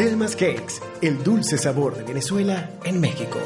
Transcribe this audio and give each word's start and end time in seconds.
Telmas 0.00 0.34
Cakes, 0.34 0.80
el 1.02 1.22
dulce 1.22 1.58
sabor 1.58 1.94
de 1.94 2.04
Venezuela 2.04 2.70
en 2.84 3.02
México. 3.02 3.38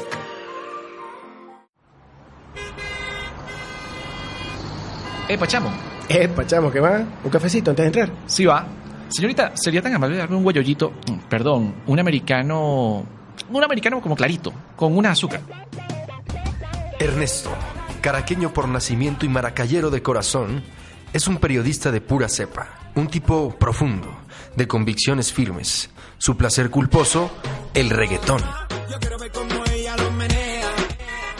Eh, 5.27 5.37
Pachamo. 5.37 5.69
Eh, 6.07 6.29
Pachamo, 6.29 6.71
¿qué 6.71 6.79
va? 6.79 7.03
¿Un 7.25 7.29
cafecito 7.29 7.71
antes 7.71 7.83
de 7.83 7.87
entrar? 7.87 8.09
Sí 8.25 8.45
va. 8.45 8.65
Señorita, 9.09 9.51
¿sería 9.55 9.81
tan 9.81 9.95
amable 9.95 10.15
de 10.15 10.21
darme 10.21 10.37
un 10.37 10.43
guayollito? 10.43 10.93
Mm, 11.11 11.27
Perdón, 11.27 11.75
un 11.87 11.99
americano... 11.99 13.05
Un 13.49 13.63
americano 13.65 13.99
como 13.99 14.15
clarito, 14.15 14.53
con 14.77 14.95
una 14.95 15.11
azúcar. 15.11 15.41
Ernesto, 16.97 17.49
caraqueño 17.99 18.53
por 18.53 18.69
nacimiento 18.69 19.25
y 19.25 19.29
maracayero 19.29 19.89
de 19.89 20.01
corazón, 20.01 20.63
es 21.11 21.27
un 21.27 21.35
periodista 21.35 21.91
de 21.91 21.99
pura 21.99 22.29
cepa, 22.29 22.91
un 22.95 23.07
tipo 23.07 23.53
profundo, 23.59 24.07
de 24.55 24.67
convicciones 24.67 25.31
firmes. 25.33 25.89
Su 26.17 26.37
placer 26.37 26.69
culposo, 26.69 27.29
el 27.73 27.89
reggaetón. 27.89 28.41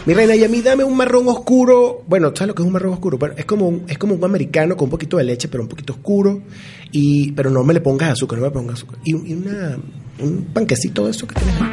Mi 0.05 0.13
reina, 0.13 0.35
y 0.35 0.43
a 0.43 0.47
mí 0.47 0.61
dame 0.61 0.83
un 0.83 0.95
marrón 0.95 1.27
oscuro. 1.27 2.03
Bueno, 2.07 2.27
¿sabes 2.35 2.49
lo 2.49 2.53
que 2.55 2.61
es 2.61 2.67
un 2.67 2.73
marrón 2.73 2.93
oscuro? 2.93 3.17
Pero 3.17 3.34
es 3.37 3.45
como 3.45 3.67
un, 3.67 3.85
es 3.87 3.97
como 3.97 4.13
un 4.13 4.23
americano 4.23 4.77
con 4.77 4.85
un 4.85 4.91
poquito 4.91 5.17
de 5.17 5.23
leche, 5.23 5.47
pero 5.47 5.63
un 5.63 5.70
poquito 5.70 5.93
oscuro. 5.93 6.43
Y, 6.91 7.31
pero 7.31 7.49
no 7.49 7.63
me 7.63 7.73
le 7.73 7.81
pongas 7.81 8.11
azúcar, 8.11 8.37
no 8.37 8.45
me 8.45 8.51
pongas 8.51 8.75
azúcar. 8.75 8.99
Y, 9.03 9.13
un- 9.15 9.25
y 9.25 9.34
una, 9.34 9.77
un 10.20 10.45
panquecito 10.53 11.05
de 11.05 11.12
eso 11.12 11.25
que 11.25 11.34
tienes 11.34 11.59
ahí. 11.59 11.70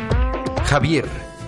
Javier, 0.65 1.05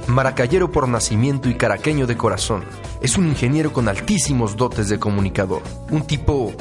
maracayero 0.09 0.71
por 0.71 0.87
nacimiento 0.87 1.49
y 1.49 1.55
caraqueño 1.55 2.07
de 2.07 2.19
corazón, 2.19 2.65
es 3.01 3.17
un 3.17 3.29
ingeniero 3.29 3.73
con 3.73 3.89
altísimos 3.89 4.55
dotes 4.55 4.91
de 4.91 4.99
comunicador, 4.99 5.63
un 5.91 6.07
tipo 6.07 6.53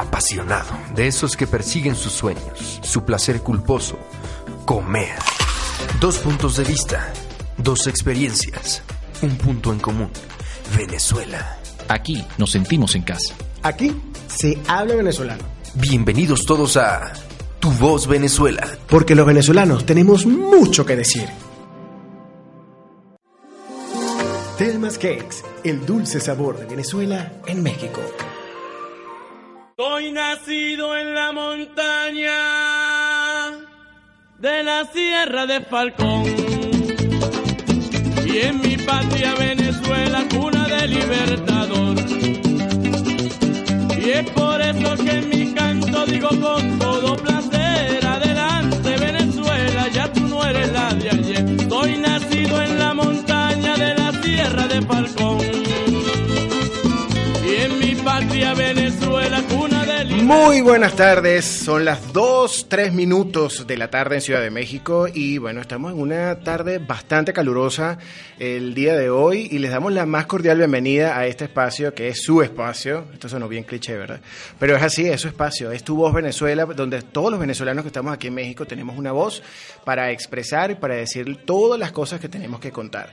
apasionado, 0.00 0.70
de 0.94 1.06
esos 1.06 1.36
que 1.36 1.46
persiguen 1.46 1.94
sus 1.94 2.12
sueños, 2.12 2.80
su 2.82 3.04
placer 3.04 3.42
culposo, 3.42 3.98
comer. 4.64 5.14
Dos 6.00 6.18
puntos 6.18 6.56
de 6.56 6.64
vista, 6.64 7.12
dos 7.58 7.86
experiencias, 7.86 8.82
un 9.20 9.36
punto 9.36 9.72
en 9.72 9.78
común, 9.78 10.10
Venezuela. 10.76 11.58
Aquí 11.88 12.24
nos 12.38 12.50
sentimos 12.50 12.94
en 12.94 13.02
casa. 13.02 13.34
Aquí 13.62 13.94
se 14.26 14.58
habla 14.66 14.94
venezolano. 14.94 15.44
Bienvenidos 15.74 16.46
todos 16.46 16.78
a 16.78 17.12
Tu 17.58 17.70
Voz 17.72 18.06
Venezuela. 18.06 18.66
Porque 18.88 19.14
los 19.14 19.26
venezolanos 19.26 19.84
tenemos 19.84 20.24
mucho 20.24 20.86
que 20.86 20.96
decir. 20.96 21.28
Telmas 24.56 24.96
Cakes, 24.96 25.42
el 25.64 25.84
dulce 25.84 26.20
sabor 26.20 26.58
de 26.58 26.66
Venezuela 26.66 27.32
en 27.46 27.62
México. 27.62 28.00
Soy 29.82 30.12
nacido 30.12 30.94
en 30.94 31.14
la 31.14 31.32
montaña 31.32 32.36
de 34.38 34.62
la 34.62 34.84
Sierra 34.84 35.46
de 35.46 35.62
Falcón. 35.62 36.24
Y 38.26 38.38
en 38.40 38.60
mi 38.60 38.76
patria 38.76 39.34
Venezuela, 39.36 40.26
cuna 40.28 40.68
de 40.68 40.86
libertador. 40.86 41.96
Y 44.04 44.10
es 44.10 44.30
por 44.32 44.60
eso 44.60 45.02
que 45.02 45.10
en 45.12 45.28
mi 45.30 45.54
canto 45.54 46.04
digo 46.04 46.28
con 46.28 46.78
todo 46.78 47.16
Muy 60.30 60.60
buenas 60.60 60.94
tardes, 60.94 61.44
son 61.44 61.84
las 61.84 62.12
2, 62.12 62.66
3 62.68 62.92
minutos 62.92 63.66
de 63.66 63.76
la 63.76 63.90
tarde 63.90 64.14
en 64.14 64.20
Ciudad 64.20 64.40
de 64.40 64.52
México 64.52 65.08
y 65.12 65.38
bueno, 65.38 65.60
estamos 65.60 65.92
en 65.92 66.00
una 66.00 66.38
tarde 66.38 66.78
bastante 66.78 67.32
calurosa 67.32 67.98
el 68.38 68.72
día 68.72 68.94
de 68.94 69.10
hoy 69.10 69.48
y 69.50 69.58
les 69.58 69.72
damos 69.72 69.92
la 69.92 70.06
más 70.06 70.26
cordial 70.26 70.58
bienvenida 70.58 71.18
a 71.18 71.26
este 71.26 71.46
espacio 71.46 71.92
que 71.94 72.06
es 72.06 72.22
su 72.22 72.42
espacio, 72.42 73.06
esto 73.12 73.28
sonó 73.28 73.48
bien 73.48 73.64
cliché, 73.64 73.96
¿verdad? 73.96 74.20
Pero 74.60 74.76
es 74.76 74.82
así, 74.84 75.04
es 75.08 75.20
su 75.20 75.26
espacio, 75.26 75.72
es 75.72 75.82
tu 75.82 75.96
voz 75.96 76.14
Venezuela, 76.14 76.64
donde 76.64 77.02
todos 77.02 77.32
los 77.32 77.40
venezolanos 77.40 77.82
que 77.82 77.88
estamos 77.88 78.14
aquí 78.14 78.28
en 78.28 78.34
México 78.34 78.64
tenemos 78.66 78.96
una 78.96 79.10
voz 79.10 79.42
para 79.84 80.12
expresar 80.12 80.70
y 80.70 80.76
para 80.76 80.94
decir 80.94 81.44
todas 81.44 81.76
las 81.76 81.90
cosas 81.90 82.20
que 82.20 82.28
tenemos 82.28 82.60
que 82.60 82.70
contar. 82.70 83.12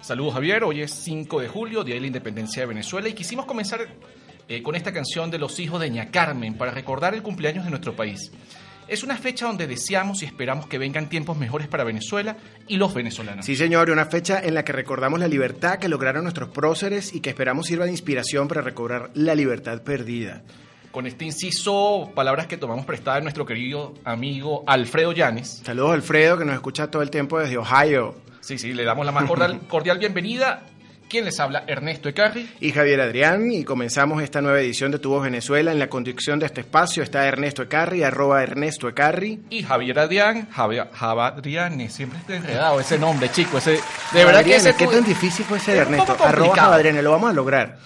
Saludos 0.00 0.34
Javier, 0.34 0.64
hoy 0.64 0.82
es 0.82 0.90
5 0.90 1.40
de 1.40 1.46
julio, 1.46 1.84
Día 1.84 1.94
de 1.94 2.00
la 2.00 2.08
Independencia 2.08 2.62
de 2.62 2.66
Venezuela 2.66 3.08
y 3.08 3.12
quisimos 3.12 3.46
comenzar 3.46 3.86
eh, 4.48 4.62
con 4.62 4.74
esta 4.74 4.92
canción 4.92 5.30
de 5.30 5.38
los 5.38 5.60
hijos 5.60 5.80
de 5.80 5.90
Ña 5.90 6.10
Carmen 6.10 6.56
para 6.56 6.70
recordar 6.70 7.14
el 7.14 7.22
cumpleaños 7.22 7.64
de 7.64 7.70
nuestro 7.70 7.94
país. 7.94 8.32
Es 8.88 9.02
una 9.02 9.18
fecha 9.18 9.46
donde 9.46 9.66
deseamos 9.66 10.22
y 10.22 10.24
esperamos 10.24 10.66
que 10.66 10.78
vengan 10.78 11.10
tiempos 11.10 11.36
mejores 11.36 11.68
para 11.68 11.84
Venezuela 11.84 12.38
y 12.66 12.78
los 12.78 12.94
venezolanos. 12.94 13.44
Sí, 13.44 13.54
señor, 13.54 13.90
una 13.90 14.06
fecha 14.06 14.40
en 14.42 14.54
la 14.54 14.64
que 14.64 14.72
recordamos 14.72 15.20
la 15.20 15.28
libertad 15.28 15.78
que 15.78 15.88
lograron 15.88 16.22
nuestros 16.22 16.48
próceres 16.48 17.14
y 17.14 17.20
que 17.20 17.28
esperamos 17.28 17.66
sirva 17.66 17.84
de 17.84 17.90
inspiración 17.90 18.48
para 18.48 18.62
recobrar 18.62 19.10
la 19.12 19.34
libertad 19.34 19.82
perdida. 19.82 20.42
Con 20.90 21.06
este 21.06 21.26
inciso, 21.26 22.10
palabras 22.14 22.46
que 22.46 22.56
tomamos 22.56 22.86
prestadas 22.86 23.20
de 23.20 23.24
nuestro 23.24 23.44
querido 23.44 23.92
amigo 24.04 24.64
Alfredo 24.66 25.12
Llanes. 25.12 25.60
Saludos 25.62 25.92
Alfredo, 25.92 26.38
que 26.38 26.46
nos 26.46 26.54
escucha 26.54 26.90
todo 26.90 27.02
el 27.02 27.10
tiempo 27.10 27.38
desde 27.38 27.58
Ohio. 27.58 28.14
Sí, 28.40 28.56
sí, 28.56 28.72
le 28.72 28.84
damos 28.84 29.04
la 29.04 29.12
más 29.12 29.26
cordial, 29.26 29.60
cordial 29.68 29.98
bienvenida. 29.98 30.62
¿Quién 31.08 31.24
les 31.24 31.40
habla? 31.40 31.64
Ernesto 31.66 32.08
Ecarri. 32.08 32.48
Y 32.60 32.70
Javier 32.70 33.00
Adrián, 33.00 33.50
y 33.50 33.64
comenzamos 33.64 34.22
esta 34.22 34.42
nueva 34.42 34.60
edición 34.60 34.92
de 34.92 34.98
Tu 34.98 35.08
Voz 35.08 35.22
Venezuela. 35.24 35.72
En 35.72 35.78
la 35.78 35.88
conducción 35.88 36.38
de 36.38 36.46
este 36.46 36.60
espacio 36.60 37.02
está 37.02 37.26
Ernesto 37.26 37.62
Ecarri, 37.62 38.02
arroba 38.02 38.42
Ernesto 38.42 38.88
Ecarri. 38.88 39.40
Y 39.48 39.62
Javier 39.62 39.98
Adrián, 39.98 40.48
Javier 40.50 40.88
Javadriane, 40.92 41.88
siempre 41.88 42.18
está 42.18 42.36
enredado 42.36 42.78
ese 42.80 42.98
nombre, 42.98 43.30
chico, 43.30 43.56
ese, 43.58 43.80
de 44.12 44.24
verdad 44.24 44.44
que 44.44 44.56
ese 44.56 44.74
¿Qué 44.76 44.84
fue- 44.84 44.94
tan 44.96 45.04
difícil 45.04 45.46
puede 45.46 45.62
ser, 45.62 45.78
Ernesto? 45.78 46.16
Arroba. 46.22 46.54
Javadrián, 46.54 47.02
lo 47.02 47.10
vamos 47.12 47.30
a 47.30 47.32
lograr. 47.32 47.78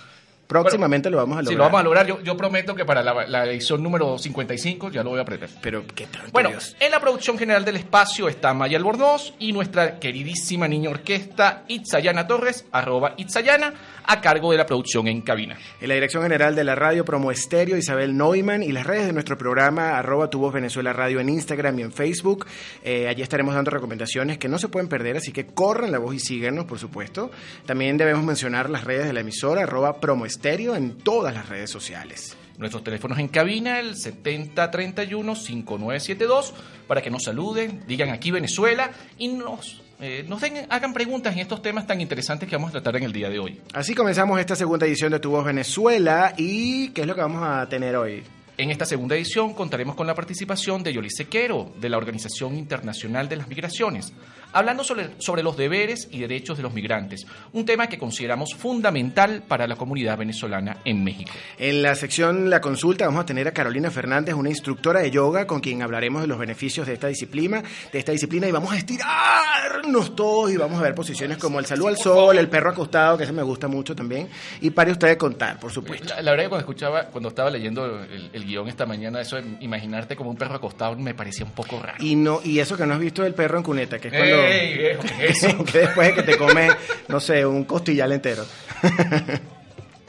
Próximamente 0.61 1.09
lo 1.11 1.17
vamos 1.19 1.39
a 1.39 1.43
lograr. 1.43 1.53
Si 1.53 1.57
lo 1.57 1.65
vamos 1.65 1.81
a 1.81 1.85
lograr, 1.85 2.07
yo, 2.07 2.21
yo 2.23 2.37
prometo 2.37 2.75
que 2.75 2.85
para 2.85 3.03
la, 3.03 3.27
la 3.27 3.47
edición 3.47 3.83
número 3.83 4.19
55 4.19 4.91
ya 4.91 5.03
lo 5.03 5.11
voy 5.11 5.19
a 5.19 5.23
aprender. 5.23 5.49
Pero, 5.61 5.85
¿qué 5.95 6.07
tanto, 6.07 6.29
Bueno, 6.33 6.51
Dios? 6.51 6.77
en 6.81 6.91
la 6.91 7.01
producción 7.01 7.39
general 7.39 7.65
del 7.65 7.77
espacio 7.77 8.29
está 8.29 8.53
Maya 8.55 8.77
Albornoz 8.77 9.35
y 9.39 9.53
nuestra 9.53 9.99
queridísima 9.99 10.69
niña 10.69 10.91
orquesta 10.91 11.65
Itzayana 11.69 12.27
Torres, 12.27 12.67
arroba 12.73 13.15
Itzayana, 13.17 13.75
a 14.05 14.21
cargo 14.21 14.51
de 14.51 14.59
la 14.59 14.67
producción 14.67 15.07
en 15.09 15.21
cabina. 15.21 15.59
En 15.81 15.89
la 15.89 15.95
dirección 15.95 16.23
general 16.23 16.55
de 16.55 16.65
la 16.65 16.75
radio 16.75 17.05
Promo 17.05 17.31
Estéreo, 17.31 17.77
Isabel 17.77 18.17
Neumann, 18.17 18.63
y 18.63 18.73
las 18.73 18.87
redes 18.87 19.07
de 19.07 19.13
nuestro 19.13 19.39
programa, 19.39 19.99
arroba 19.99 20.31
Tu 20.31 20.39
Voz 20.39 20.53
Venezuela 20.53 20.93
Radio 20.93 21.21
en 21.21 21.29
Instagram 21.29 21.79
y 21.79 21.83
en 21.83 21.93
Facebook. 21.93 22.47
Eh, 22.83 23.09
allí 23.09 23.23
estaremos 23.23 23.55
dando 23.55 23.71
recomendaciones 23.71 24.39
que 24.39 24.49
no 24.49 24.59
se 24.59 24.69
pueden 24.69 24.89
perder, 24.89 25.17
así 25.17 25.33
que 25.33 25.47
corran 25.47 25.93
la 25.93 25.99
voz 25.99 26.15
y 26.15 26.19
síguenos, 26.19 26.65
por 26.65 26.79
supuesto. 26.79 27.31
También 27.67 27.97
debemos 27.97 28.25
mencionar 28.25 28.71
las 28.71 28.85
redes 28.85 29.07
de 29.07 29.13
la 29.13 29.21
emisora, 29.21 29.63
arroba 29.63 30.01
Promo 30.01 30.27
Estéreo, 30.27 30.77
en 30.77 30.99
todas 30.99 31.35
las 31.35 31.49
redes 31.49 31.71
sociales. 31.71 32.37
Nuestros 32.59 32.85
teléfonos 32.85 33.19
en 33.19 33.29
cabina, 33.29 33.81
el 33.81 33.95
7031-5972, 33.95 36.53
para 36.87 37.01
que 37.03 37.11
nos 37.11 37.25
saluden, 37.25 37.83
digan 37.87 38.11
aquí 38.11 38.31
Venezuela 38.31 38.93
y 39.19 39.29
nos, 39.29 39.82
eh, 40.03 40.25
nos 40.27 40.41
den, 40.41 40.67
hagan 40.69 40.93
preguntas 40.93 41.33
en 41.33 41.39
estos 41.39 41.63
temas 41.63 41.87
tan 41.87 42.01
interesantes 42.01 42.49
que 42.49 42.57
vamos 42.57 42.71
a 42.71 42.73
tratar 42.73 42.97
en 42.97 43.05
el 43.05 43.13
día 43.13 43.31
de 43.31 43.39
hoy. 43.39 43.61
Así 43.73 43.95
comenzamos 43.95 44.41
esta 44.41 44.57
segunda 44.57 44.85
edición 44.85 45.13
de 45.13 45.21
Tu 45.21 45.31
Voz 45.31 45.45
Venezuela. 45.45 46.35
¿Y 46.37 46.89
qué 46.89 47.03
es 47.03 47.07
lo 47.07 47.15
que 47.15 47.21
vamos 47.21 47.43
a 47.45 47.69
tener 47.69 47.95
hoy? 47.95 48.25
En 48.59 48.73
esta 48.73 48.85
segunda 48.85 49.15
edición 49.15 49.55
contaremos 49.55 49.95
con 49.95 50.09
la 50.09 50.15
participación 50.17 50.83
de 50.83 50.93
Yolice 50.93 51.27
Quero, 51.27 51.73
de 51.81 51.89
la 51.89 51.99
Organización 51.99 52.57
Internacional 52.57 53.29
de 53.29 53.37
las 53.37 53.47
Migraciones, 53.47 54.13
hablando 54.53 54.85
sobre, 54.85 55.11
sobre 55.19 55.43
los 55.43 55.57
deberes 55.57 56.09
y 56.11 56.21
derechos 56.21 56.57
de 56.57 56.63
los 56.63 56.73
migrantes, 56.73 57.27
un 57.53 57.65
tema 57.65 57.87
que 57.87 57.99
consideramos 57.99 58.55
fundamental 58.55 59.43
para 59.47 59.67
la 59.67 59.77
comunidad 59.77 60.19
venezolana 60.19 60.79
en 60.85 61.03
México. 61.05 61.31
En 61.59 61.83
la 61.83 61.95
sección 61.95 62.51
La 62.51 62.61
Consulta 62.61 63.07
vamos 63.07 63.23
a 63.23 63.27
tener 63.27 63.49
a 63.49 63.53
Carolina 63.53 63.91
Fernández, 63.91 64.35
una 64.35 64.49
instructora 64.49 65.01
de 65.01 65.11
yoga 65.11 65.47
con 65.47 65.61
quien 65.61 65.83
hablaremos 65.83 66.23
de 66.23 66.29
los 66.29 66.39
beneficios 66.39 66.87
de 66.87 66.95
esta 66.95 67.09
disciplina, 67.09 67.63
de 67.93 67.99
esta 67.99 68.13
disciplina 68.13 68.47
y 68.47 68.53
vamos 68.53 68.73
a 68.73 68.77
estirarnos 68.77 70.15
todos 70.15 70.51
y 70.53 70.57
vamos 70.57 70.79
a 70.81 70.83
ver 70.83 70.95
posiciones 70.95 71.39
como 71.39 71.59
el 71.59 71.67
saludo 71.67 71.89
al 71.89 71.97
sol, 71.97 72.39
el 72.39 72.49
perro 72.49 72.71
acostado, 72.71 73.17
que 73.17 73.25
ese 73.25 73.33
me 73.33 73.43
gusta 73.43 73.69
mucho 73.69 73.95
también, 73.95 74.29
y 74.61 74.71
pare 74.71 74.93
usted 74.93 75.17
contar, 75.17 75.59
por 75.59 75.73
supuesto. 75.73 76.09
La, 76.09 76.23
la 76.23 76.31
verdad 76.33 76.45
que 76.45 76.49
cuando 76.51 76.63
escuchaba, 76.63 77.05
cuando 77.07 77.29
estaba 77.29 77.51
leyendo 77.51 78.03
el, 78.03 78.31
el 78.33 78.45
guion 78.45 78.69
esta 78.69 78.87
mañana, 78.87 79.21
eso 79.21 79.37
de 79.37 79.45
imaginarte 79.61 80.17
como 80.17 80.31
un 80.31 80.37
perro 80.37 80.57
acostado 80.57 80.97
me 80.97 81.15
parecía 81.15 81.45
un 81.45 81.53
poco 81.53 81.81
raro. 81.81 81.97
Y 82.01 82.17
no 82.17 82.41
y 82.45 82.59
eso 82.59 82.77
que 82.77 82.87
no 82.87 82.95
has 82.95 83.01
visto 83.01 83.25
el 83.25 83.35
perro 83.35 83.59
en 83.59 83.65
cuneta, 83.65 83.99
que 83.99 84.09
es 84.09 84.15
cuando 84.15 84.42
Ey, 84.47 84.79
viejo, 84.79 85.03
¿qué 85.19 85.27
es 85.27 85.43
eso? 85.43 85.65
que 85.73 85.79
después 85.79 86.09
de 86.09 86.15
que 86.15 86.23
te 86.23 86.37
comes, 86.39 86.73
no 87.09 87.21
sé, 87.21 87.45
un 87.47 87.65
costillar 87.65 88.11
entero. 88.13 88.45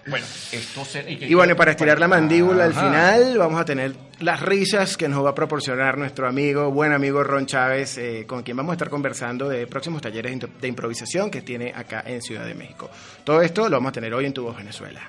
Bueno, 0.06 0.25
esto 0.51 0.83
se- 0.83 1.06
que- 1.06 1.27
Y 1.27 1.33
bueno, 1.33 1.56
para 1.56 1.71
estirar 1.71 1.97
la 1.97 2.09
mandíbula 2.09 2.65
al 2.65 2.74
final, 2.74 3.38
vamos 3.38 3.62
a 3.62 3.63
tener 3.63 3.94
las 4.19 4.41
risas 4.41 4.97
que 4.97 5.07
nos 5.07 5.24
va 5.24 5.30
a 5.30 5.33
proporcionar 5.35 5.97
nuestro 5.97 6.27
amigo, 6.27 6.69
buen 6.71 6.91
amigo 6.91 7.24
Ron 7.24 7.45
Chávez, 7.45 7.97
eh, 7.97 8.25
con 8.27 8.44
quien 8.44 8.57
vamos 8.57 8.71
a 8.71 8.74
estar 8.74 8.89
conversando 8.89 9.47
de 9.47 9.65
próximos 9.65 10.01
talleres 10.01 10.38
de 10.59 10.68
improvisación 10.68 11.31
que 11.31 11.41
tiene 11.41 11.71
acá 11.74 12.03
en 12.06 12.21
Ciudad 12.21 12.45
de 12.45 12.53
México. 12.53 12.89
Todo 13.24 13.41
esto 13.41 13.69
lo 13.69 13.77
vamos 13.77 13.91
a 13.91 13.94
tener 13.94 14.13
hoy 14.13 14.25
en 14.25 14.33
Tu 14.33 14.44
Voz 14.44 14.57
Venezuela. 14.57 15.07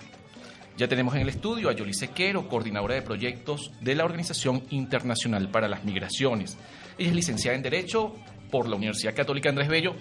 Ya 0.77 0.87
tenemos 0.87 1.13
en 1.17 1.23
el 1.23 1.29
estudio 1.29 1.71
a 1.71 1.73
Yoli 1.73 1.93
Sequero, 1.93 2.49
coordinadora 2.49 2.95
de 2.95 3.03
proyectos 3.03 3.73
de 3.81 3.97
la 3.97 4.05
Organización 4.05 4.63
Internacional 4.71 5.49
para 5.51 5.67
las 5.67 5.83
Migraciones. 5.85 6.57
Ella 6.99 7.09
es 7.11 7.17
licenciada 7.17 7.57
en 7.57 7.63
Derecho 7.65 8.15
por 8.55 8.69
la 8.69 8.77
Universidad 8.77 9.13
Católica 9.17 9.49
Andrés 9.49 9.67
Bello. 9.69 9.97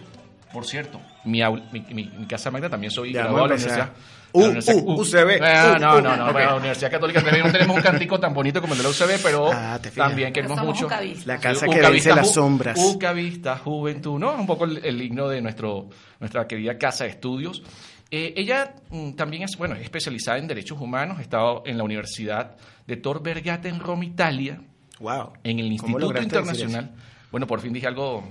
Por 0.53 0.67
cierto, 0.67 1.01
mi, 1.25 1.39
aul- 1.39 1.63
mi, 1.71 1.79
mi- 1.91 2.11
mi 2.15 2.27
casa 2.27 2.51
magna 2.51 2.69
también 2.69 2.91
soy 2.91 3.11
Ya, 3.11 3.21
graduado 3.23 3.47
de 3.47 3.49
la 3.49 3.55
Universidad. 3.55 3.87
empezar. 3.87 4.23
U, 4.33 4.41
la 4.41 4.47
Universidad- 4.49 4.83
U, 4.85 5.01
UCB. 5.01 5.41
Ah, 5.41 5.77
no, 5.81 6.01
no, 6.01 6.15
no, 6.15 6.31
bueno, 6.31 6.49
la 6.51 6.55
Universidad 6.57 6.91
Católica 6.91 7.19
Andrés 7.19 7.33
Bello 7.33 7.45
no 7.47 7.51
tenemos 7.51 7.75
un 7.77 7.81
cantico 7.81 8.19
tan 8.19 8.31
bonito 8.35 8.61
como 8.61 8.73
el 8.73 8.77
de 8.77 8.83
la 8.83 8.89
UCB, 8.91 9.19
pero 9.23 9.51
Ah, 9.51 9.79
también 9.95 10.31
queremos 10.31 10.59
Somos 10.59 10.75
mucho. 10.75 10.85
ucavistas. 10.85 11.25
La 11.25 11.39
casa 11.39 11.65
Sí, 11.65 11.71
que 11.73 11.89
Vista 11.89 12.15
las 12.15 12.31
sombras. 12.31 12.77
Uca 12.79 13.11
Vista 13.13 13.57
Juventud, 13.57 14.19
¿no? 14.19 14.33
Un 14.35 14.45
poco 14.45 14.65
el, 14.65 14.85
el 14.85 15.01
himno 15.01 15.27
de 15.27 15.41
nuestro, 15.41 15.89
nuestra 16.19 16.45
querida 16.47 16.77
casa 16.77 17.05
de 17.05 17.09
estudios. 17.09 17.63
Eh, 18.11 18.35
ella 18.37 18.75
mm, 18.91 19.13
también 19.13 19.41
es, 19.41 19.57
bueno, 19.57 19.73
es 19.73 19.81
especializada 19.81 20.37
en 20.37 20.45
derechos 20.45 20.79
humanos, 20.79 21.17
ha 21.17 21.21
estado 21.23 21.63
en 21.65 21.79
la 21.79 21.83
Universidad 21.83 22.55
de 22.85 22.97
Tor 22.97 23.23
Vergata 23.23 23.67
en 23.69 23.79
Roma, 23.79 24.05
Italia, 24.05 24.61
Wow. 24.99 25.33
en 25.43 25.57
el 25.57 25.65
¿Cómo 25.79 25.97
Instituto 25.99 26.21
Internacional. 26.21 26.91
Bueno, 27.33 27.47
por 27.47 27.61
fin 27.61 27.73
dije 27.73 27.87
algo, 27.87 28.23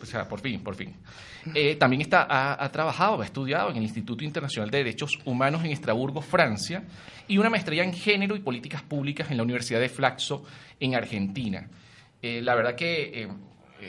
o 0.00 0.06
sea, 0.06 0.28
por 0.28 0.38
fin, 0.38 0.60
por 0.60 0.76
fin. 0.76 0.94
Eh, 1.52 1.74
también 1.74 2.00
está, 2.00 2.28
ha, 2.62 2.70
trabajado, 2.70 3.20
ha 3.20 3.24
estudiado 3.24 3.70
en 3.70 3.78
el 3.78 3.82
Instituto 3.82 4.22
Internacional 4.22 4.70
de 4.70 4.78
Derechos 4.78 5.18
Humanos 5.24 5.64
en 5.64 5.72
Estrasburgo, 5.72 6.20
Francia, 6.20 6.84
y 7.26 7.38
una 7.38 7.50
maestría 7.50 7.82
en 7.82 7.92
Género 7.92 8.36
y 8.36 8.38
Políticas 8.38 8.82
Públicas 8.82 9.32
en 9.32 9.36
la 9.36 9.42
Universidad 9.42 9.80
de 9.80 9.88
Flaxo, 9.88 10.44
en 10.78 10.94
Argentina. 10.94 11.68
Eh, 12.22 12.40
la 12.40 12.54
verdad 12.54 12.76
que 12.76 13.22
eh, 13.22 13.28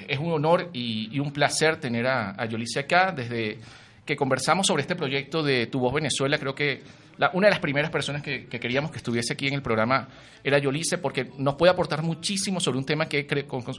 es 0.08 0.18
un 0.18 0.32
honor 0.32 0.72
y, 0.74 1.16
y 1.16 1.20
un 1.20 1.32
placer 1.32 1.80
tener 1.80 2.08
a, 2.08 2.32
a 2.32 2.46
Yolice 2.48 2.80
acá. 2.80 3.12
Desde 3.12 3.60
que 4.04 4.16
conversamos 4.16 4.66
sobre 4.66 4.82
este 4.82 4.96
proyecto 4.96 5.44
de 5.44 5.68
Tu 5.68 5.78
Voz 5.78 5.94
Venezuela, 5.94 6.40
creo 6.40 6.56
que 6.56 6.82
la- 7.18 7.32
una 7.34 7.48
de 7.48 7.52
las 7.52 7.60
primeras 7.60 7.90
personas 7.92 8.22
que, 8.22 8.48
que 8.48 8.60
queríamos 8.60 8.92
que 8.92 8.98
estuviese 8.98 9.34
aquí 9.34 9.48
en 9.48 9.54
el 9.54 9.62
programa 9.62 10.08
era 10.44 10.60
Yolice, 10.60 10.98
porque 11.00 11.32
nos 11.38 11.56
puede 11.56 11.72
aportar 11.72 12.04
muchísimo 12.04 12.60
sobre 12.60 12.78
un 12.78 12.86
tema 12.86 13.08
que 13.10 13.26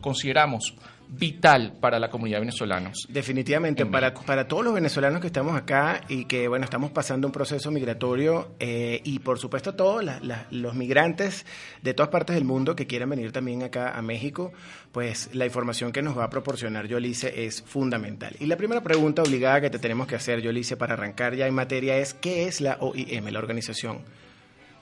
consideramos 0.00 0.74
vital 1.08 1.74
para 1.80 1.98
la 2.00 2.10
comunidad 2.10 2.40
venezolana. 2.40 2.90
Definitivamente, 3.08 3.82
En 3.82 3.90
para, 3.92 4.12
todos 4.48 4.64
los 4.64 4.74
venezolanos 4.74 5.20
que 5.20 5.28
estamos 5.28 5.54
acá 5.56 6.00
y 6.08 6.24
que, 6.24 6.48
bueno, 6.48 6.64
estamos 6.64 6.90
pasando 6.90 7.28
un 7.28 7.32
proceso 7.32 7.70
migratorio 7.70 8.56
eh, 8.58 9.00
y, 9.04 9.20
por 9.20 9.38
supuesto, 9.38 9.74
todos 9.74 10.02
la- 10.02 10.18
la- 10.20 10.46
los 10.50 10.74
migrantes 10.74 11.46
de 11.82 11.94
todas 11.94 12.10
partes 12.10 12.34
del 12.34 12.44
mundo 12.44 12.74
que 12.74 12.86
quieran 12.88 13.10
venir 13.10 13.30
también 13.30 13.62
acá 13.62 13.96
a 13.96 14.02
México, 14.02 14.52
pues 14.90 15.30
la 15.34 15.44
información 15.46 15.92
que 15.92 16.02
nos 16.02 16.18
va 16.18 16.24
a 16.24 16.30
proporcionar 16.30 16.88
Yolice 16.88 17.44
es 17.46 17.62
fundamental. 17.62 18.34
Y 18.40 18.46
la 18.46 18.56
primera 18.56 18.82
pregunta 18.82 19.22
obligada 19.22 19.60
que 19.60 19.70
te 19.70 19.78
tenemos 19.78 20.08
que 20.08 20.16
hacer, 20.16 20.40
Yolice, 20.42 20.76
para 20.76 20.94
arrancar 20.94 21.36
ya 21.36 21.46
en 21.46 21.54
materia 21.54 21.96
es, 21.98 22.14
¿qué 22.14 22.48
es 22.48 22.60
la 22.60 22.78
OIM, 22.80 23.25
la 23.32 23.38
organización? 23.38 24.02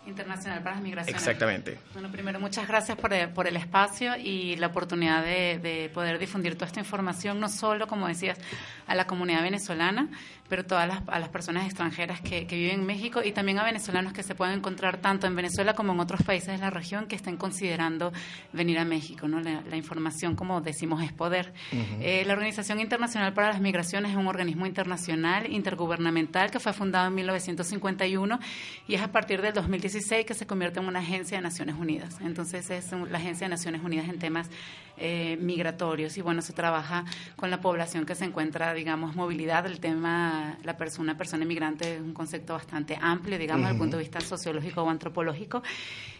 Internacional 0.06 0.62
para 0.62 0.74
las 0.74 0.84
Migraciones. 0.84 1.22
Exactamente. 1.22 1.78
Bueno, 1.94 2.10
primero, 2.10 2.38
muchas 2.38 2.68
gracias 2.68 2.98
por 2.98 3.12
el, 3.14 3.30
por 3.30 3.46
el 3.46 3.56
espacio 3.56 4.16
y 4.16 4.54
la 4.56 4.66
oportunidad 4.66 5.24
de, 5.24 5.58
de 5.58 5.90
poder 5.94 6.18
difundir 6.18 6.54
toda 6.54 6.66
esta 6.66 6.80
información, 6.80 7.40
no 7.40 7.48
solo, 7.48 7.86
como 7.86 8.06
decías, 8.06 8.38
a 8.86 8.94
la 8.94 9.06
comunidad 9.06 9.42
venezolana, 9.42 10.08
pero 10.54 10.64
todas 10.66 10.86
las, 10.86 11.02
a 11.08 11.18
las 11.18 11.30
personas 11.30 11.64
extranjeras 11.64 12.20
que, 12.20 12.46
que 12.46 12.54
viven 12.54 12.78
en 12.78 12.86
México 12.86 13.20
y 13.24 13.32
también 13.32 13.58
a 13.58 13.64
venezolanos 13.64 14.12
que 14.12 14.22
se 14.22 14.36
pueden 14.36 14.58
encontrar 14.58 14.98
tanto 14.98 15.26
en 15.26 15.34
Venezuela 15.34 15.74
como 15.74 15.92
en 15.94 15.98
otros 15.98 16.22
países 16.22 16.46
de 16.52 16.58
la 16.58 16.70
región 16.70 17.06
que 17.08 17.16
estén 17.16 17.36
considerando 17.36 18.12
venir 18.52 18.78
a 18.78 18.84
México. 18.84 19.26
¿no? 19.26 19.40
La, 19.40 19.62
la 19.68 19.76
información, 19.76 20.36
como 20.36 20.60
decimos, 20.60 21.02
es 21.02 21.12
poder. 21.12 21.52
Eh, 21.72 22.22
la 22.24 22.34
Organización 22.34 22.78
Internacional 22.78 23.34
para 23.34 23.48
las 23.48 23.60
Migraciones 23.60 24.12
es 24.12 24.16
un 24.16 24.28
organismo 24.28 24.64
internacional, 24.64 25.52
intergubernamental, 25.52 26.52
que 26.52 26.60
fue 26.60 26.72
fundado 26.72 27.08
en 27.08 27.16
1951 27.16 28.38
y 28.86 28.94
es 28.94 29.02
a 29.02 29.10
partir 29.10 29.42
del 29.42 29.54
2016 29.54 30.24
que 30.24 30.34
se 30.34 30.46
convierte 30.46 30.78
en 30.78 30.86
una 30.86 31.00
agencia 31.00 31.36
de 31.38 31.42
Naciones 31.42 31.74
Unidas. 31.76 32.18
Entonces 32.20 32.70
es 32.70 32.92
un- 32.92 33.10
la 33.10 33.18
agencia 33.18 33.46
de 33.46 33.50
Naciones 33.50 33.82
Unidas 33.82 34.08
en 34.08 34.20
temas 34.20 34.48
eh, 34.96 35.36
migratorios 35.40 36.16
y 36.18 36.20
bueno, 36.22 36.40
se 36.42 36.52
trabaja 36.52 37.04
con 37.34 37.50
la 37.50 37.60
población 37.60 38.06
que 38.06 38.14
se 38.14 38.24
encuentra, 38.24 38.72
digamos, 38.74 39.16
movilidad, 39.16 39.66
el 39.66 39.80
tema, 39.80 40.43
la 40.62 40.76
persona, 40.76 41.04
una 41.04 41.16
persona 41.16 41.44
inmigrante 41.44 41.96
es 41.96 42.00
un 42.00 42.14
concepto 42.14 42.54
bastante 42.54 42.98
amplio, 43.00 43.38
digamos, 43.38 43.62
desde 43.62 43.72
el 43.74 43.78
punto 43.78 43.96
de 43.96 44.02
vista 44.02 44.20
sociológico 44.20 44.82
o 44.82 44.90
antropológico 44.90 45.62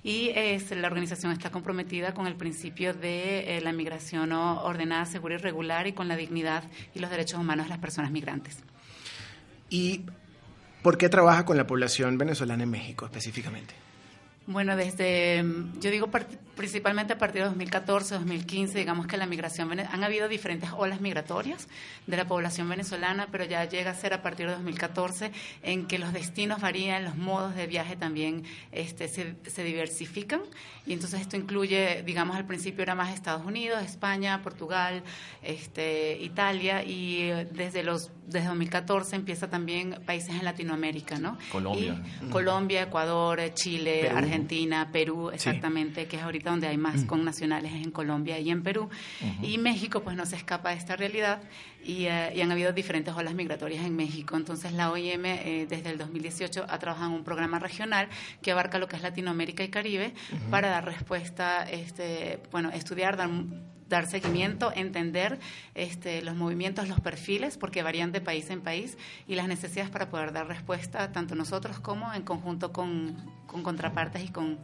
y 0.03 0.31
es, 0.35 0.71
la 0.71 0.89
organización 0.89 1.33
está 1.33 1.51
comprometida 1.51 2.15
con 2.15 2.27
el 2.27 2.37
principio 2.37 2.95
de 2.95 3.57
eh, 3.57 3.61
la 3.61 3.73
migración 3.73 4.33
ordenada, 4.33 5.07
segura 5.07 5.35
y 5.35 5.39
regular 5.39 5.87
y 5.87 5.93
con 5.93 6.09
la 6.09 6.17
dignidad 6.17 6.65
y 6.95 6.99
los 6.99 7.11
derechos 7.11 7.39
humanos 7.41 7.67
de 7.67 7.71
las 7.71 7.79
personas 7.79 8.11
migrantes. 8.11 8.59
¿Y 9.71 10.03
por 10.83 10.99
qué 10.99 11.09
trabaja 11.09 11.45
con 11.45 11.57
la 11.57 11.67
población 11.67 12.19
venezolana 12.19 12.65
en 12.65 12.71
México 12.71 13.07
específicamente? 13.07 13.75
Bueno, 14.47 14.77
desde, 14.77 15.43
mm, 15.43 15.81
yo 15.81 15.91
digo 15.91 16.11
principalmente 16.55 17.15
a 17.15 17.19
partir 17.19 17.41
de 17.41 17.49
2014, 17.49 18.17
2015, 18.17 18.79
digamos 18.79 19.07
que 19.07 19.17
la 19.17 19.25
migración, 19.25 19.73
han 19.81 20.05
habido 20.05 20.29
diferentes 20.29 20.69
olas 20.77 21.01
migratorias 21.01 21.67
de 22.07 22.17
la 22.19 22.27
población 22.27 22.69
venezolana, 22.69 23.29
pero 23.33 23.45
ya 23.45 23.65
llega 23.65 23.93
a 23.93 23.95
ser 23.95 24.13
a 24.13 24.21
partir 24.21 24.47
de 24.47 24.53
2014 24.53 25.33
en 25.63 25.87
que 25.87 25.99
los 25.99 26.13
destinos 26.13 26.61
varían, 26.61 27.05
los 27.05 27.17
modos 27.17 27.55
de 27.55 27.67
viaje 27.67 27.97
también 27.97 28.45
este, 28.71 29.09
se, 29.09 29.35
se 29.47 29.65
diversifican 29.65 30.43
y 30.87 30.93
entonces 30.93 31.23
esto 31.23 31.37
incluye, 31.37 32.03
digamos, 32.05 32.37
al 32.37 32.47
principio 32.47 32.83
era 32.83 32.95
más 32.95 33.15
Estados 33.15 33.47
Unidos, 33.47 33.83
España, 33.83 34.43
Portugal, 34.43 35.03
este, 35.43 36.19
Italia 36.21 36.85
y 36.85 37.23
eh, 37.23 37.49
desde 37.51 37.83
los 37.83 38.11
desde 38.27 38.47
2014 38.49 39.17
empieza 39.17 39.51
también 39.51 40.01
países 40.07 40.31
en 40.31 40.45
Latinoamérica, 40.45 41.19
¿no? 41.19 41.39
Colombia. 41.53 42.03
Y 42.23 42.31
Colombia, 42.31 42.83
Ecuador, 42.83 43.41
eh, 43.41 43.53
Chile, 43.55 44.01
Perú. 44.03 44.17
Argentina, 44.17 44.89
Perú, 44.93 45.31
exactamente, 45.31 46.07
que 46.07 46.17
es 46.17 46.23
ahorita 46.23 46.51
donde 46.51 46.69
hay 46.69 46.79
más 46.79 47.05
con 47.05 47.25
nacionales 47.25 47.73
es 47.73 47.85
en 47.85 47.91
Colombia 47.91 48.39
y 48.39 48.51
en 48.51 48.63
Perú. 48.63 48.89
Y 49.43 49.59
México 49.59 50.03
pues 50.03 50.17
no 50.17 50.27
se 50.27 50.37
escapa 50.37 50.71
de 50.71 50.77
esta 50.77 50.97
realidad 50.97 51.43
y, 51.85 52.07
eh, 52.07 52.33
y 52.35 52.41
han 52.41 52.51
habido 52.51 52.73
diferentes 52.73 53.15
olas 53.15 53.35
migratorias 53.35 53.85
en 53.85 53.95
México. 53.97 54.37
Entonces 54.37 54.73
la 54.73 54.91
OIM 54.91 55.25
eh, 55.27 55.67
desde 55.69 55.91
el 55.91 55.99
2018 55.99 56.67
ha 56.69 56.79
trabajado 56.79 57.11
en 57.11 57.17
un 57.17 57.25
programa 57.25 57.59
regional 57.59 58.09
que 58.43 58.53
abarca 58.53 58.79
lo 58.79 58.89
que 58.89 58.97
es 58.97 59.03
Latinoamérica 59.03 59.65
y 59.65 59.69
Caribe 59.69 60.15
para 60.51 60.69
dar 60.69 60.85
respuesta, 60.85 61.63
este, 61.71 62.41
bueno, 62.51 62.71
estudiar, 62.71 63.17
dar 63.17 63.31
dar 63.89 64.07
seguimiento, 64.07 64.73
entender 64.75 65.39
este, 65.75 66.23
los 66.23 66.35
movimientos, 66.35 66.89
los 66.89 67.01
perfiles, 67.01 67.57
porque 67.59 67.83
varían 67.83 68.13
de 68.13 68.21
país 68.21 68.51
en 68.51 68.61
país, 68.61 68.97
y 69.29 69.35
las 69.35 69.47
necesidades 69.47 69.91
para 69.91 70.09
poder 70.09 70.33
dar 70.33 70.47
respuesta 70.49 71.13
tanto 71.13 71.35
nosotros 71.35 71.81
como 71.81 72.13
en 72.13 72.23
conjunto 72.23 72.73
con, 72.73 73.17
con 73.47 73.63
contrapartes 73.63 74.25
y 74.25 74.29
con 74.29 74.59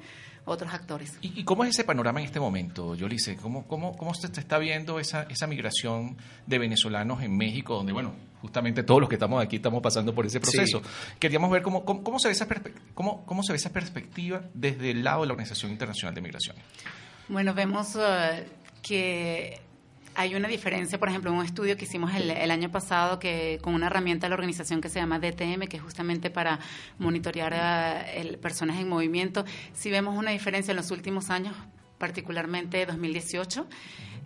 otros 0.45 0.73
actores. 0.73 1.17
¿Y, 1.21 1.41
y 1.41 1.45
cómo 1.45 1.65
es 1.65 1.71
ese 1.71 1.85
panorama 1.85 2.21
en 2.21 2.27
este 2.27 2.41
momento, 2.41 2.95
Yolice? 2.95 3.37
¿Cómo, 3.37 3.67
cómo, 3.67 3.97
cómo 3.97 4.15
se 4.15 4.27
está 4.27 4.59
viendo 4.59 4.99
esa, 4.99 5.23
esa 5.25 5.47
migración 5.47 6.17
de 6.47 6.59
venezolanos 6.59 7.23
en 7.23 7.37
México, 7.37 7.75
donde, 7.75 7.93
bueno, 7.93 8.15
justamente 8.41 8.83
todos 8.83 9.01
los 9.01 9.09
que 9.09 9.17
estamos 9.17 9.43
aquí 9.43 9.57
estamos 9.57 9.83
pasando 9.83 10.15
por 10.15 10.27
ese 10.27 10.41
proceso? 10.41 10.83
Queríamos 11.19 11.51
ver 11.51 11.63
cómo, 11.63 11.85
cómo, 11.85 12.03
cómo 12.03 12.19
se 12.19 12.29
ve 12.29 12.33
esa 12.33 12.49
perspe- 12.49 12.75
cómo, 12.95 13.25
cómo 13.27 13.43
se 13.43 13.53
ve 13.53 13.57
esa 13.57 13.73
perspectiva 13.73 14.43
desde 14.55 14.91
el 14.91 15.05
lado 15.05 15.21
de 15.23 15.27
la 15.29 15.33
Organización 15.35 15.71
Internacional 15.73 16.15
de 16.15 16.21
Migraciones. 16.21 16.63
Bueno, 17.29 17.55
vemos 17.55 17.97
eh, 17.97 18.47
que 18.83 19.61
hay 20.15 20.35
una 20.35 20.49
diferencia, 20.49 20.99
por 20.99 21.09
ejemplo, 21.09 21.31
en 21.31 21.39
un 21.39 21.45
estudio 21.45 21.77
que 21.77 21.85
hicimos 21.85 22.15
el, 22.15 22.31
el 22.31 22.51
año 22.51 22.71
pasado 22.71 23.19
que 23.19 23.59
con 23.63 23.75
una 23.75 23.87
herramienta 23.87 24.27
de 24.27 24.31
la 24.31 24.35
organización 24.35 24.81
que 24.81 24.89
se 24.89 25.01
llama 25.01 25.19
DTM, 25.19 25.67
que 25.69 25.77
es 25.77 25.83
justamente 25.83 26.31
para 26.31 26.59
monitorear 26.99 27.55
a 27.55 28.13
el, 28.13 28.39
personas 28.39 28.79
en 28.79 28.89
movimiento, 28.89 29.45
si 29.73 29.91
vemos 29.91 30.17
una 30.17 30.31
diferencia 30.31 30.73
en 30.73 30.77
los 30.77 30.91
últimos 30.91 31.31
años, 31.31 31.55
particularmente 31.99 32.85
2018. 32.87 33.67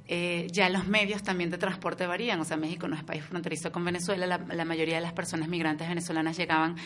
Eh, 0.06 0.48
ya 0.52 0.68
los 0.68 0.86
medios 0.86 1.22
también 1.22 1.50
de 1.50 1.56
transporte 1.56 2.06
varían, 2.06 2.38
o 2.38 2.44
sea, 2.44 2.58
México 2.58 2.86
no 2.88 2.94
es 2.94 3.02
país 3.02 3.24
fronterizo 3.24 3.72
con 3.72 3.86
Venezuela, 3.86 4.26
la, 4.26 4.36
la 4.36 4.66
mayoría 4.66 4.96
de 4.96 5.00
las 5.00 5.14
personas 5.14 5.48
migrantes 5.48 5.88
venezolanas 5.88 6.36
llegaban 6.36 6.76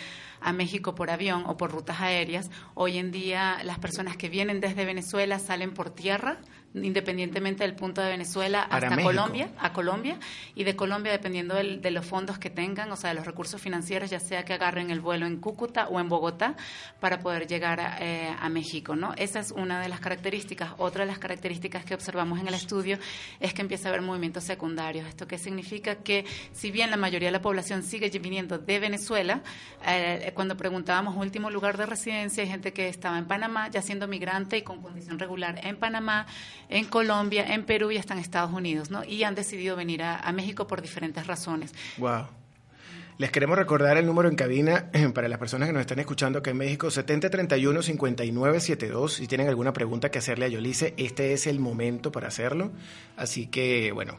a 0.41 0.53
México 0.53 0.95
por 0.95 1.11
avión 1.11 1.43
o 1.47 1.57
por 1.57 1.73
rutas 1.73 2.01
aéreas. 2.01 2.49
Hoy 2.75 2.97
en 2.97 3.11
día 3.11 3.59
las 3.65 3.81
personas 3.81 4.17
que 4.17 4.29
vienen 4.29 4.61
desde 4.61 4.85
Venezuela 4.85 5.41
salen 5.41 5.75
por 5.75 5.91
tierra, 5.91 6.39
independientemente 6.75 7.65
del 7.65 7.75
punto 7.75 8.01
de 8.03 8.09
Venezuela 8.11 8.63
hasta 8.63 8.91
México. 8.91 9.09
Colombia, 9.09 9.51
a 9.59 9.73
Colombia, 9.73 10.19
y 10.55 10.65
de 10.65 10.77
Colombia 10.77 11.13
dependiendo 11.13 11.55
del- 11.55 11.81
de 11.81 11.91
los 11.91 12.05
fondos 12.07 12.39
que 12.39 12.51
tengan, 12.51 12.91
o 12.93 12.97
sea, 12.97 13.11
de 13.11 13.17
los 13.17 13.27
recursos 13.27 13.61
financieros, 13.61 14.11
ya 14.11 14.21
sea 14.21 14.45
que 14.45 14.53
agarren 14.53 14.91
el 14.91 15.01
vuelo 15.01 15.27
en 15.27 15.39
Cúcuta 15.41 15.89
o 15.89 15.99
en 16.01 16.09
Bogotá 16.09 16.57
para 17.01 17.19
poder 17.21 17.47
llegar 17.47 17.81
a, 17.81 17.97
eh, 18.01 18.35
a 18.39 18.49
México, 18.49 18.97
¿no? 18.97 19.15
Esa 19.17 19.41
es 19.41 19.51
una 19.51 19.81
de 19.81 19.89
las 19.89 20.01
características. 20.01 20.73
Otra 20.79 21.05
de 21.05 21.11
las 21.11 21.19
características 21.19 21.85
que 21.85 21.95
observamos 21.95 22.39
en 22.41 22.49
el 22.49 22.55
estudio 22.55 22.99
es 23.41 23.55
que 23.55 23.63
empieza 23.63 23.89
a 23.89 23.91
haber 23.91 24.03
movimientos 24.03 24.45
secundarios. 24.45 25.07
¿Esto 25.09 25.27
qué 25.27 25.39
significa? 25.39 25.97
Que 25.97 26.25
si 26.53 26.71
bien 26.71 26.91
la 26.91 26.97
mayoría 26.97 27.29
de 27.29 27.33
la 27.33 27.43
población 27.43 27.83
sigue 27.83 28.11
viniendo 28.19 28.59
de 28.59 28.79
Venezuela, 28.79 29.43
eh, 29.87 30.33
cuando 30.35 30.57
preguntábamos 30.57 31.17
último 31.17 31.51
lugar 31.51 31.77
de 31.77 31.87
residencia, 31.87 32.43
hay 32.43 32.49
gente 32.49 32.73
que 32.73 32.89
estaba 32.89 33.19
en 33.19 33.27
Panamá, 33.27 33.69
ya 33.69 33.83
siendo 33.83 34.07
migrante 34.09 34.59
y 34.59 34.63
con 34.63 34.83
condición 34.83 35.19
regular 35.19 35.61
en 35.65 35.77
Panamá, 35.77 36.27
en 36.69 36.85
Colombia, 36.85 37.55
en 37.55 37.65
Perú 37.65 37.91
y 37.91 37.99
hasta 37.99 38.15
en 38.15 38.21
Estados 38.21 38.53
Unidos, 38.53 38.91
¿no? 38.91 39.05
Y 39.05 39.25
han 39.25 39.35
decidido 39.35 39.77
venir 39.77 40.03
a, 40.03 40.19
a 40.19 40.33
México 40.33 40.67
por 40.67 40.83
diferentes 40.83 41.27
razones. 41.27 41.73
Wow. 41.99 42.27
Les 43.19 43.31
queremos 43.33 43.59
recordar 43.59 43.97
el 43.97 44.07
número 44.07 44.29
en 44.29 44.37
cabina 44.37 44.93
para 45.15 45.27
las 45.27 45.41
personas 45.41 45.67
que 45.67 45.73
nos 45.73 45.81
están 45.81 45.99
escuchando 45.99 46.39
acá 46.39 46.53
en 46.53 46.57
México, 46.57 46.87
7031-5972. 46.87 49.09
Si 49.09 49.27
tienen 49.27 49.49
alguna 49.49 49.73
pregunta 49.73 50.09
que 50.09 50.19
hacerle 50.19 50.45
a 50.45 50.49
Yolice, 50.49 50.95
este 50.97 51.33
es 51.33 51.49
el 51.49 51.59
momento 51.59 52.13
para 52.13 52.29
hacerlo. 52.29 52.71
Así 53.17 53.49
que, 53.49 53.91
bueno, 53.91 54.17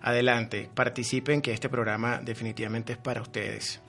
adelante, 0.00 0.70
participen 0.72 1.42
que 1.42 1.52
este 1.52 1.68
programa 1.68 2.20
definitivamente 2.22 2.92
es 2.92 2.98
para 2.98 3.20
ustedes. 3.20 3.80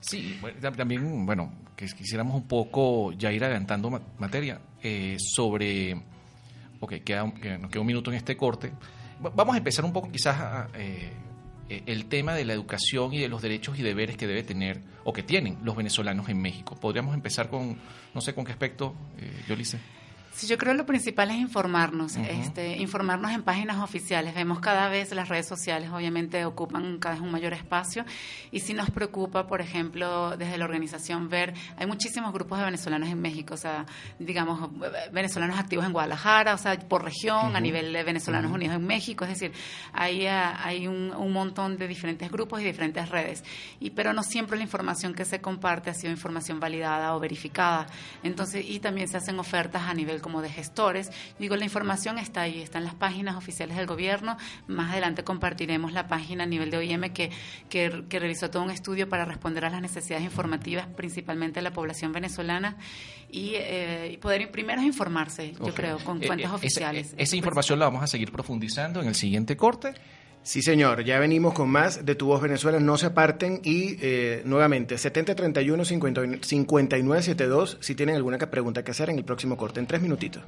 Sí, 0.00 0.38
también, 0.76 1.24
bueno, 1.24 1.54
que 1.74 1.86
quisiéramos 1.86 2.34
un 2.34 2.46
poco 2.46 3.12
ya 3.12 3.32
ir 3.32 3.42
adelantando 3.42 4.02
materia 4.18 4.60
eh, 4.82 5.16
sobre, 5.18 5.98
ok, 6.82 6.94
queda, 7.04 7.32
que 7.40 7.58
nos 7.58 7.70
queda 7.70 7.80
un 7.80 7.86
minuto 7.86 8.10
en 8.10 8.16
este 8.16 8.36
corte. 8.36 8.72
Vamos 9.20 9.54
a 9.54 9.58
empezar 9.58 9.84
un 9.84 9.92
poco 9.92 10.10
quizás. 10.10 10.68
Eh, 10.74 11.12
eh, 11.68 11.82
el 11.86 12.06
tema 12.06 12.34
de 12.34 12.44
la 12.44 12.52
educación 12.52 13.14
y 13.14 13.20
de 13.20 13.28
los 13.28 13.40
derechos 13.40 13.78
y 13.78 13.82
deberes 13.82 14.16
que 14.16 14.26
debe 14.26 14.42
tener 14.42 14.82
o 15.04 15.12
que 15.12 15.22
tienen 15.22 15.58
los 15.62 15.76
venezolanos 15.76 16.28
en 16.28 16.42
México. 16.42 16.76
Podríamos 16.78 17.14
empezar 17.14 17.48
con, 17.48 17.78
no 18.12 18.20
sé 18.20 18.34
con 18.34 18.44
qué 18.44 18.52
aspecto, 18.52 18.94
eh, 19.18 19.44
Yolice. 19.48 19.78
Sí, 20.34 20.46
yo 20.46 20.56
creo 20.56 20.72
que 20.72 20.78
lo 20.78 20.86
principal 20.86 21.30
es 21.30 21.36
informarnos, 21.36 22.16
este, 22.16 22.78
informarnos 22.78 23.32
en 23.32 23.42
páginas 23.42 23.78
oficiales. 23.78 24.34
Vemos 24.34 24.60
cada 24.60 24.88
vez 24.88 25.12
las 25.12 25.28
redes 25.28 25.46
sociales, 25.46 25.90
obviamente, 25.90 26.46
ocupan 26.46 26.98
cada 26.98 27.16
vez 27.16 27.22
un 27.22 27.30
mayor 27.30 27.52
espacio. 27.52 28.06
Y 28.50 28.60
sí 28.60 28.72
nos 28.72 28.90
preocupa, 28.90 29.46
por 29.46 29.60
ejemplo, 29.60 30.34
desde 30.38 30.56
la 30.56 30.64
organización 30.64 31.28
ver, 31.28 31.52
hay 31.76 31.86
muchísimos 31.86 32.32
grupos 32.32 32.58
de 32.58 32.64
venezolanos 32.64 33.10
en 33.10 33.20
México, 33.20 33.54
o 33.54 33.58
sea, 33.58 33.84
digamos, 34.18 34.70
venezolanos 35.12 35.58
activos 35.58 35.84
en 35.84 35.92
Guadalajara, 35.92 36.54
o 36.54 36.58
sea, 36.58 36.78
por 36.78 37.04
región, 37.04 37.54
a 37.54 37.60
nivel 37.60 37.92
de 37.92 38.02
venezolanos 38.02 38.50
unidos 38.50 38.76
en 38.76 38.86
México, 38.86 39.24
es 39.24 39.30
decir, 39.38 39.52
hay, 39.92 40.26
ah, 40.26 40.64
hay 40.64 40.86
un, 40.88 41.12
un, 41.14 41.32
montón 41.32 41.76
de 41.76 41.86
diferentes 41.86 42.30
grupos 42.30 42.62
y 42.62 42.64
diferentes 42.64 43.08
redes, 43.10 43.44
y 43.80 43.90
pero 43.90 44.14
no 44.14 44.22
siempre 44.22 44.56
la 44.56 44.64
información 44.64 45.12
que 45.12 45.26
se 45.26 45.40
comparte 45.42 45.90
ha 45.90 45.94
sido 45.94 46.10
información 46.10 46.58
validada 46.58 47.14
o 47.14 47.20
verificada. 47.20 47.86
Entonces, 48.22 48.64
y 48.66 48.80
también 48.80 49.08
se 49.08 49.18
hacen 49.18 49.38
ofertas 49.38 49.82
a 49.82 49.92
nivel 49.92 50.21
como 50.22 50.40
de 50.40 50.48
gestores. 50.48 51.10
Digo, 51.38 51.56
la 51.56 51.64
información 51.64 52.18
está 52.18 52.42
ahí, 52.42 52.62
está 52.62 52.78
en 52.78 52.84
las 52.84 52.94
páginas 52.94 53.36
oficiales 53.36 53.76
del 53.76 53.86
gobierno. 53.86 54.38
Más 54.66 54.92
adelante 54.92 55.24
compartiremos 55.24 55.92
la 55.92 56.08
página 56.08 56.44
a 56.44 56.46
nivel 56.46 56.70
de 56.70 56.78
OIM 56.78 57.12
que, 57.12 57.30
que, 57.68 57.90
realizó 58.08 58.48
todo 58.50 58.62
un 58.62 58.70
estudio 58.70 59.08
para 59.08 59.24
responder 59.24 59.64
a 59.64 59.70
las 59.70 59.82
necesidades 59.82 60.24
informativas, 60.24 60.86
principalmente 60.86 61.60
de 61.60 61.62
la 61.62 61.72
población 61.72 62.12
venezolana, 62.12 62.76
y, 63.30 63.52
eh, 63.56 64.18
poder 64.20 64.50
primero 64.50 64.82
informarse, 64.82 65.52
yo 65.52 65.74
creo, 65.74 65.98
con 65.98 66.22
eh, 66.22 66.26
fuentes 66.26 66.50
eh, 66.50 66.54
oficiales. 66.54 67.14
Esa, 67.16 67.36
información 67.36 67.78
la 67.78 67.86
vamos 67.86 68.02
a 68.02 68.06
seguir 68.06 68.30
profundizando 68.30 69.00
en 69.00 69.08
el 69.08 69.14
siguiente 69.14 69.56
corte. 69.56 69.94
Sí, 70.44 70.60
señor, 70.60 71.04
ya 71.04 71.20
venimos 71.20 71.54
con 71.54 71.70
más 71.70 72.04
de 72.04 72.16
Tu 72.16 72.26
Voz 72.26 72.42
Venezuela, 72.42 72.80
no 72.80 72.98
se 72.98 73.06
aparten 73.06 73.60
y 73.62 73.96
eh, 74.00 74.42
nuevamente 74.44 74.96
7031-5972 74.96 77.76
si 77.80 77.94
tienen 77.94 78.16
alguna 78.16 78.38
pregunta 78.38 78.82
que 78.82 78.90
hacer 78.90 79.10
en 79.10 79.18
el 79.18 79.24
próximo 79.24 79.56
corte, 79.56 79.78
en 79.78 79.86
tres 79.86 80.02
minutitos. 80.02 80.42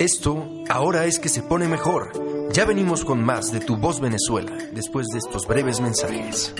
Esto 0.00 0.64
ahora 0.68 1.04
es 1.06 1.20
que 1.20 1.30
se 1.30 1.42
pone 1.42 1.68
mejor. 1.68 2.12
Ya 2.52 2.66
venimos 2.66 3.04
con 3.04 3.24
más 3.24 3.52
de 3.52 3.60
Tu 3.60 3.76
Voz 3.76 4.00
Venezuela 4.00 4.50
después 4.74 5.06
de 5.08 5.18
estos 5.18 5.46
breves 5.46 5.80
mensajes. 5.80 6.54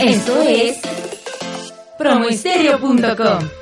Esto 0.00 0.40
es 0.40 0.78
promoestereo.com. 1.98 3.59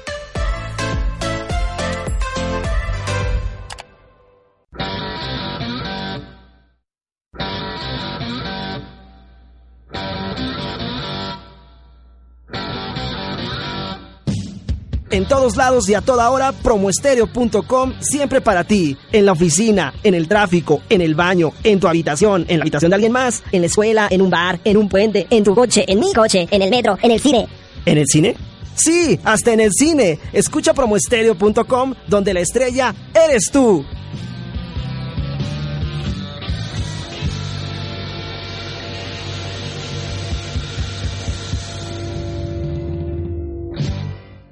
En 15.19 15.27
todos 15.27 15.57
lados 15.57 15.89
y 15.89 15.95
a 15.95 16.01
toda 16.01 16.31
hora, 16.31 16.53
promoestereo.com 16.53 17.95
siempre 17.99 18.41
para 18.41 18.63
ti. 18.63 18.97
En 19.11 19.27
la 19.27 19.33
oficina, 19.33 19.93
en 20.05 20.15
el 20.15 20.29
tráfico, 20.29 20.83
en 20.89 21.01
el 21.01 21.17
baño, 21.17 21.51
en 21.65 21.81
tu 21.81 21.89
habitación, 21.89 22.47
en 22.47 22.59
la 22.59 22.63
habitación 22.63 22.91
de 22.91 22.95
alguien 22.95 23.11
más, 23.11 23.43
en 23.51 23.63
la 23.63 23.67
escuela, 23.67 24.07
en 24.09 24.23
un 24.23 24.31
bar, 24.31 24.61
en 24.65 24.77
un 24.77 24.89
puente, 24.89 25.27
en 25.29 25.43
tu 25.43 25.57
coche, 25.57 25.85
en 25.89 25.99
mi 25.99 26.13
coche, 26.13 26.47
en 26.49 26.63
el 26.63 26.71
metro, 26.71 26.97
en 27.03 27.11
el 27.11 27.19
cine. 27.19 27.49
¿En 27.85 27.99
el 27.99 28.07
cine? 28.07 28.37
Sí, 28.77 29.19
hasta 29.25 29.53
en 29.53 29.59
el 29.59 29.73
cine. 29.73 30.21
Escucha 30.33 30.73
promoestereo.com 30.73 31.95
donde 32.07 32.33
la 32.33 32.39
estrella 32.39 32.95
eres 33.13 33.51
tú. 33.51 33.85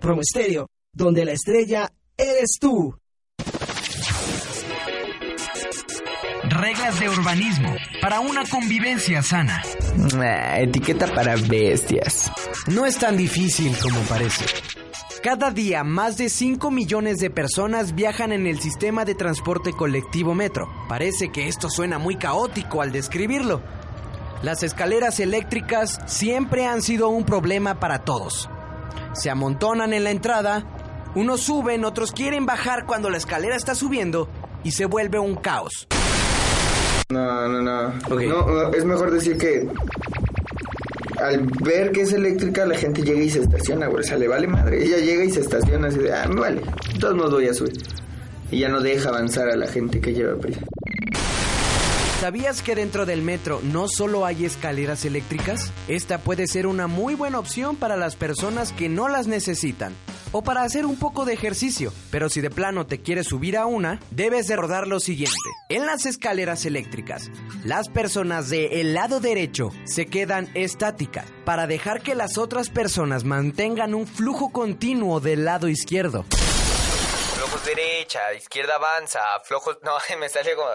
Promo 0.06 0.22
donde 0.92 1.24
la 1.24 1.32
estrella 1.32 1.90
eres 2.16 2.58
tú. 2.60 2.96
Reglas 6.44 7.00
de 7.00 7.08
urbanismo 7.08 7.74
para 8.00 8.20
una 8.20 8.44
convivencia 8.44 9.20
sana. 9.22 9.64
etiqueta 10.60 11.12
para 11.12 11.34
bestias. 11.34 12.30
No 12.68 12.86
es 12.86 12.98
tan 12.98 13.16
difícil 13.16 13.76
como 13.82 13.98
parece. 14.02 14.44
Cada 15.24 15.50
día 15.50 15.82
más 15.82 16.16
de 16.16 16.28
5 16.28 16.70
millones 16.70 17.16
de 17.16 17.30
personas 17.30 17.96
viajan 17.96 18.30
en 18.30 18.46
el 18.46 18.60
sistema 18.60 19.04
de 19.04 19.16
transporte 19.16 19.72
colectivo 19.72 20.36
metro. 20.36 20.68
Parece 20.88 21.32
que 21.32 21.48
esto 21.48 21.68
suena 21.68 21.98
muy 21.98 22.14
caótico 22.14 22.80
al 22.80 22.92
describirlo. 22.92 23.60
Las 24.44 24.62
escaleras 24.62 25.18
eléctricas 25.18 25.98
siempre 26.06 26.64
han 26.64 26.80
sido 26.80 27.08
un 27.08 27.24
problema 27.24 27.80
para 27.80 28.04
todos 28.04 28.48
se 29.16 29.30
amontonan 29.30 29.92
en 29.92 30.04
la 30.04 30.10
entrada, 30.10 30.64
unos 31.14 31.40
suben, 31.40 31.84
otros 31.84 32.12
quieren 32.12 32.46
bajar 32.46 32.86
cuando 32.86 33.10
la 33.10 33.16
escalera 33.16 33.56
está 33.56 33.74
subiendo 33.74 34.28
y 34.62 34.72
se 34.72 34.84
vuelve 34.84 35.18
un 35.18 35.36
caos. 35.36 35.86
No, 37.08 37.48
no, 37.48 37.62
no. 37.62 37.92
No, 38.08 38.72
es 38.72 38.84
mejor 38.84 39.10
decir 39.12 39.38
que 39.38 39.68
al 41.20 41.46
ver 41.62 41.92
que 41.92 42.02
es 42.02 42.12
eléctrica, 42.12 42.66
la 42.66 42.76
gente 42.76 43.02
llega 43.02 43.20
y 43.20 43.30
se 43.30 43.40
estaciona, 43.40 43.86
güey. 43.86 44.00
O 44.00 44.06
sea, 44.06 44.18
le 44.18 44.28
vale 44.28 44.46
madre. 44.46 44.84
Ella 44.84 44.98
llega 44.98 45.24
y 45.24 45.30
se 45.30 45.40
estaciona 45.40 45.88
así 45.88 45.98
de, 45.98 46.12
ah, 46.12 46.26
me 46.28 46.40
vale. 46.40 46.60
De 46.92 46.98
todos 47.00 47.16
modos 47.16 47.32
voy 47.32 47.48
a 47.48 47.54
subir. 47.54 47.76
Y 48.50 48.60
ya 48.60 48.68
no 48.68 48.80
deja 48.80 49.08
avanzar 49.08 49.48
a 49.48 49.56
la 49.56 49.66
gente 49.66 50.00
que 50.00 50.12
lleva 50.12 50.36
prisa. 50.36 50.60
¿Sabías 52.20 52.62
que 52.62 52.74
dentro 52.74 53.04
del 53.04 53.20
metro 53.20 53.60
no 53.62 53.88
solo 53.88 54.24
hay 54.24 54.46
escaleras 54.46 55.04
eléctricas? 55.04 55.70
Esta 55.86 56.16
puede 56.16 56.46
ser 56.46 56.66
una 56.66 56.86
muy 56.86 57.14
buena 57.14 57.38
opción 57.38 57.76
para 57.76 57.94
las 57.98 58.16
personas 58.16 58.72
que 58.72 58.88
no 58.88 59.08
las 59.08 59.26
necesitan 59.26 59.94
o 60.32 60.42
para 60.42 60.62
hacer 60.62 60.86
un 60.86 60.98
poco 60.98 61.26
de 61.26 61.34
ejercicio. 61.34 61.92
Pero 62.10 62.30
si 62.30 62.40
de 62.40 62.48
plano 62.48 62.86
te 62.86 63.02
quieres 63.02 63.26
subir 63.26 63.58
a 63.58 63.66
una, 63.66 64.00
debes 64.10 64.46
de 64.48 64.56
rodar 64.56 64.88
lo 64.88 64.98
siguiente. 64.98 65.36
En 65.68 65.84
las 65.84 66.06
escaleras 66.06 66.64
eléctricas, 66.64 67.30
las 67.64 67.90
personas 67.90 68.48
del 68.48 68.94
lado 68.94 69.20
derecho 69.20 69.70
se 69.84 70.06
quedan 70.06 70.50
estáticas 70.54 71.26
para 71.44 71.66
dejar 71.66 72.00
que 72.00 72.14
las 72.14 72.38
otras 72.38 72.70
personas 72.70 73.24
mantengan 73.24 73.94
un 73.94 74.06
flujo 74.06 74.50
continuo 74.52 75.20
del 75.20 75.44
lado 75.44 75.68
izquierdo. 75.68 76.24
Flojos 77.34 77.62
derecha, 77.66 78.32
izquierda 78.32 78.76
avanza, 78.76 79.20
flojos... 79.44 79.76
No, 79.84 79.98
me 80.18 80.30
sale 80.30 80.54
como... 80.56 80.70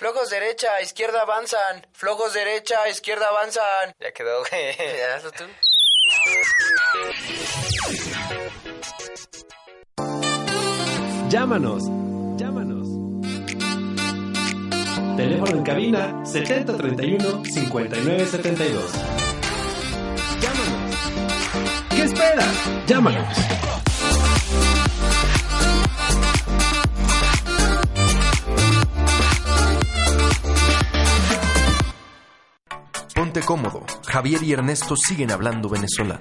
Flojos 0.00 0.30
derecha, 0.30 0.80
izquierda 0.80 1.20
avanzan. 1.20 1.86
Flojos 1.92 2.32
derecha, 2.32 2.88
izquierda 2.88 3.26
avanzan. 3.26 3.94
Ya 4.00 4.10
quedó, 4.12 4.42
güey. 4.50 4.74
Hazlo 5.14 5.30
tú. 5.30 5.44
Llámanos. 11.28 11.82
Llámanos. 12.38 12.88
Teléfono 15.18 15.50
en 15.58 15.62
cabina 15.64 16.24
7031 16.24 17.42
5972. 17.44 18.84
Llámanos. 20.40 20.96
¿Qué 21.90 22.02
esperas? 22.04 22.86
Llámanos. 22.86 23.36
Ponte 33.20 33.42
cómodo. 33.42 33.84
Javier 34.06 34.42
y 34.42 34.54
Ernesto 34.54 34.96
siguen 34.96 35.30
hablando 35.30 35.68
venezolano. 35.68 36.20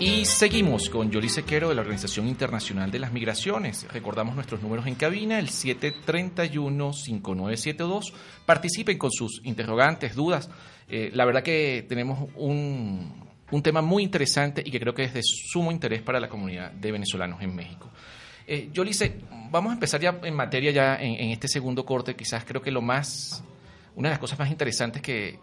Y 0.00 0.24
seguimos 0.24 0.88
con 0.88 1.10
Yoli 1.10 1.28
Sequero 1.28 1.68
de 1.68 1.74
la 1.74 1.82
Organización 1.82 2.26
Internacional 2.26 2.90
de 2.90 2.98
las 2.98 3.12
Migraciones. 3.12 3.86
Recordamos 3.92 4.34
nuestros 4.34 4.62
números 4.62 4.86
en 4.86 4.94
cabina, 4.94 5.38
el 5.38 5.48
731-5972. 5.48 8.14
Participen 8.46 8.96
con 8.96 9.12
sus 9.12 9.42
interrogantes, 9.44 10.14
dudas. 10.14 10.48
Eh, 10.88 11.10
la 11.12 11.26
verdad 11.26 11.42
que 11.42 11.84
tenemos 11.86 12.30
un, 12.34 13.30
un, 13.52 13.62
tema 13.62 13.82
muy 13.82 14.02
interesante 14.02 14.62
y 14.64 14.70
que 14.70 14.80
creo 14.80 14.94
que 14.94 15.04
es 15.04 15.14
de 15.14 15.22
sumo 15.22 15.70
interés 15.70 16.02
para 16.02 16.18
la 16.18 16.28
comunidad 16.28 16.72
de 16.72 16.90
venezolanos 16.90 17.40
en 17.42 17.54
México. 17.54 17.90
Eh, 18.46 18.70
Yolice, 18.72 19.20
vamos 19.50 19.70
a 19.70 19.74
empezar 19.74 20.00
ya 20.00 20.18
en 20.22 20.34
materia, 20.34 20.72
ya 20.72 20.96
en, 20.96 21.30
este 21.30 21.46
segundo 21.46 21.84
corte. 21.84 22.16
Quizás 22.16 22.44
creo 22.44 22.60
que 22.60 22.70
lo 22.70 22.82
más, 22.82 23.44
una 23.94 24.08
de 24.08 24.14
las 24.14 24.18
cosas 24.18 24.38
más 24.38 24.50
interesantes 24.50 25.00
que, 25.00 25.38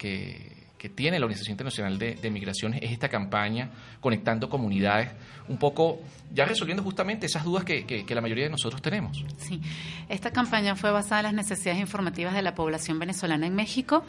que 0.80 0.90
tiene 0.90 1.20
la 1.20 1.26
Organización 1.26 1.52
Internacional 1.52 2.00
de, 2.00 2.16
de, 2.16 2.32
Migraciones 2.32 2.82
es 2.82 2.92
esta 2.92 3.10
campaña 3.10 3.70
conectando 4.00 4.50
comunidades, 4.50 5.12
un 5.50 5.58
poco 5.58 6.00
ya 6.34 6.46
resolviendo 6.46 6.82
justamente 6.82 7.26
esas 7.26 7.44
dudas 7.44 7.66
que, 7.66 7.86
que, 7.86 8.06
que, 8.06 8.16
la 8.16 8.22
mayoría 8.22 8.46
de 8.46 8.50
nosotros 8.50 8.82
tenemos. 8.82 9.24
Sí, 9.38 9.62
esta 10.08 10.32
campaña 10.32 10.76
fue 10.78 10.92
basada 10.92 11.20
en 11.20 11.26
las 11.26 11.34
necesidades 11.34 11.82
informativas 11.82 12.34
de 12.34 12.42
la 12.42 12.56
población 12.56 12.98
venezolana 12.98 13.46
en 13.46 13.56
México 13.56 14.06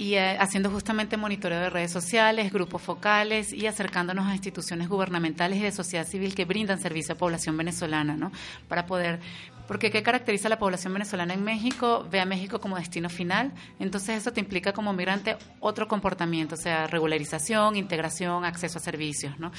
y 0.00 0.14
eh, 0.14 0.38
haciendo 0.38 0.70
justamente 0.70 1.18
monitoreo 1.18 1.60
de 1.60 1.68
redes 1.68 1.92
sociales, 1.92 2.50
grupos 2.50 2.80
focales 2.80 3.52
y 3.52 3.66
acercándonos 3.66 4.26
a 4.26 4.32
instituciones 4.32 4.88
gubernamentales 4.88 5.58
y 5.58 5.62
de 5.62 5.72
sociedad 5.72 6.06
civil 6.06 6.34
que 6.34 6.46
brindan 6.46 6.80
servicio 6.80 7.14
a 7.14 7.18
población 7.18 7.54
venezolana, 7.58 8.16
¿no? 8.16 8.32
Para 8.66 8.86
poder 8.86 9.20
porque 9.70 9.92
¿qué 9.92 10.02
caracteriza 10.02 10.48
a 10.48 10.50
la 10.50 10.58
población 10.58 10.92
venezolana 10.94 11.32
en 11.32 11.44
México? 11.44 12.04
Ve 12.10 12.18
a 12.18 12.24
México 12.24 12.60
como 12.60 12.74
destino 12.74 13.08
final, 13.08 13.52
entonces 13.78 14.16
eso 14.16 14.32
te 14.32 14.40
implica 14.40 14.72
como 14.72 14.92
migrante 14.92 15.36
otro 15.60 15.86
comportamiento, 15.86 16.56
o 16.56 16.58
sea, 16.58 16.88
regularización, 16.88 17.76
integración, 17.76 18.44
acceso 18.44 18.78
a 18.78 18.80
servicios, 18.80 19.38
¿no? 19.38 19.52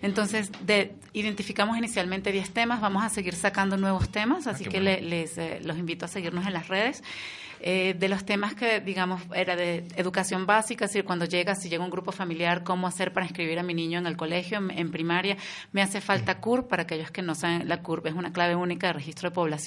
Entonces, 0.00 0.50
de, 0.64 0.94
identificamos 1.12 1.76
inicialmente 1.76 2.32
10 2.32 2.50
temas, 2.54 2.80
vamos 2.80 3.04
a 3.04 3.10
seguir 3.10 3.34
sacando 3.34 3.76
nuevos 3.76 4.08
temas, 4.08 4.46
así 4.46 4.64
ah, 4.66 4.70
que 4.70 4.80
bueno. 4.80 5.02
le, 5.02 5.02
les 5.02 5.36
eh, 5.36 5.60
los 5.62 5.76
invito 5.76 6.06
a 6.06 6.08
seguirnos 6.08 6.46
en 6.46 6.54
las 6.54 6.68
redes. 6.68 7.02
Eh, 7.60 7.94
de 7.98 8.08
los 8.08 8.24
temas 8.24 8.54
que, 8.54 8.80
digamos, 8.80 9.20
era 9.34 9.56
de 9.56 9.84
educación 9.96 10.46
básica, 10.46 10.84
es 10.84 10.92
decir, 10.92 11.04
cuando 11.04 11.24
llega, 11.24 11.56
si 11.56 11.68
llega 11.68 11.82
un 11.82 11.90
grupo 11.90 12.12
familiar, 12.12 12.62
cómo 12.62 12.86
hacer 12.86 13.12
para 13.12 13.26
inscribir 13.26 13.58
a 13.58 13.64
mi 13.64 13.74
niño 13.74 13.98
en 13.98 14.06
el 14.06 14.16
colegio, 14.16 14.58
en, 14.58 14.70
en 14.70 14.90
primaria. 14.92 15.36
Me 15.72 15.82
hace 15.82 16.00
falta 16.00 16.40
CUR, 16.40 16.68
para 16.68 16.84
aquellos 16.84 17.10
que 17.10 17.20
no 17.20 17.34
saben, 17.34 17.68
la 17.68 17.82
CUR 17.82 18.02
es 18.06 18.14
una 18.14 18.32
clave 18.32 18.54
única 18.54 18.88
de 18.88 18.92
registro 18.92 19.30
de 19.30 19.34
población. 19.34 19.57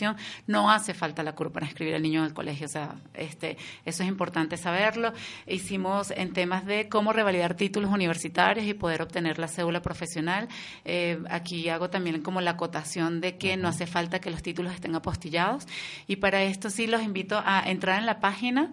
No 0.48 0.72
hace 0.72 0.94
falta 0.94 1.24
la 1.24 1.34
CUR 1.34 1.52
para 1.52 1.66
inscribir 1.66 1.96
al 1.96 2.02
niño 2.02 2.22
en 2.22 2.28
el 2.28 2.34
colegio, 2.34 2.68
o 2.68 2.70
sea, 2.70 2.96
este, 3.14 3.58
eso 3.86 4.04
es 4.04 4.10
importante 4.10 4.58
saberlo. 4.58 5.14
Hicimos 5.48 6.12
en 6.12 6.34
temas 6.34 6.66
de 6.66 6.90
cómo 6.90 7.14
revalidar 7.14 7.56
títulos 7.56 7.92
universitarios 7.92 8.66
y 8.66 8.74
poder 8.74 9.02
obtener 9.02 9.40
la 9.40 9.48
cédula 9.48 9.82
profesional. 9.82 10.48
Eh, 10.86 11.20
aquí 11.30 11.70
hago 11.70 11.90
también 11.90 12.22
como 12.22 12.42
la 12.42 12.52
acotación 12.52 13.22
de 13.22 13.38
que 13.38 13.58
no 13.58 13.68
hace 13.68 13.88
falta 13.88 14.20
que 14.20 14.32
los 14.32 14.42
títulos 14.42 14.74
estén 14.74 14.96
apostillados. 14.96 15.68
Y 16.08 16.18
para 16.18 16.44
esto 16.44 16.70
sí 16.70 16.88
los 16.88 17.02
invito 17.02 17.42
a 17.44 17.70
entrar 17.70 18.00
en 18.00 18.06
la 18.06 18.20
página, 18.20 18.72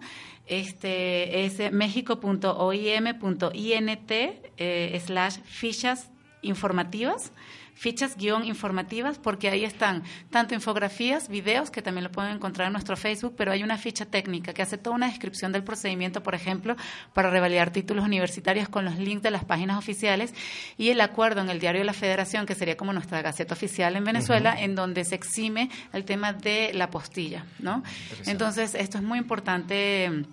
este 0.49 1.45
es 1.45 1.71
mexico.oim.int 1.71 4.11
eh, 4.11 5.01
slash 5.05 5.37
fichas 5.43 6.09
informativas 6.41 7.31
fichas 7.79 8.17
guion 8.17 8.43
informativas, 8.43 9.17
porque 9.17 9.49
ahí 9.49 9.63
están 9.63 10.03
tanto 10.29 10.53
infografías, 10.53 11.29
videos, 11.29 11.71
que 11.71 11.81
también 11.81 12.03
lo 12.03 12.11
pueden 12.11 12.33
encontrar 12.35 12.67
en 12.67 12.73
nuestro 12.73 12.97
Facebook, 12.97 13.35
pero 13.37 13.53
hay 13.53 13.63
una 13.63 13.77
ficha 13.77 14.05
técnica 14.05 14.53
que 14.53 14.61
hace 14.61 14.77
toda 14.77 14.97
una 14.97 15.07
descripción 15.07 15.53
del 15.53 15.63
procedimiento, 15.63 16.21
por 16.21 16.35
ejemplo, 16.35 16.75
para 17.13 17.29
revalidar 17.29 17.71
títulos 17.71 18.03
universitarios 18.03 18.67
con 18.67 18.83
los 18.83 18.97
links 18.97 19.23
de 19.23 19.31
las 19.31 19.45
páginas 19.45 19.77
oficiales 19.77 20.33
y 20.77 20.89
el 20.89 20.99
acuerdo 20.99 21.39
en 21.39 21.49
el 21.49 21.61
Diario 21.61 21.79
de 21.79 21.85
la 21.85 21.93
Federación, 21.93 22.45
que 22.45 22.53
sería 22.53 22.75
como 22.75 22.91
nuestra 22.91 23.21
gaceta 23.21 23.53
oficial 23.53 23.95
en 23.95 24.03
Venezuela, 24.03 24.55
uh 24.55 24.59
-huh. 24.59 24.65
en 24.65 24.75
donde 24.75 25.05
se 25.05 25.15
exime 25.15 25.69
el 25.93 26.03
tema 26.03 26.33
de 26.33 26.71
la 26.73 26.89
postilla, 26.89 27.45
¿no? 27.59 27.81
Entonces, 28.25 28.75
esto 28.75 28.97
es 28.97 29.03
muy 29.05 29.19
importante 29.19 30.25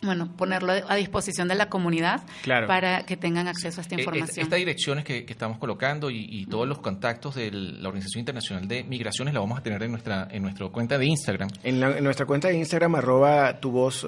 bueno, 0.00 0.30
ponerlo 0.36 0.72
a 0.72 0.94
disposición 0.94 1.48
de 1.48 1.56
la 1.56 1.68
comunidad 1.68 2.22
claro. 2.42 2.66
para 2.66 3.04
que 3.04 3.16
tengan 3.16 3.48
acceso 3.48 3.80
a 3.80 3.82
esta 3.82 3.96
información. 3.96 4.44
Estas 4.44 4.58
direcciones 4.58 5.04
que, 5.04 5.24
que 5.24 5.32
estamos 5.32 5.58
colocando 5.58 6.10
y, 6.10 6.26
y, 6.30 6.46
todos 6.46 6.68
los 6.68 6.78
contactos 6.78 7.34
de 7.34 7.50
la 7.50 7.88
Organización 7.88 8.20
Internacional 8.20 8.68
de 8.68 8.84
Migraciones 8.84 9.34
la 9.34 9.40
vamos 9.40 9.58
a 9.58 9.62
tener 9.62 9.82
en 9.82 9.90
nuestra 9.90 10.28
en 10.30 10.42
nuestra 10.42 10.68
cuenta 10.68 10.98
de 10.98 11.06
Instagram. 11.06 11.48
En, 11.62 11.80
la, 11.80 11.96
en 11.96 12.04
nuestra 12.04 12.26
cuenta 12.26 12.48
de 12.48 12.56
Instagram, 12.56 12.94
arroba 12.94 13.60
tu 13.60 13.70
voz, 13.70 14.06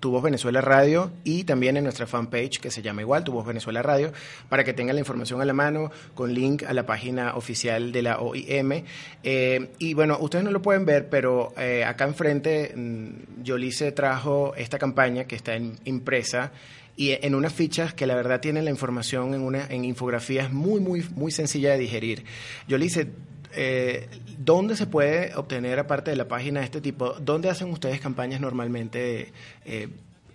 tu 0.00 0.10
voz 0.10 0.22
Venezuela 0.22 0.60
Radio 0.60 1.10
y 1.24 1.44
también 1.44 1.76
en 1.76 1.84
nuestra 1.84 2.06
fanpage 2.06 2.60
que 2.60 2.70
se 2.70 2.82
llama 2.82 3.00
igual, 3.00 3.24
tu 3.24 3.32
voz 3.32 3.46
Venezuela 3.46 3.82
Radio, 3.82 4.12
para 4.48 4.64
que 4.64 4.72
tengan 4.72 4.96
la 4.96 5.00
información 5.00 5.40
a 5.40 5.44
la 5.44 5.52
mano 5.52 5.90
con 6.14 6.32
link 6.32 6.62
a 6.64 6.72
la 6.72 6.84
página 6.84 7.34
oficial 7.36 7.92
de 7.92 8.02
la 8.02 8.18
OIM. 8.18 8.84
Eh, 9.22 9.70
y 9.78 9.94
bueno, 9.94 10.18
ustedes 10.20 10.44
no 10.44 10.50
lo 10.50 10.60
pueden 10.60 10.84
ver, 10.84 11.08
pero 11.08 11.52
eh, 11.56 11.84
acá 11.84 12.04
enfrente 12.04 12.72
mm, 12.74 13.42
Yolice 13.42 13.92
trajo 13.92 14.54
esta 14.56 14.78
campaña 14.78 15.21
que 15.24 15.36
está 15.36 15.54
en, 15.54 15.76
impresa 15.84 16.52
y 16.96 17.12
en 17.12 17.34
unas 17.34 17.52
fichas 17.52 17.94
que 17.94 18.06
la 18.06 18.14
verdad 18.14 18.40
tienen 18.40 18.64
la 18.64 18.70
información 18.70 19.34
en 19.34 19.40
una 19.40 19.66
en 19.66 19.84
infografías 19.84 20.52
muy 20.52 20.80
muy 20.80 21.04
muy 21.14 21.32
sencilla 21.32 21.72
de 21.72 21.78
digerir. 21.78 22.24
Yo 22.68 22.78
le 22.78 22.86
hice 22.86 23.08
eh, 23.54 24.08
¿dónde 24.38 24.76
se 24.76 24.86
puede 24.86 25.34
obtener 25.36 25.78
aparte 25.78 26.10
de 26.10 26.16
la 26.16 26.28
página 26.28 26.60
de 26.60 26.66
este 26.66 26.80
tipo? 26.80 27.14
¿Dónde 27.14 27.50
hacen 27.50 27.70
ustedes 27.70 28.00
campañas 28.00 28.40
normalmente 28.40 29.32
eh, 29.64 29.88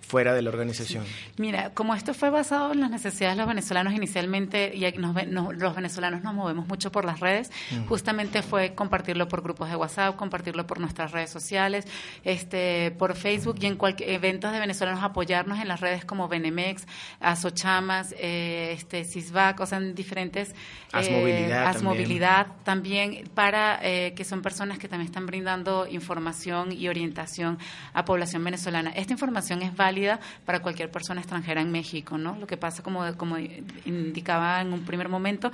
fuera 0.08 0.34
de 0.34 0.42
la 0.42 0.50
organización? 0.50 1.06
Sí. 1.06 1.12
Mira, 1.38 1.72
como 1.74 1.94
esto 1.94 2.14
fue 2.14 2.30
basado 2.30 2.72
en 2.72 2.80
las 2.80 2.90
necesidades 2.90 3.36
de 3.36 3.42
los 3.42 3.48
venezolanos 3.48 3.94
inicialmente, 3.94 4.74
y 4.74 4.90
nos, 4.98 5.28
nos, 5.28 5.56
los 5.56 5.76
venezolanos 5.76 6.24
nos 6.24 6.34
movemos 6.34 6.68
mucho 6.68 6.92
por 6.92 7.04
las 7.04 7.20
redes, 7.20 7.52
mm. 7.72 7.88
justamente 7.88 8.42
fue 8.42 8.74
compartirlo 8.74 9.28
por 9.28 9.42
grupos 9.42 9.70
de 9.70 9.76
WhatsApp, 9.76 10.16
compartirlo 10.16 10.66
por 10.66 10.80
nuestras 10.80 11.12
redes 11.12 11.30
sociales, 11.30 11.86
este, 12.24 12.92
por 12.98 13.16
Facebook 13.16 13.58
y 13.60 13.66
en 13.66 13.76
cualquier 13.76 14.12
eventos 14.12 14.54
de 14.54 14.60
venezolanos 14.60 15.04
apoyarnos 15.04 15.60
en 15.60 15.68
las 15.68 15.82
redes 15.82 16.06
como 16.06 16.30
Benemex, 16.30 16.88
Asochamas, 17.20 18.16
eh, 18.18 18.72
este, 18.74 19.04
Cisbac, 19.04 19.60
o 19.60 19.66
sea, 19.66 19.80
en 19.80 19.94
diferentes... 19.94 20.56
Asmovilidad, 20.94 21.64
eh, 21.64 21.68
Asmovilidad 21.68 22.48
también, 22.64 23.12
también 23.14 23.30
para 23.34 23.80
eh, 23.84 24.14
que 24.16 24.24
son 24.24 24.42
personas 24.42 24.80
que 24.80 24.88
también 24.88 25.08
están 25.08 25.26
brindando 25.26 25.86
información 25.86 26.72
y 26.72 26.88
orientación 26.88 27.60
a 27.94 28.06
población 28.06 28.44
venezolana. 28.44 28.92
Esta 28.92 29.12
información 29.12 29.62
es 29.62 29.76
válida 29.76 29.97
para 30.46 30.62
cualquier 30.62 30.90
persona 30.92 31.22
extranjera 31.22 31.62
en 31.62 31.72
México, 31.72 32.18
¿no? 32.18 32.36
Lo 32.36 32.48
que 32.48 32.58
pasa, 32.58 32.84
como, 32.84 33.02
como 33.16 33.38
indicaba 33.38 34.62
en 34.62 34.74
un 34.74 34.86
primer 34.86 35.10
momento, 35.10 35.52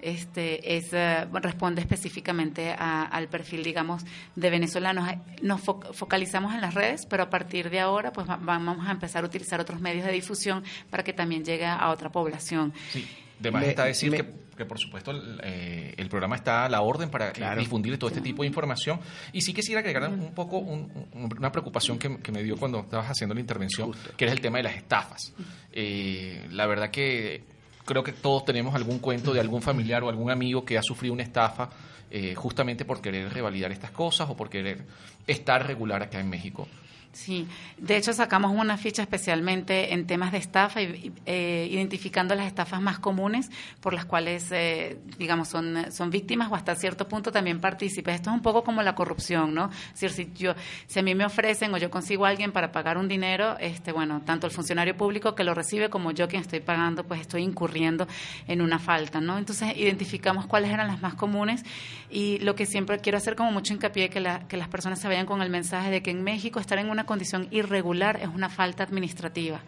este, 0.00 0.76
es, 0.76 0.92
uh, 0.92 1.28
responde 1.38 1.80
específicamente 1.80 2.72
a, 2.72 3.02
al 3.02 3.28
perfil, 3.28 3.62
digamos, 3.62 4.04
de 4.34 4.50
venezolanos. 4.50 5.08
Nos 5.42 5.60
fo 5.60 5.80
focalizamos 5.92 6.54
en 6.54 6.60
las 6.60 6.74
redes, 6.74 7.06
pero 7.06 7.24
a 7.24 7.30
partir 7.30 7.70
de 7.70 7.80
ahora, 7.80 8.12
pues 8.12 8.26
vamos 8.26 8.86
a 8.86 8.90
empezar 8.90 9.24
a 9.24 9.26
utilizar 9.26 9.60
otros 9.60 9.80
medios 9.80 10.04
de 10.06 10.12
difusión 10.12 10.62
para 10.90 11.02
que 11.02 11.12
también 11.12 11.44
llegue 11.44 11.66
a 11.66 11.90
otra 11.90 12.10
población. 12.10 12.72
Sí. 12.90 13.06
De 13.44 13.50
más 13.50 13.64
está 13.64 13.84
decir 13.84 14.10
me, 14.10 14.16
que, 14.18 14.26
que, 14.56 14.64
por 14.64 14.78
supuesto, 14.78 15.10
el, 15.10 15.40
eh, 15.42 15.94
el, 15.96 16.08
programa 16.08 16.36
está 16.36 16.64
a 16.64 16.68
la 16.68 16.80
orden 16.80 17.10
para 17.10 17.32
claro. 17.32 17.60
difundir 17.60 17.98
todo 17.98 18.08
este 18.08 18.20
tipo 18.20 18.42
de 18.42 18.48
información. 18.48 19.00
Y 19.32 19.42
sí 19.42 19.52
quisiera 19.52 19.80
agregar 19.80 20.08
un 20.08 20.34
poco 20.34 20.58
un, 20.58 21.08
una 21.12 21.52
preocupación 21.52 21.98
que, 21.98 22.18
que, 22.18 22.32
me 22.32 22.42
dio 22.42 22.56
cuando 22.56 22.80
estabas 22.80 23.10
haciendo 23.10 23.34
la 23.34 23.40
intervención, 23.40 23.88
Justo. 23.88 24.16
que 24.16 24.24
es 24.24 24.32
el 24.32 24.40
tema 24.40 24.58
de 24.58 24.64
las 24.64 24.76
estafas. 24.76 25.34
Eh, 25.72 26.46
la 26.50 26.66
verdad 26.66 26.90
que 26.90 27.44
creo 27.84 28.02
que 28.02 28.12
todos 28.12 28.44
tenemos 28.44 28.74
algún 28.74 28.98
cuento 28.98 29.32
de 29.32 29.40
algún 29.40 29.62
familiar 29.62 30.02
o 30.02 30.08
algún 30.08 30.30
amigo 30.30 30.64
que 30.64 30.78
ha 30.78 30.82
sufrido 30.82 31.12
una 31.12 31.22
estafa 31.22 31.70
eh, 32.10 32.34
justamente 32.34 32.84
por 32.84 33.00
querer 33.00 33.32
revalidar 33.32 33.72
estas 33.72 33.90
cosas 33.90 34.28
o 34.30 34.36
por 34.36 34.48
querer 34.48 34.84
estar 35.26 35.66
regular 35.66 36.02
acá 36.02 36.20
en 36.20 36.30
México. 36.30 36.68
Sí, 37.14 37.46
de 37.78 37.96
hecho 37.96 38.12
sacamos 38.12 38.50
una 38.50 38.76
ficha 38.76 39.02
especialmente 39.02 39.94
en 39.94 40.04
temas 40.04 40.32
de 40.32 40.38
estafa, 40.38 40.80
eh, 40.80 41.68
identificando 41.70 42.34
las 42.34 42.48
estafas 42.48 42.82
más 42.82 42.98
comunes 42.98 43.50
por 43.80 43.94
las 43.94 44.04
cuales, 44.04 44.50
eh, 44.50 44.98
digamos, 45.16 45.46
son, 45.46 45.92
son 45.92 46.10
víctimas 46.10 46.50
o 46.50 46.56
hasta 46.56 46.74
cierto 46.74 47.06
punto 47.06 47.30
también 47.30 47.60
partícipes. 47.60 48.16
Esto 48.16 48.30
es 48.30 48.34
un 48.34 48.42
poco 48.42 48.64
como 48.64 48.82
la 48.82 48.96
corrupción, 48.96 49.54
¿no? 49.54 49.70
Es 49.94 50.00
decir, 50.00 50.10
si, 50.10 50.42
yo, 50.42 50.54
si 50.88 50.98
a 50.98 51.02
mí 51.04 51.14
me 51.14 51.24
ofrecen 51.24 51.72
o 51.72 51.78
yo 51.78 51.88
consigo 51.88 52.26
a 52.26 52.30
alguien 52.30 52.50
para 52.50 52.72
pagar 52.72 52.98
un 52.98 53.06
dinero, 53.06 53.56
este, 53.60 53.92
bueno, 53.92 54.22
tanto 54.26 54.48
el 54.48 54.52
funcionario 54.52 54.96
público 54.96 55.36
que 55.36 55.44
lo 55.44 55.54
recibe 55.54 55.90
como 55.90 56.10
yo 56.10 56.26
quien 56.26 56.42
estoy 56.42 56.60
pagando, 56.60 57.04
pues 57.04 57.20
estoy 57.20 57.42
incurriendo 57.42 58.08
en 58.48 58.60
una 58.60 58.80
falta, 58.80 59.20
¿no? 59.20 59.38
Entonces 59.38 59.76
identificamos 59.76 60.46
cuáles 60.46 60.72
eran 60.72 60.88
las 60.88 61.00
más 61.00 61.14
comunes 61.14 61.62
y 62.10 62.38
lo 62.38 62.56
que 62.56 62.66
siempre 62.66 62.98
quiero 62.98 63.18
hacer 63.18 63.36
como 63.36 63.52
mucho 63.52 63.72
hincapié 63.72 64.10
que, 64.10 64.18
la, 64.18 64.48
que 64.48 64.56
las 64.56 64.66
personas 64.66 65.00
se 65.00 65.06
vayan 65.06 65.26
con 65.26 65.42
el 65.42 65.50
mensaje 65.50 65.90
de 65.90 66.02
que 66.02 66.10
en 66.10 66.24
México 66.24 66.58
estar 66.58 66.78
en 66.78 66.90
una 66.90 67.03
una 67.04 67.06
condición 67.06 67.48
irregular, 67.50 68.18
es 68.22 68.28
una 68.28 68.48
falta 68.48 68.82
administrativa. 68.82 69.60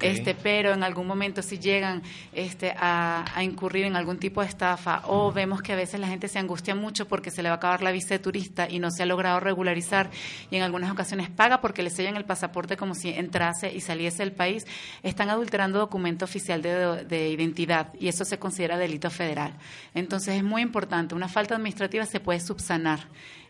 Este, 0.00 0.34
pero 0.34 0.72
en 0.72 0.82
algún 0.82 1.06
momento 1.06 1.42
si 1.42 1.58
llegan 1.58 2.02
este, 2.32 2.72
a, 2.76 3.24
a 3.34 3.42
incurrir 3.42 3.84
en 3.84 3.96
algún 3.96 4.18
tipo 4.18 4.40
de 4.40 4.48
estafa 4.48 5.02
o 5.06 5.32
vemos 5.32 5.60
que 5.60 5.72
a 5.72 5.76
veces 5.76 5.98
la 5.98 6.06
gente 6.06 6.28
se 6.28 6.38
angustia 6.38 6.74
mucho 6.74 7.08
porque 7.08 7.30
se 7.30 7.42
le 7.42 7.48
va 7.48 7.56
a 7.56 7.58
acabar 7.58 7.82
la 7.82 7.90
visa 7.90 8.10
de 8.10 8.20
turista 8.20 8.68
y 8.68 8.78
no 8.78 8.90
se 8.90 9.02
ha 9.02 9.06
logrado 9.06 9.40
regularizar 9.40 10.10
y 10.50 10.56
en 10.56 10.62
algunas 10.62 10.90
ocasiones 10.90 11.30
paga 11.30 11.60
porque 11.60 11.82
le 11.82 11.90
sellan 11.90 12.16
el 12.16 12.24
pasaporte 12.24 12.76
como 12.76 12.94
si 12.94 13.10
entrase 13.10 13.72
y 13.72 13.80
saliese 13.80 14.18
del 14.18 14.32
país, 14.32 14.66
están 15.02 15.30
adulterando 15.30 15.78
documento 15.78 16.24
oficial 16.24 16.62
de, 16.62 17.04
de 17.04 17.30
identidad 17.30 17.92
y 17.98 18.08
eso 18.08 18.24
se 18.24 18.38
considera 18.38 18.78
delito 18.78 19.10
federal. 19.10 19.54
Entonces 19.94 20.36
es 20.36 20.44
muy 20.44 20.62
importante, 20.62 21.14
una 21.14 21.28
falta 21.28 21.56
administrativa 21.56 22.06
se 22.06 22.20
puede 22.20 22.38
subsanar. 22.38 23.00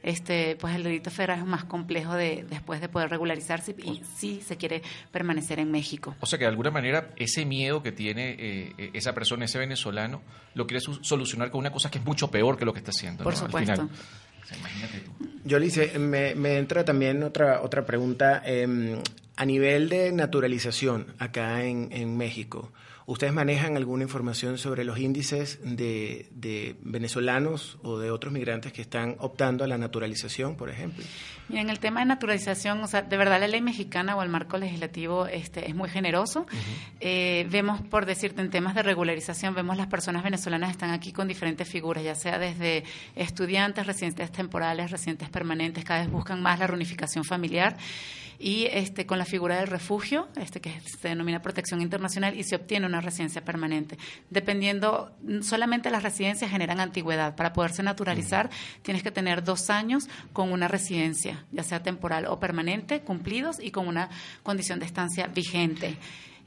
Este, 0.02 0.56
pues 0.56 0.74
el 0.74 0.82
delito 0.82 1.10
federal 1.10 1.38
es 1.40 1.46
más 1.46 1.64
complejo 1.64 2.14
de, 2.14 2.44
después 2.50 2.80
de 2.80 2.88
poder 2.88 3.08
regularizarse 3.10 3.74
y 3.78 4.02
si 4.16 4.40
se 4.40 4.56
quiere 4.56 4.82
permanecer 5.10 5.60
en 5.60 5.70
México. 5.70 6.16
O 6.20 6.26
sea 6.26 6.38
que 6.38 6.44
de 6.44 6.50
alguna 6.50 6.70
manera 6.70 7.10
ese 7.16 7.44
miedo 7.44 7.82
que 7.82 7.92
tiene 7.92 8.36
eh, 8.38 8.90
esa 8.94 9.12
persona, 9.14 9.44
ese 9.44 9.58
venezolano, 9.58 10.22
lo 10.54 10.66
quiere 10.66 10.80
solucionar 10.80 11.50
con 11.50 11.60
una 11.60 11.70
cosa 11.70 11.90
que 11.90 11.98
es 11.98 12.04
mucho 12.04 12.30
peor 12.30 12.58
que 12.58 12.64
lo 12.64 12.72
que 12.72 12.80
está 12.80 12.90
haciendo. 12.90 13.22
Por 13.22 13.32
¿no? 13.34 13.38
Al 13.40 13.46
supuesto. 13.46 13.72
final. 13.74 13.90
O 14.42 14.46
sea, 14.46 14.58
imagínate 14.58 14.98
tú. 15.00 15.12
Yo 15.44 15.58
le 15.58 15.66
hice, 15.66 15.98
me, 15.98 16.34
me 16.34 16.58
entra 16.58 16.84
también 16.84 17.22
otra, 17.22 17.62
otra 17.62 17.84
pregunta. 17.86 18.42
eh, 18.44 19.00
a 19.36 19.44
nivel 19.44 19.88
de 19.88 20.12
naturalización 20.12 21.06
acá 21.18 21.64
en, 21.64 21.88
en 21.90 22.16
México, 22.16 22.70
¿ustedes 23.06 23.32
manejan 23.32 23.76
alguna 23.76 24.04
información 24.04 24.58
sobre 24.58 24.84
los 24.84 24.98
índices 24.98 25.58
de, 25.62 26.28
de 26.32 26.76
venezolanos 26.82 27.78
o 27.82 27.98
de 27.98 28.10
otros 28.10 28.32
migrantes 28.32 28.72
que 28.72 28.82
están 28.82 29.16
optando 29.18 29.64
a 29.64 29.66
la 29.66 29.78
naturalización, 29.78 30.56
por 30.56 30.70
ejemplo? 30.70 31.04
Mira, 31.52 31.64
en 31.64 31.68
el 31.68 31.80
tema 31.80 32.00
de 32.00 32.06
naturalización, 32.06 32.82
o 32.82 32.86
sea, 32.86 33.02
de 33.02 33.14
verdad 33.18 33.38
la 33.38 33.46
ley 33.46 33.60
mexicana 33.60 34.16
o 34.16 34.22
el 34.22 34.30
marco 34.30 34.56
legislativo 34.56 35.26
este, 35.26 35.68
es 35.68 35.74
muy 35.74 35.90
generoso. 35.90 36.46
Eh, 36.98 37.46
vemos, 37.50 37.82
por 37.82 38.06
decirte, 38.06 38.40
en 38.40 38.48
temas 38.48 38.74
de 38.74 38.82
regularización, 38.82 39.54
vemos 39.54 39.76
las 39.76 39.88
personas 39.88 40.22
venezolanas 40.24 40.70
están 40.70 40.92
aquí 40.92 41.12
con 41.12 41.28
diferentes 41.28 41.68
figuras, 41.68 42.02
ya 42.04 42.14
sea 42.14 42.38
desde 42.38 42.84
estudiantes, 43.16 43.86
residentes 43.86 44.32
temporales, 44.32 44.90
residentes 44.90 45.28
permanentes, 45.28 45.84
cada 45.84 46.00
vez 46.00 46.10
buscan 46.10 46.40
más 46.40 46.58
la 46.58 46.68
reunificación 46.68 47.22
familiar 47.22 47.76
y 48.42 48.66
este 48.72 49.06
con 49.06 49.18
la 49.18 49.24
figura 49.24 49.56
del 49.58 49.68
refugio, 49.68 50.28
este 50.36 50.60
que 50.60 50.80
se 50.80 51.08
denomina 51.08 51.40
protección 51.40 51.80
internacional 51.80 52.36
y 52.36 52.42
se 52.42 52.56
obtiene 52.56 52.86
una 52.86 53.00
residencia 53.00 53.44
permanente. 53.44 53.96
Dependiendo, 54.30 55.12
solamente 55.42 55.90
las 55.90 56.02
residencias 56.02 56.50
generan 56.50 56.80
antigüedad. 56.80 57.36
Para 57.36 57.52
poderse 57.52 57.84
naturalizar 57.84 58.50
tienes 58.82 59.04
que 59.04 59.12
tener 59.12 59.44
dos 59.44 59.70
años 59.70 60.08
con 60.32 60.50
una 60.50 60.66
residencia, 60.66 61.41
ya 61.50 61.62
sea 61.62 61.82
temporal 61.82 62.26
o 62.26 62.38
permanente, 62.38 63.00
cumplidos 63.00 63.56
y 63.60 63.70
con 63.70 63.88
una 63.88 64.08
condición 64.42 64.78
de 64.78 64.86
estancia 64.86 65.26
vigente. 65.26 65.96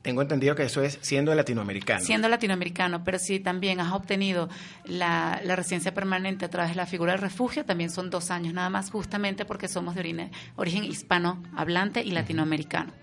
Tengo 0.01 0.21
entendido 0.21 0.53
que 0.53 0.62
eso 0.62 0.84
es 0.84 0.99
siendo 1.01 1.34
latinoamericano. 1.34 1.99
Siendo 2.05 2.29
latinoamericano, 2.29 3.03
pero 3.03 3.17
si 3.17 3.39
también 3.39 3.79
has 3.79 3.91
obtenido 3.91 4.49
la, 4.86 5.41
la 5.43 5.55
residencia 5.55 5.95
permanente 5.95 6.45
a 6.45 6.49
través 6.49 6.71
de 6.73 6.75
la 6.75 6.86
figura 6.86 7.13
del 7.13 7.21
refugio, 7.21 7.65
también 7.65 7.89
son 7.89 8.12
dos 8.12 8.29
años 8.29 8.53
nada 8.53 8.69
más, 8.69 8.91
justamente 8.91 9.45
porque 9.45 9.67
somos 9.67 9.95
de 9.95 10.01
orine- 10.01 10.29
origen 10.58 10.84
hispano 10.84 11.41
hablante 11.55 12.03
y 12.03 12.12
latinoamericano. 12.12 12.93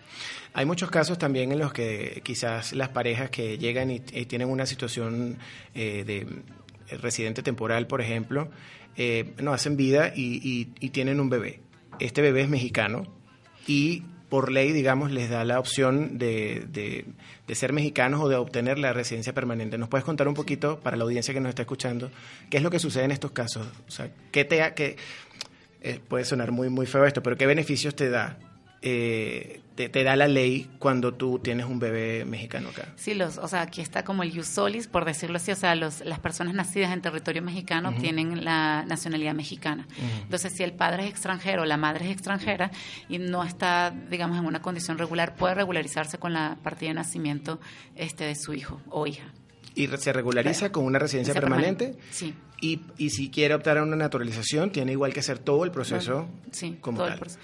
Hay 0.54 0.64
muchos 0.64 0.92
casos 0.92 1.18
también 1.18 1.50
en 1.50 1.58
los 1.58 1.72
que 1.72 2.20
quizás 2.24 2.72
las 2.72 2.90
parejas 2.90 3.30
que 3.30 3.58
llegan 3.58 3.90
y, 3.90 3.96
y 4.12 4.26
tienen 4.26 4.48
una 4.48 4.64
situación 4.66 5.38
eh, 5.74 6.04
de 6.06 6.96
residente 6.98 7.42
temporal, 7.42 7.88
por 7.88 8.00
ejemplo, 8.00 8.48
eh, 8.96 9.34
no 9.42 9.52
hacen 9.52 9.76
vida 9.76 10.12
y, 10.14 10.36
y- 10.48 10.72
y 10.78 10.90
tienen 10.90 11.18
un 11.18 11.30
bebé. 11.30 11.62
Este 11.98 12.22
bebé 12.22 12.42
es 12.42 12.48
mexicano 12.48 13.04
y 13.66 14.02
por 14.28 14.50
ley, 14.50 14.72
digamos, 14.72 15.10
les 15.12 15.28
da 15.28 15.44
la 15.44 15.58
opción 15.60 16.16
de, 16.18 16.64
de- 16.70 17.04
ser 17.54 17.74
mexicanos 17.74 18.22
o 18.22 18.28
de 18.30 18.36
obtener 18.36 18.78
la 18.78 18.94
residencia 18.94 19.34
permanente. 19.34 19.76
¿Nos 19.76 19.90
puedes 19.90 20.04
contar 20.06 20.26
un 20.26 20.32
poquito, 20.32 20.80
para 20.80 20.96
la 20.96 21.04
audiencia 21.04 21.34
que 21.34 21.40
nos 21.40 21.50
está 21.50 21.60
escuchando, 21.62 22.10
qué 22.48 22.56
es 22.56 22.62
lo 22.62 22.70
que 22.70 22.78
sucede 22.78 23.04
en 23.04 23.10
estos 23.10 23.32
casos? 23.32 23.66
O 23.86 23.90
sea, 23.90 24.10
¿qué 24.30 24.46
te 24.46 24.62
ha- 24.62 24.74
eh, 24.78 24.96
puede 26.08 26.24
sonar 26.24 26.50
muy, 26.50 26.70
muy 26.70 26.86
feo 26.86 27.04
esto, 27.04 27.22
pero 27.22 27.36
¿qué 27.36 27.44
beneficios 27.46 27.94
te 27.94 28.08
da? 28.08 28.38
Eh, 28.82 29.60
te, 29.74 29.88
te 29.88 30.04
da 30.04 30.16
la 30.16 30.28
ley 30.28 30.68
cuando 30.78 31.14
tú 31.14 31.38
tienes 31.38 31.66
un 31.66 31.78
bebé 31.78 32.24
mexicano 32.24 32.68
acá. 32.70 32.92
Sí, 32.96 33.14
los, 33.14 33.38
o 33.38 33.48
sea, 33.48 33.62
aquí 33.62 33.80
está 33.80 34.04
como 34.04 34.22
el 34.22 34.44
solis, 34.44 34.86
por 34.86 35.04
decirlo 35.04 35.36
así, 35.36 35.50
o 35.52 35.56
sea, 35.56 35.74
los, 35.74 36.00
las 36.04 36.18
personas 36.18 36.54
nacidas 36.54 36.92
en 36.92 37.00
territorio 37.00 37.40
mexicano 37.42 37.90
Ujú. 37.90 38.00
tienen 38.00 38.44
la 38.44 38.84
nacionalidad 38.86 39.34
mexicana. 39.34 39.86
Entonces, 40.22 40.52
si 40.52 40.62
el 40.62 40.72
padre 40.72 41.04
es 41.04 41.10
extranjero, 41.10 41.64
la 41.64 41.76
madre 41.78 42.06
es 42.06 42.10
extranjera 42.12 42.70
y 43.08 43.18
no 43.18 43.44
está, 43.44 43.90
digamos, 44.10 44.36
en 44.38 44.44
una 44.44 44.60
condición 44.60 44.98
regular, 44.98 45.36
puede 45.36 45.54
regularizarse 45.54 46.18
con 46.18 46.32
la 46.32 46.58
partida 46.62 46.90
de 46.90 46.94
nacimiento 46.94 47.60
este 47.96 48.24
de 48.24 48.34
su 48.34 48.52
hijo 48.52 48.80
o 48.90 49.06
hija. 49.06 49.32
Y 49.74 49.86
se 49.86 50.12
regulariza 50.12 50.70
con 50.70 50.84
una 50.84 50.98
residencia 50.98 51.32
permanente. 51.32 51.86
permanente, 51.86 52.14
sí. 52.14 52.34
Y, 52.60 52.80
y 52.98 53.08
si 53.10 53.30
quiere 53.30 53.54
optar 53.54 53.78
a 53.78 53.82
una 53.82 53.96
naturalización, 53.96 54.70
tiene 54.70 54.92
igual 54.92 55.14
que 55.14 55.20
hacer 55.20 55.38
todo 55.38 55.64
el 55.64 55.70
proceso 55.70 56.28
Sí, 56.50 56.76
como 56.80 56.98
todo 56.98 57.06
el 57.06 57.12
tal. 57.14 57.20
proceso. 57.20 57.40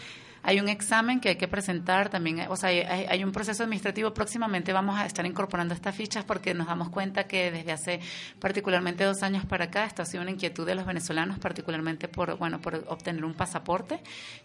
Hay 0.48 0.60
un 0.60 0.70
examen 0.70 1.20
que 1.20 1.28
hay 1.28 1.36
que 1.36 1.46
presentar 1.46 2.08
también, 2.08 2.46
o 2.48 2.56
sea, 2.56 2.70
hay, 2.70 2.80
hay 2.80 3.22
un 3.22 3.32
proceso 3.32 3.64
administrativo. 3.64 4.14
Próximamente 4.14 4.72
vamos 4.72 4.98
a 4.98 5.04
estar 5.04 5.26
incorporando 5.26 5.74
estas 5.74 5.94
fichas 5.94 6.24
porque 6.24 6.54
nos 6.54 6.66
damos 6.68 6.88
cuenta 6.88 7.24
que 7.24 7.50
desde 7.50 7.70
hace 7.70 8.00
particularmente 8.40 9.04
dos 9.04 9.22
años 9.22 9.44
para 9.44 9.66
acá, 9.66 9.84
esto 9.84 10.00
ha 10.00 10.06
sido 10.06 10.22
una 10.22 10.30
inquietud 10.30 10.64
de 10.64 10.74
los 10.74 10.86
venezolanos, 10.86 11.38
particularmente 11.38 12.08
por, 12.08 12.38
bueno, 12.38 12.62
por 12.62 12.76
obtener 12.88 13.26
un 13.26 13.34
pasaporte, 13.34 14.00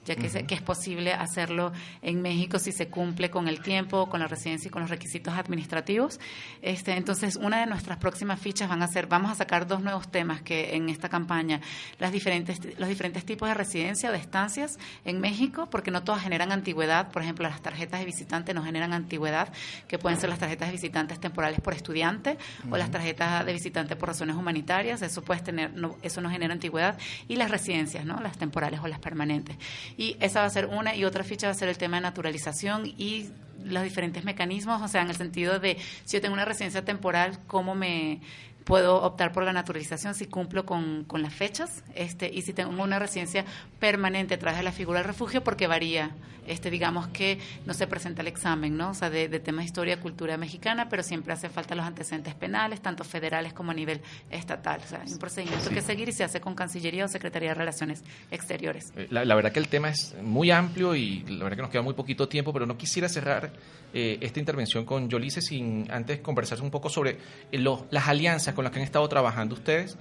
ya 0.06 0.16
que, 0.18 0.28
se- 0.28 0.46
que 0.46 0.56
es 0.56 0.62
posible 0.62 1.14
hacerlo 1.14 1.72
en 2.02 2.22
México 2.22 2.60
si 2.60 2.74
se 2.74 2.90
cumple 2.90 3.30
con 3.30 3.48
el 3.48 3.62
tiempo, 3.62 4.10
con 4.10 4.20
la 4.20 4.28
residencia 4.28 4.68
y 4.68 4.72
con 4.72 4.82
los 4.82 4.92
requisitos 4.92 5.34
administrativos. 5.38 6.20
Este, 6.62 6.98
entonces, 6.98 7.38
una 7.38 7.62
de 7.62 7.66
nuestras 7.66 7.98
próximas 7.98 8.42
fichas 8.42 8.68
van 8.68 8.84
a 8.84 8.88
ser, 8.88 9.08
vamos 9.08 9.32
a 9.32 9.36
sacar 9.36 9.68
dos 9.68 9.82
nuevos 9.82 10.12
temas 10.12 10.42
que 10.42 10.76
en 10.76 10.90
esta 10.90 11.08
campaña, 11.08 11.62
las 11.98 12.12
diferentes, 12.12 12.60
los 12.78 12.90
diferentes 12.90 13.24
tipos 13.24 13.48
de 13.48 13.54
residencia 13.54 14.10
o 14.10 14.12
de 14.12 14.18
estancias 14.18 14.78
en 15.06 15.22
México, 15.22 15.70
porque 15.72 15.93
no 15.94 16.04
todas 16.04 16.22
generan 16.22 16.52
antigüedad. 16.52 17.10
Por 17.12 17.22
ejemplo, 17.22 17.48
las 17.48 17.62
tarjetas 17.62 18.02
de 18.02 18.06
visitante 18.06 18.54
no 18.54 18.64
generan 18.64 18.92
antigüedad, 18.92 19.54
que 19.88 19.98
pueden 19.98 20.20
ser 20.20 20.30
las 20.30 20.40
tarjetas 20.40 20.68
de 20.68 20.74
visitantes 20.74 21.20
temporales 21.20 21.62
por 21.62 21.74
estudiante 21.74 22.38
o 22.70 22.76
las 22.76 22.92
tarjetas 22.92 23.46
de 23.46 23.54
visitante 23.54 23.96
por 23.96 24.10
razones 24.10 24.36
humanitarias. 24.36 25.02
Eso 25.02 25.22
puede 25.22 25.40
tener, 25.42 25.74
no, 25.74 25.96
eso 26.02 26.20
no 26.20 26.30
genera 26.30 26.54
antigüedad. 26.54 26.98
Y 27.30 27.38
las 27.38 27.50
residencias, 27.50 28.06
¿no? 28.06 28.20
Las 28.20 28.38
temporales 28.38 28.82
o 28.84 28.88
las 28.88 29.00
permanentes. 29.00 29.56
Y 29.96 30.18
esa 30.20 30.42
va 30.42 30.48
a 30.48 30.50
ser 30.50 30.66
una 30.66 30.96
y 30.96 31.06
otra 31.06 31.24
ficha 31.24 31.48
va 31.48 31.52
a 31.52 31.56
ser 31.56 31.70
el 31.70 31.78
tema 31.78 31.98
de 31.98 32.02
naturalización 32.02 32.86
y 32.86 33.30
los 33.64 33.84
diferentes 33.84 34.26
mecanismos, 34.26 34.82
o 34.82 34.88
sea, 34.88 35.02
en 35.02 35.10
el 35.10 35.16
sentido 35.16 35.60
de 35.60 35.78
si 36.04 36.18
yo 36.18 36.22
tengo 36.22 36.34
una 36.34 36.44
residencia 36.44 36.84
temporal, 36.84 37.40
cómo 37.48 37.76
me 37.76 38.20
puedo 38.64 39.02
optar 39.04 39.32
por 39.32 39.44
la 39.44 39.54
naturalización 39.54 40.16
si 40.16 40.26
cumplo 40.28 40.66
con, 40.66 41.04
con 41.06 41.22
las 41.22 41.34
fechas 41.34 41.84
este 41.96 42.30
y 42.34 42.42
si 42.44 42.54
tengo 42.54 42.72
una 42.82 43.00
residencia 43.00 43.46
permanente 43.80 44.36
a 44.36 44.40
través 44.40 44.58
de 44.58 44.64
la 44.64 44.72
figura 44.72 45.00
del 45.00 45.08
refugio 45.08 45.44
porque 45.44 45.68
varía 45.68 46.12
este 46.48 46.70
digamos 46.70 47.08
que 47.08 47.40
no 47.66 47.74
se 47.74 47.88
presenta 47.88 48.22
el 48.22 48.28
examen 48.28 48.76
no 48.76 48.90
o 48.90 48.94
sea 48.94 49.10
de, 49.10 49.30
de 49.30 49.40
temas 49.40 49.64
de 49.64 49.68
historia 49.68 50.00
cultura 50.02 50.36
mexicana 50.38 50.90
pero 50.90 51.02
siempre 51.04 51.34
hace 51.34 51.50
falta 51.50 51.74
los 51.76 51.86
antecedentes 51.86 52.36
penales 52.36 52.82
tanto 52.82 53.04
federales 53.04 53.54
como 53.54 53.72
a 53.72 53.74
nivel 53.74 54.02
estatal. 54.30 54.82
O 54.84 54.88
sea 54.88 55.02
hay 55.02 55.12
un 55.12 55.20
procedimiento 55.20 55.70
Sí. 55.70 55.74
que 55.76 55.82
seguir 55.82 56.10
y 56.10 56.12
se 56.12 56.24
hace 56.24 56.42
con 56.42 56.54
cancillería 56.56 57.06
o 57.06 57.08
secretaría 57.08 57.50
de 57.50 57.56
relaciones 57.56 58.04
exteriores. 58.32 58.92
Eh, 58.96 59.08
La, 59.10 59.24
la 59.26 59.36
verdad 59.36 59.52
que 59.54 59.60
el 59.60 59.68
tema 59.70 59.90
es 59.90 60.16
muy 60.22 60.52
amplio 60.52 60.96
y 60.96 61.20
la 61.28 61.44
verdad 61.46 61.56
que 61.58 61.62
nos 61.62 61.72
queda 61.72 61.82
muy 61.82 61.94
poquito 61.94 62.28
tiempo, 62.28 62.52
pero 62.52 62.66
no 62.66 62.76
quisiera 62.78 63.08
cerrar 63.08 63.54
eh, 63.94 64.18
esta 64.22 64.40
intervención 64.40 64.86
con 64.86 65.08
Yolice 65.10 65.42
sin 65.42 65.90
antes 65.92 66.20
conversar 66.20 66.60
un 66.62 66.72
poco 66.72 66.90
sobre 66.90 67.18
eh, 67.52 67.58
lo- 67.60 67.86
las 67.92 68.08
alianzas 68.08 68.53
con 68.54 68.64
las 68.64 68.72
que 68.74 68.80
han 68.80 68.86
estado 68.86 69.08
trabajando 69.08 69.56
ustedes 69.56 69.98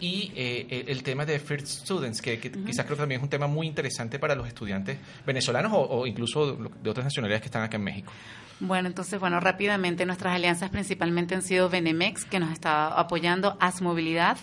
y 0.00 0.32
eh, 0.34 0.84
el, 0.88 1.02
tema 1.02 1.26
de 1.26 1.38
First 1.38 1.66
Students, 1.66 2.22
que, 2.22 2.38
que 2.38 2.48
Ujú. 2.48 2.64
quizás 2.64 2.84
creo 2.86 2.96
que 2.96 3.02
también 3.02 3.20
es 3.20 3.22
un 3.22 3.30
tema 3.30 3.46
muy 3.46 3.66
interesante 3.66 4.18
para 4.18 4.34
los 4.34 4.46
estudiantes 4.46 4.98
venezolanos 5.26 5.72
o, 5.72 5.80
o 5.80 6.06
incluso 6.06 6.56
de 6.82 6.90
otras 6.90 7.04
nacionalidades 7.04 7.42
que 7.42 7.48
están 7.48 7.62
acá 7.62 7.76
en 7.76 7.84
México. 7.84 8.12
Bueno, 8.60 8.88
entonces, 8.88 9.18
bueno, 9.18 9.40
rápidamente 9.40 10.06
nuestras 10.06 10.34
alianzas 10.34 10.70
principalmente 10.70 11.34
han 11.34 11.42
sido 11.42 11.68
Benemex, 11.68 12.24
que 12.24 12.38
nos 12.38 12.52
está 12.52 12.86
apoyando, 12.98 13.56
As 13.60 13.82
Movilidad, 13.82 14.38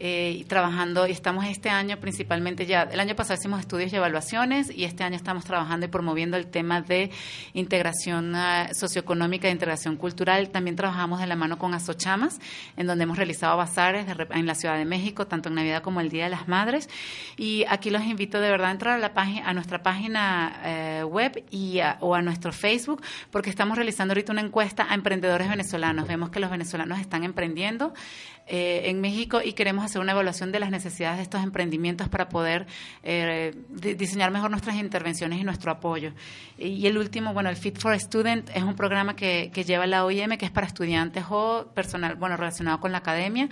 eh, 0.00 0.44
trabajando, 0.48 1.06
y 1.06 1.10
estamos 1.12 1.44
este 1.46 1.70
año 1.70 1.98
principalmente 1.98 2.66
ya, 2.66 2.82
el 2.82 3.00
año 3.00 3.14
pasado 3.16 3.38
hicimos 3.38 3.60
estudios 3.60 3.92
y 3.92 3.96
evaluaciones, 3.96 4.70
y 4.74 4.84
este 4.84 5.04
año 5.04 5.16
estamos 5.16 5.44
trabajando 5.44 5.86
y 5.86 5.88
promoviendo 5.88 6.36
el 6.36 6.46
tema 6.46 6.80
de 6.80 7.10
integración 7.54 8.34
ah, 8.34 8.68
socioeconómica 8.72 9.48
e 9.48 9.50
integración 9.50 9.96
cultural. 9.96 10.50
También 10.50 10.76
trabajamos 10.76 11.20
de 11.20 11.26
la 11.26 11.36
mano 11.36 11.58
con 11.58 11.74
Asochamas, 11.74 12.38
en 12.76 12.86
donde 12.86 13.04
hemos 13.04 13.16
realizado 13.16 13.56
bazares 13.56 14.06
en 14.30 14.46
la 14.46 14.54
Ciudad 14.54 14.76
de 14.76 14.84
México, 14.84 15.26
tanto 15.26 15.48
en 15.48 15.56
Navidad 15.56 15.82
como 15.82 16.00
el 16.00 16.08
Día 16.10 16.24
de 16.24 16.30
las 16.30 16.48
Madres. 16.48 16.88
Y 17.36 17.64
aquí 17.68 17.90
los 17.90 18.02
invito 18.04 18.40
de 18.40 18.50
verdad 18.50 18.68
a 18.68 18.72
entrar 18.72 18.94
a, 18.94 18.98
la 18.98 19.14
página, 19.14 19.48
a 19.48 19.54
nuestra 19.54 19.82
página 19.82 20.60
eh, 20.64 21.04
web 21.04 21.44
y 21.50 21.80
a- 21.80 21.96
o 22.00 22.14
a 22.14 22.22
nuestro 22.22 22.52
Facebook, 22.52 23.02
porque 23.30 23.50
estamos 23.50 23.76
realizando 23.76 24.12
ahorita 24.12 24.32
una 24.32 24.42
encuesta 24.42 24.86
a 24.88 24.94
emprendedores 24.94 25.48
venezolanos. 25.48 26.06
Vemos 26.06 26.30
que 26.30 26.40
los 26.40 26.50
venezolanos 26.50 26.98
están 27.00 27.24
emprendiendo 27.24 27.92
eh, 28.48 28.88
en 28.88 29.00
México 29.00 29.40
y 29.44 29.52
queremos 29.52 29.84
hacer 29.84 30.00
una 30.00 30.12
evaluación 30.12 30.52
de 30.52 30.60
las 30.60 30.70
necesidades 30.70 31.18
de 31.18 31.22
estos 31.22 31.42
emprendimientos 31.42 32.08
para 32.08 32.28
poder 32.28 32.66
eh, 33.02 33.54
diseñar 33.68 34.30
mejor 34.30 34.50
nuestras 34.50 34.76
intervenciones 34.76 35.40
y 35.40 35.44
nuestro 35.44 35.70
apoyo. 35.70 36.12
Y 36.56 36.86
el 36.86 36.96
último, 36.98 37.34
bueno, 37.34 37.50
el 37.50 37.56
Fit 37.56 37.78
for 37.78 37.98
Student 37.98 38.50
es 38.54 38.62
un 38.62 38.74
programa 38.74 39.14
que, 39.14 39.50
que 39.52 39.64
lleva 39.64 39.86
la 39.86 40.04
OIM, 40.04 40.36
que 40.38 40.46
es 40.46 40.50
para 40.50 40.66
estudiantes 40.66 41.24
o 41.28 41.66
personal, 41.74 42.16
bueno, 42.16 42.36
relacionado 42.36 42.80
con 42.80 42.90
la 42.90 42.98
academia. 42.98 43.48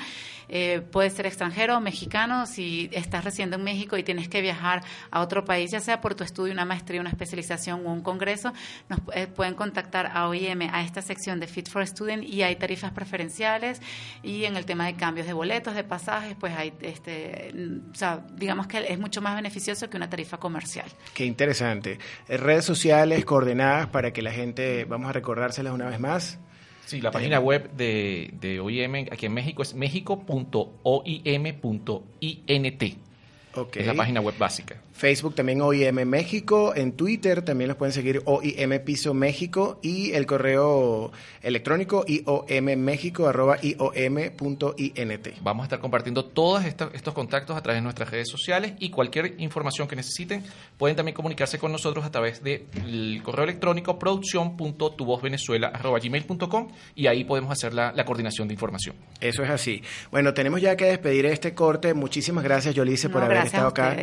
Eh, 0.49 0.81
puede 0.81 1.11
ser 1.11 1.27
extranjero 1.27 1.81
mexicano. 1.81 2.47
Si 2.47 2.89
estás 2.93 3.25
residiendo 3.25 3.57
en 3.57 3.65
México 3.65 3.97
y 3.97 4.03
tienes 4.03 4.29
que 4.29 4.41
viajar 4.41 4.83
a 5.11 5.21
otro 5.21 5.45
país, 5.45 5.71
ya 5.71 5.81
sea 5.81 6.01
por 6.01 6.15
tu 6.15 6.25
estudio, 6.25 6.53
una 6.53 6.65
maestría, 6.65 7.01
una 7.01 7.11
especialización 7.11 7.87
o 7.87 7.93
un 7.93 8.03
congreso, 8.03 8.53
nos 8.89 9.01
eh, 9.15 9.27
pueden 9.27 9.55
contactar 9.55 10.11
a 10.15 10.29
OIM 10.29 10.63
a 10.73 10.83
esta 10.83 11.03
sección 11.03 11.41
de 11.41 11.47
Fit 11.47 11.69
for 11.69 11.87
Student 11.87 12.25
y 12.25 12.43
hay 12.43 12.57
tarifas 12.57 12.93
preferenciales 12.93 13.81
y 14.23 14.45
en 14.45 14.57
el 14.57 14.65
tema 14.65 14.86
de 14.87 14.95
cambios 14.95 15.27
de 15.27 15.33
boletos, 15.33 15.75
de 15.75 15.85
pasajes, 15.85 16.37
pues 16.39 16.57
hay, 16.57 16.73
este, 16.81 17.53
o 17.91 17.95
sea, 17.95 18.25
digamos 18.35 18.67
que 18.67 18.79
es 18.89 18.99
mucho 18.99 19.21
más 19.21 19.37
beneficioso 19.37 19.91
que 19.91 19.97
una 19.97 20.09
tarifa 20.09 20.39
comercial. 20.39 20.87
Qué 21.15 21.25
interesante. 21.25 21.99
Eh, 22.29 22.37
redes 22.37 22.65
sociales 22.65 23.25
coordenadas 23.25 23.89
para 23.89 24.13
que 24.13 24.23
la 24.23 24.33
gente, 24.33 24.85
vamos 24.85 25.09
a 25.11 25.13
recordárselas 25.13 25.73
una 25.73 25.89
vez 25.89 26.01
más. 26.01 26.39
Sí, 26.87 27.01
la 27.01 27.11
página 27.11 27.41
web 27.41 27.71
de, 27.73 28.31
de 28.41 28.61
OIM 28.61 29.09
aquí 29.11 29.27
en 29.27 29.35
México 29.35 29.63
es 29.63 29.75
mexico.oim.int. 29.75 30.47
Okay. 33.55 33.83
Es 33.83 33.87
la 33.87 33.95
página 33.95 34.21
web 34.21 34.35
básica. 34.39 34.77
Facebook 34.97 35.35
también 35.35 35.61
OIM 35.61 36.07
México, 36.07 36.73
en 36.75 36.93
Twitter 36.93 37.43
también 37.43 37.69
los 37.69 37.77
pueden 37.77 37.93
seguir 37.93 38.23
OIM 38.25 38.83
Piso 38.83 39.13
México 39.13 39.79
y 39.83 40.13
el 40.13 40.25
correo 40.25 41.13
electrónico 41.43 42.07
iommexico 42.09 43.29
arroba 43.29 43.59
iom.int. 43.61 45.29
Vamos 45.43 45.65
a 45.65 45.67
estar 45.67 45.81
compartiendo 45.81 46.25
todos 46.25 46.65
estos, 46.65 46.89
contactos 47.13 47.59
a 47.59 47.63
través 47.63 47.77
de 47.79 47.83
nuestras 47.83 48.11
redes 48.11 48.31
sociales 48.31 48.73
y 48.79 48.89
cualquier 48.89 49.35
información 49.39 49.87
que 49.87 49.97
necesiten 49.97 50.43
pueden 50.79 50.97
también 50.97 51.15
comunicarse 51.15 51.59
con 51.59 51.73
nosotros 51.73 52.07
a 52.07 52.11
través 52.11 52.43
del 52.43 53.21
correo 53.23 53.45
electrónico 53.45 53.99
producción.tuvozvenezuela.gmail.com 53.99 56.69
y 56.95 57.07
ahí 57.07 57.25
podemos 57.25 57.53
hacer 57.53 57.75
la, 57.75 57.93
la, 57.93 58.07
coordinación 58.07 58.49
de 58.49 58.55
información. 58.55 58.97
Eso 59.21 59.43
es 59.43 59.51
así. 59.51 59.83
Bueno, 60.11 60.33
tenemos 60.33 60.63
ya 60.63 60.75
que 60.75 60.87
despedir 60.87 61.27
este 61.27 61.53
corte. 61.55 61.93
Muchísimas 61.93 62.43
gracias, 62.43 62.75
Yolice, 62.75 63.11
por 63.11 63.23
haber 63.23 63.45
estado 63.45 63.69
acá. 63.69 63.95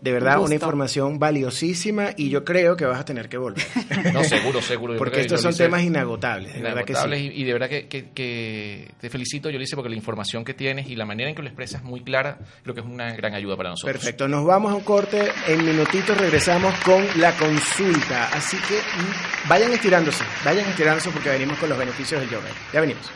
De 0.00 0.12
verdad, 0.12 0.40
una 0.40 0.54
información 0.54 1.18
valiosísima 1.18 2.10
y 2.16 2.28
yo 2.30 2.44
creo 2.44 2.76
que 2.76 2.84
vas 2.84 3.00
a 3.00 3.04
tener 3.04 3.28
que 3.28 3.38
volver. 3.38 3.64
No, 4.12 4.22
seguro, 4.24 4.62
seguro. 4.62 4.96
porque 4.96 5.20
estos 5.20 5.40
son 5.40 5.54
temas 5.54 5.82
innagotables, 5.82 6.54
de 6.54 6.60
verdad 6.60 6.84
que 6.84 6.94
sí. 6.94 7.30
y, 7.34 7.44
de 7.44 7.52
verdad 7.52 7.68
que, 7.68 8.92
te 9.00 9.10
felicito, 9.10 9.50
yo 9.50 9.58
hice 9.60 9.74
porque 9.74 9.88
la 9.90 9.96
información 9.96 10.44
que 10.44 10.54
tienes 10.54 10.88
y 10.88 10.96
la 10.96 11.04
manera 11.04 11.28
en 11.28 11.34
que 11.34 11.42
lo 11.42 11.48
expresas 11.48 11.82
muy 11.82 12.02
clara, 12.02 12.38
creo 12.62 12.74
que 12.74 12.80
es 12.80 12.86
una 12.86 13.14
gran 13.14 13.34
ayuda 13.34 13.56
para 13.56 13.70
nosotros. 13.70 13.92
Perfecto, 13.92 14.28
nos 14.28 14.44
vamos 14.44 14.72
a 14.72 14.76
un 14.76 14.82
corte, 14.82 15.30
en 15.48 15.64
minutitos 15.64 16.16
regresamos 16.16 16.74
con 16.80 17.04
la 17.16 17.32
consulta, 17.36 18.28
así 18.28 18.56
que 18.68 18.76
mm, 18.76 19.48
vayan 19.48 19.72
estirándose, 19.72 20.24
vayan 20.44 20.68
estirándose 20.68 21.10
porque 21.10 21.30
venimos 21.30 21.58
con 21.58 21.68
los 21.68 21.78
beneficios 21.78 22.20
del 22.20 22.30
yoga. 22.30 22.48
Ya 22.72 22.80
venimos. 22.80 23.10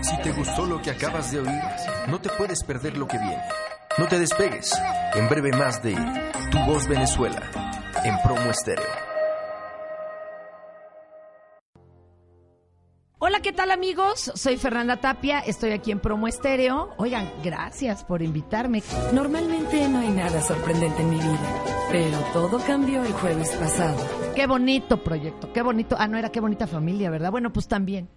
Si 0.00 0.16
te 0.22 0.32
gustó 0.32 0.66
lo 0.66 0.80
que 0.80 0.90
acabas 0.90 1.32
de 1.32 1.40
oír, 1.40 1.60
no 2.08 2.20
te 2.20 2.28
puedes 2.30 2.62
perder 2.64 2.96
lo 2.96 3.06
que 3.06 3.18
viene. 3.18 3.42
No 3.98 4.08
te 4.08 4.18
despegues. 4.18 4.72
En 5.14 5.28
breve 5.28 5.52
más 5.52 5.82
de 5.82 5.94
Tu 6.50 6.58
Voz 6.66 6.88
Venezuela 6.88 7.42
en 8.02 8.16
Promo 8.22 8.50
Estéreo. 8.50 8.86
Hola, 13.18 13.40
¿qué 13.40 13.52
tal 13.52 13.70
amigos? 13.70 14.32
Soy 14.34 14.56
Fernanda 14.56 14.96
Tapia, 14.96 15.40
estoy 15.40 15.72
aquí 15.72 15.92
en 15.92 16.00
Promo 16.00 16.26
Estéreo. 16.26 16.94
Oigan, 16.96 17.30
gracias 17.44 18.02
por 18.02 18.22
invitarme. 18.22 18.82
Normalmente 19.12 19.86
no 19.88 19.98
hay 19.98 20.08
nada 20.08 20.40
sorprendente 20.40 21.02
en 21.02 21.10
mi 21.10 21.16
vida, 21.16 21.62
pero 21.90 22.18
todo 22.32 22.58
cambió 22.66 23.04
el 23.04 23.12
jueves 23.12 23.50
pasado. 23.50 23.96
Qué 24.34 24.46
bonito 24.46 25.04
proyecto, 25.04 25.52
qué 25.52 25.62
bonito. 25.62 25.96
Ah, 25.98 26.08
no 26.08 26.16
era 26.16 26.30
qué 26.32 26.40
bonita 26.40 26.66
familia, 26.66 27.10
¿verdad? 27.10 27.30
Bueno, 27.30 27.52
pues 27.52 27.68
también. 27.68 28.08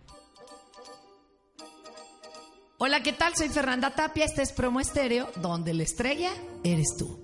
Hola, 2.78 3.02
¿qué 3.02 3.14
tal? 3.14 3.34
Soy 3.38 3.48
Fernanda 3.48 3.92
Tapia, 3.92 4.26
este 4.26 4.42
es 4.42 4.52
Promo 4.52 4.82
Estéreo, 4.82 5.30
donde 5.38 5.74
la 5.74 5.84
estrella 5.84 6.30
eres 6.62 6.98
tú. 6.98 7.22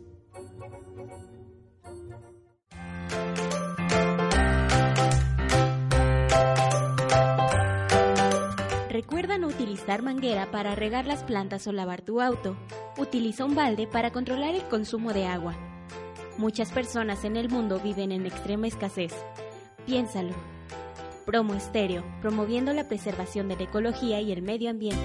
Recuerda 8.90 9.38
no 9.38 9.48
utilizar 9.48 10.02
manguera 10.04 10.50
para 10.52 10.74
regar 10.74 11.06
las 11.06 11.26
plantas 11.26 11.68
o 11.68 11.74
lavar 11.74 12.02
tu 12.02 12.22
auto. 12.22 12.56
Utiliza 12.98 13.44
un 13.44 13.54
balde 13.54 13.88
para 13.88 14.12
controlar 14.12 14.56
el 14.56 14.64
consumo 14.70 15.12
de 15.12 15.26
agua. 15.26 15.58
Muchas 16.38 16.72
personas 16.72 17.26
en 17.26 17.36
el 17.36 17.50
mundo 17.50 17.82
viven 17.82 18.14
en 18.14 18.26
extrema 18.26 18.68
escasez. 18.68 19.14
Piénsalo. 19.86 20.34
Promo 21.32 21.54
Estéreo, 21.54 22.04
promoviendo 22.20 22.74
la 22.74 22.90
preservación 22.90 23.48
de 23.48 23.56
la 23.56 23.64
ecología 23.64 24.20
y 24.20 24.34
el 24.34 24.42
medio 24.42 24.70
ambiente. 24.70 25.02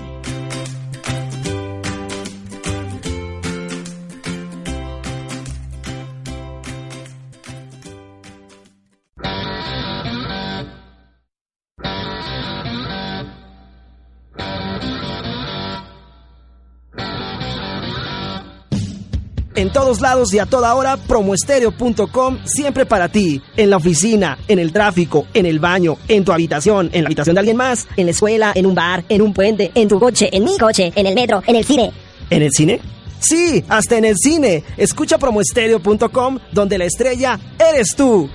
En 19.57 19.73
todos 19.73 20.03
lados 20.03 20.35
y 20.35 20.39
a 20.39 20.45
toda 20.45 20.75
hora, 20.75 20.99
promoestereo.com 20.99 22.39
siempre 22.45 22.85
para 22.85 23.09
ti. 23.09 23.41
En 23.57 23.71
la 23.71 23.79
oficina, 23.79 24.37
en 24.49 24.59
el 24.59 24.71
tráfico, 24.71 25.27
en 25.33 25.47
el 25.47 25.59
baño, 25.59 25.97
en 26.09 26.27
tu 26.27 26.33
habitación, 26.33 26.91
en 26.93 27.05
la 27.05 27.09
habitación 27.09 27.35
de 27.35 27.41
alguien 27.41 27.57
más, 27.57 27.89
en 27.97 28.05
la 28.05 28.11
escuela, 28.11 28.53
en 28.55 28.67
un 28.67 28.75
bar, 28.75 29.05
en 29.09 29.23
un 29.23 29.33
puente, 29.33 29.73
en 29.75 29.89
tu 29.89 29.99
coche, 29.99 30.29
en 30.31 30.45
mi 30.45 30.59
coche, 30.59 30.93
en 30.95 31.07
el 31.07 31.15
metro, 31.15 31.43
en 31.47 31.57
el 31.57 31.65
cine. 31.65 31.91
¿En 32.29 32.43
el 32.43 32.51
cine? 32.53 32.81
Sí, 33.19 33.65
hasta 33.69 33.97
en 33.97 34.05
el 34.05 34.17
cine. 34.19 34.63
Escucha 34.77 35.17
promoestereo.com 35.17 36.39
donde 36.53 36.77
la 36.77 36.85
estrella 36.85 37.41
eres 37.59 37.95
tú. 37.97 38.29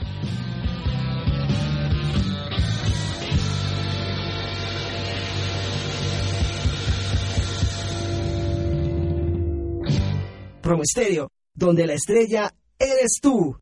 Promo 10.62 10.84
Estéreo, 10.84 11.30
donde 11.54 11.88
la 11.88 11.94
estrella 11.94 12.52
eres 12.78 13.20
tú. 13.22 13.58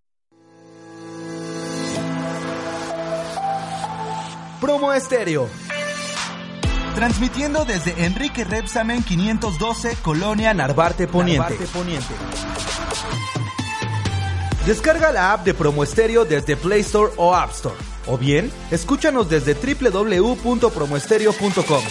Promo 4.60 4.92
Estéreo. 4.92 5.48
Transmitiendo 6.96 7.64
desde 7.64 8.04
Enrique 8.06 8.44
Repsamen 8.44 9.04
512, 9.04 9.96
Colonia 10.04 10.54
Narvarte 10.54 11.08
Poniente. 11.08 11.56
Poniente. 11.74 12.14
Descarga 14.66 15.14
la 15.14 15.32
app 15.32 15.46
de 15.46 15.54
Promo 15.54 15.84
Estéreo 15.84 16.26
desde 16.26 16.58
Play 16.58 16.82
Store 16.82 17.14
o 17.16 17.34
App 17.34 17.52
Store. 17.52 17.78
O 18.08 18.18
bien, 18.18 18.52
escúchanos 18.72 19.30
desde 19.30 19.54
www.promoestereo.com. 19.54 21.84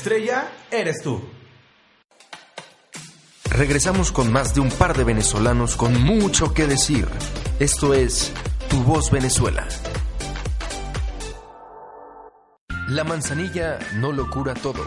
estrella 0.00 0.50
eres 0.70 1.02
tú. 1.02 1.20
Regresamos 3.50 4.10
con 4.12 4.32
más 4.32 4.54
de 4.54 4.62
un 4.62 4.70
par 4.70 4.96
de 4.96 5.04
venezolanos 5.04 5.76
con 5.76 5.92
mucho 6.02 6.54
que 6.54 6.66
decir. 6.66 7.06
Esto 7.58 7.92
es 7.92 8.32
Tu 8.70 8.82
Voz 8.82 9.10
Venezuela. 9.10 9.68
La 12.88 13.04
manzanilla 13.04 13.78
no 13.96 14.10
lo 14.12 14.30
cura 14.30 14.54
todo, 14.54 14.82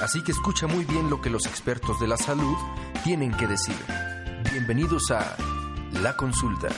así 0.00 0.24
que 0.24 0.32
escucha 0.32 0.66
muy 0.66 0.86
bien 0.86 1.10
lo 1.10 1.20
que 1.20 1.28
los 1.28 1.44
expertos 1.44 2.00
de 2.00 2.08
la 2.08 2.16
salud 2.16 2.56
tienen 3.04 3.32
que 3.36 3.46
decir. 3.46 3.76
Bienvenidos 4.50 5.10
a 5.10 5.36
La 6.00 6.16
Consulta. 6.16 6.68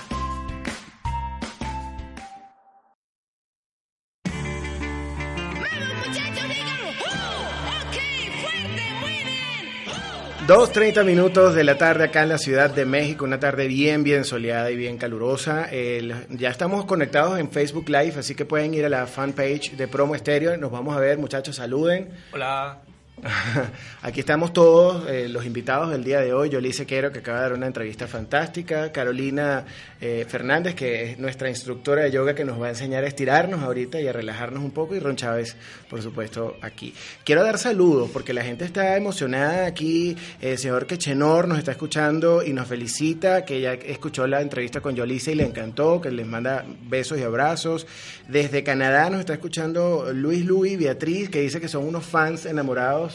2.30 10.46 11.04
minutos 11.04 11.56
de 11.56 11.64
la 11.64 11.76
tarde 11.76 12.04
acá 12.04 12.22
en 12.22 12.28
la 12.28 12.38
Ciudad 12.38 12.70
de 12.70 12.84
México, 12.86 13.24
una 13.24 13.40
tarde 13.40 13.66
bien, 13.66 14.04
bien 14.04 14.24
soleada 14.24 14.70
y 14.70 14.76
bien 14.76 14.96
calurosa. 14.96 15.68
ya 15.72 16.50
estamos 16.50 16.84
conectados 16.84 17.40
en 17.40 17.50
Facebook 17.50 17.88
Live, 17.88 18.14
así 18.16 18.36
que 18.36 18.44
pueden 18.44 18.72
ir 18.72 18.84
a 18.84 18.88
la 18.88 19.08
fanpage 19.08 19.72
de 19.72 19.88
Promo 19.88 20.14
Estéreo. 20.14 20.56
Nos 20.56 20.70
vamos 20.70 20.96
a 20.96 21.00
ver, 21.00 21.18
muchachos, 21.18 21.56
saluden. 21.56 22.10
Hola. 22.32 22.78
Aquí 24.02 24.20
estamos 24.20 24.52
todos, 24.52 25.08
eh, 25.08 25.26
los 25.28 25.46
invitados 25.46 25.90
del 25.90 26.04
día 26.04 26.20
de 26.20 26.34
hoy. 26.34 26.50
Yolice 26.50 26.84
Quero, 26.84 27.10
que 27.10 27.20
acaba 27.20 27.38
de 27.38 27.42
dar 27.44 27.52
una 27.54 27.66
entrevista 27.66 28.06
fantástica. 28.06 28.92
Carolina 28.92 29.64
eh, 30.00 30.26
Fernández, 30.28 30.74
que 30.74 31.12
es 31.12 31.18
nuestra 31.18 31.48
instructora 31.48 32.02
de 32.02 32.10
yoga, 32.10 32.34
que 32.34 32.44
nos 32.44 32.60
va 32.60 32.66
a 32.66 32.70
enseñar 32.70 33.04
a 33.04 33.06
estirarnos 33.06 33.62
ahorita 33.62 34.00
y 34.00 34.06
a 34.06 34.12
relajarnos 34.12 34.62
un 34.62 34.70
poco. 34.70 34.94
Y 34.94 35.00
Ron 35.00 35.16
Chávez, 35.16 35.56
por 35.88 36.02
supuesto, 36.02 36.56
aquí. 36.60 36.92
Quiero 37.24 37.42
dar 37.42 37.58
saludos 37.58 38.10
porque 38.12 38.34
la 38.34 38.44
gente 38.44 38.66
está 38.66 38.96
emocionada 38.96 39.66
aquí. 39.66 40.14
El 40.42 40.58
señor 40.58 40.86
Quechenor 40.86 41.48
nos 41.48 41.58
está 41.58 41.70
escuchando 41.70 42.42
y 42.44 42.52
nos 42.52 42.68
felicita, 42.68 43.46
que 43.46 43.62
ya 43.62 43.72
escuchó 43.72 44.26
la 44.26 44.42
entrevista 44.42 44.82
con 44.82 44.94
Yolice 44.94 45.32
y 45.32 45.36
le 45.36 45.44
encantó, 45.44 46.02
que 46.02 46.10
les 46.10 46.26
manda 46.26 46.66
besos 46.82 47.18
y 47.18 47.22
abrazos. 47.22 47.86
Desde 48.28 48.62
Canadá 48.62 49.08
nos 49.08 49.20
está 49.20 49.32
escuchando 49.32 50.12
Luis 50.12 50.44
Luis 50.44 50.78
Beatriz, 50.78 51.30
que 51.30 51.40
dice 51.40 51.62
que 51.62 51.68
son 51.68 51.86
unos 51.86 52.04
fans 52.04 52.44
enamorados 52.44 53.05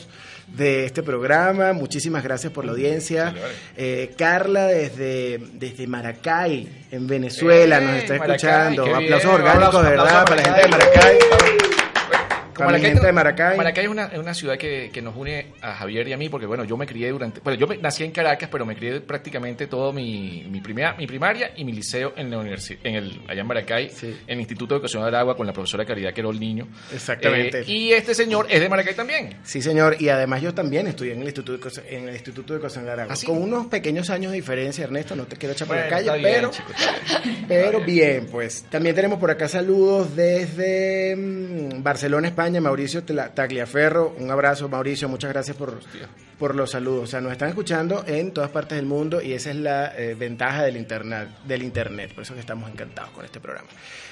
de 0.48 0.86
este 0.86 1.04
programa. 1.04 1.74
Muchísimas 1.74 2.24
gracias 2.24 2.52
por 2.52 2.66
la 2.66 2.72
audiencia. 2.72 3.34
Eh, 3.78 4.12
Carla 4.18 4.68
desde, 4.68 5.40
desde 5.54 5.88
Maracay, 5.88 6.68
en 6.92 7.08
Venezuela, 7.08 7.80
nos 7.80 7.96
está 7.96 8.18
Maracay, 8.18 8.36
escuchando. 8.36 8.96
Aplausos 8.96 9.32
orgánicos, 9.32 9.84
de 9.84 9.90
verdad, 9.90 10.26
para 10.26 10.36
la 10.36 10.44
gente 10.44 10.62
de 10.62 10.68
Maracay. 10.68 11.71
Maracay. 12.66 12.94
De 13.76 13.82
es 13.82 13.88
una, 13.88 14.06
es 14.06 14.18
una 14.20 14.34
ciudad 14.34 14.58
que, 14.58 14.90
que 14.94 15.02
nos 15.02 15.16
une 15.16 15.48
a 15.62 15.74
Javier 15.74 16.08
y 16.08 16.14
a 16.14 16.18
mí, 16.18 16.30
porque 16.30 16.46
bueno, 16.46 16.64
yo 16.64 16.78
me 16.78 16.86
crié 16.86 17.10
durante, 17.10 17.40
bueno, 17.42 17.60
yo 17.60 17.68
me- 17.68 17.78
nací 17.78 18.04
en 18.04 18.12
Caracas, 18.12 18.50
pero 18.52 18.66
me 18.66 18.76
crié 18.76 19.02
prácticamente 19.02 19.68
todo 19.68 19.92
mi, 19.94 20.46
mi, 20.50 20.62
primera, 20.62 20.94
mi 20.96 21.08
primaria 21.08 21.52
y 21.56 21.66
mi 21.66 21.74
liceo 21.74 22.14
en 22.16 22.30
la 22.30 22.38
universidad, 22.40 22.80
en 22.86 22.96
el, 22.96 23.22
allá 23.28 23.42
en 23.42 23.48
Maracay, 23.48 23.92
en 24.02 24.18
el 24.28 24.40
Instituto 24.40 24.74
de 24.74 24.78
Educación 24.78 25.04
del 25.06 25.16
Agua 25.16 25.36
con 25.36 25.48
la 25.48 25.54
profesora 25.54 25.86
Caridad 25.86 26.14
Querol 26.14 26.40
Niño. 26.40 26.68
Exactamente. 26.94 27.62
Eh, 27.62 27.66
y 27.72 27.92
este 27.94 28.14
señor 28.14 28.48
es 28.50 28.60
de 28.60 28.70
Maracay 28.70 28.94
también. 28.96 29.38
Sí, 29.44 29.62
señor. 29.62 29.96
Y 30.00 30.10
además 30.10 30.42
yo 30.42 30.54
también 30.54 30.88
estudié 30.88 31.14
en 31.14 31.22
el 31.22 31.28
Instituto 31.28 31.70
de, 31.70 31.98
en 31.98 32.08
el 32.08 32.14
Instituto 32.14 32.54
de 32.54 32.58
Educación 32.58 32.86
de 32.86 32.92
Aragua. 32.92 33.14
¿Ah, 33.14 33.16
sí? 33.16 33.26
Con 33.26 33.42
unos 33.42 33.68
pequeños 33.68 34.10
años 34.10 34.32
de 34.32 34.38
diferencia, 34.38 34.84
Ernesto, 34.84 35.16
no 35.16 35.26
te 35.26 35.36
quiero 35.38 35.54
echar 35.54 35.68
por 35.68 35.78
la 35.78 35.88
calle, 35.88 36.12
bien, 36.18 36.24
pero, 36.24 36.52
pero 37.48 37.82
bien, 37.82 38.28
pues. 38.32 38.64
También 38.70 38.96
tenemos 38.96 39.20
por 39.20 39.32
acá 39.32 39.48
saludos 39.48 40.16
desde 40.16 41.16
mm, 41.16 41.84
Barcelona, 41.84 42.28
España, 42.28 42.51
Mauricio 42.60 43.04
Tla- 43.06 43.34
Tagliaferro. 43.34 44.16
Un 44.18 44.30
abrazo, 44.32 44.68
Mauricio, 44.68 45.08
muchas 45.08 45.32
gracias 45.32 45.56
por, 45.56 45.80
por 46.40 46.56
los 46.56 46.72
saludos. 46.72 47.04
O 47.04 47.08
sea, 47.08 47.22
nos 47.22 47.32
están 47.32 47.50
escuchando 47.50 48.04
en 48.08 48.34
todas 48.34 48.50
partes 48.50 48.76
del 48.78 48.86
mundo 48.88 49.22
y 49.22 49.34
esa 49.34 49.52
es 49.52 49.56
la 49.58 49.96
eh, 49.98 50.16
ventaja 50.16 50.64
del 50.64 50.76
internet, 50.78 51.30
del 51.46 51.64
internet. 51.64 52.14
Por 52.14 52.24
eso 52.24 52.34
que 52.34 52.40
estamos 52.42 52.70
encantados 52.70 53.12
con 53.12 53.24
este 53.24 53.40
programa. 53.40 53.70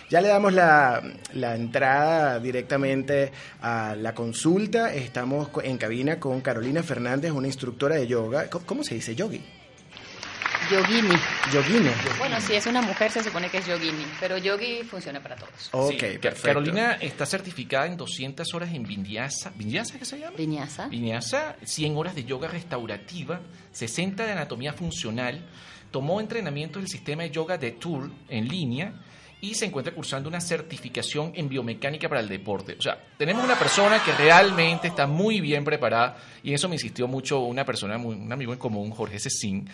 Ya 0.09 0.21
le 0.21 0.29
damos 0.29 0.53
la, 0.53 1.03
la 1.33 1.55
entrada 1.55 2.39
directamente 2.39 3.31
a 3.61 3.95
la 3.97 4.13
consulta. 4.15 4.93
Estamos 4.93 5.49
en 5.63 5.77
cabina 5.77 6.19
con 6.19 6.41
Carolina 6.41 6.81
Fernández, 6.83 7.31
una 7.31 7.47
instructora 7.47 7.95
de 7.95 8.07
yoga. 8.07 8.49
¿Cómo, 8.49 8.65
cómo 8.65 8.83
se 8.83 8.95
dice? 8.95 9.15
Yogi. 9.15 9.43
Yogini. 10.71 11.15
Yogini. 11.53 11.89
Bueno, 12.17 12.39
si 12.41 12.53
es 12.53 12.65
una 12.67 12.81
mujer 12.81 13.11
se 13.11 13.23
supone 13.23 13.49
que 13.49 13.57
es 13.59 13.65
yogini, 13.67 14.05
pero 14.19 14.37
yogi 14.37 14.83
funciona 14.83 15.19
para 15.21 15.35
todos. 15.35 15.69
Ok, 15.71 15.91
Sí, 15.91 15.97
perfecto. 16.19 16.41
Carolina 16.43 16.93
está 17.01 17.25
certificada 17.25 17.87
en 17.87 17.97
200 17.97 18.53
horas 18.53 18.73
en 18.73 18.83
Vinyasa. 18.83 19.51
¿Vinyasa 19.55 19.97
qué 19.97 20.05
se 20.05 20.19
llama? 20.19 20.35
Vinyasa. 20.37 20.87
Vinyasa, 20.87 21.55
100 21.63 21.97
horas 21.97 22.15
de 22.15 22.23
yoga 22.23 22.47
restaurativa, 22.47 23.39
60 23.71 24.25
de 24.25 24.31
anatomía 24.33 24.73
funcional. 24.73 25.41
Tomó 25.91 26.19
entrenamiento 26.21 26.77
del 26.79 26.87
sistema 26.87 27.23
de 27.23 27.31
yoga 27.31 27.57
de 27.57 27.71
Tour 27.71 28.11
en 28.27 28.47
línea 28.47 28.93
y 29.41 29.55
se 29.55 29.65
encuentra 29.65 29.93
cursando 29.93 30.27
una 30.29 30.41
certificación 30.41 31.31
en 31.33 31.47
biomecánica 31.49 32.07
para 32.09 32.19
el 32.21 32.27
deporte. 32.27 32.75
O 32.77 32.81
sea, 32.81 33.01
tenemos 33.17 33.43
una 33.43 33.57
persona 33.57 34.03
que 34.03 34.11
realmente 34.11 34.89
está 34.89 35.07
muy 35.07 35.39
bien 35.41 35.63
preparada 35.63 36.17
y 36.43 36.49
en 36.49 36.55
eso 36.55 36.67
me 36.69 36.75
insistió 36.75 37.07
mucho 37.07 37.39
una 37.39 37.63
persona, 37.65 37.97
muy- 37.97 38.15
un 38.17 38.31
amigo 38.31 38.51
en 38.53 38.59
común, 38.59 38.91
Jorge 38.91 39.17
Cecín, 39.17 39.67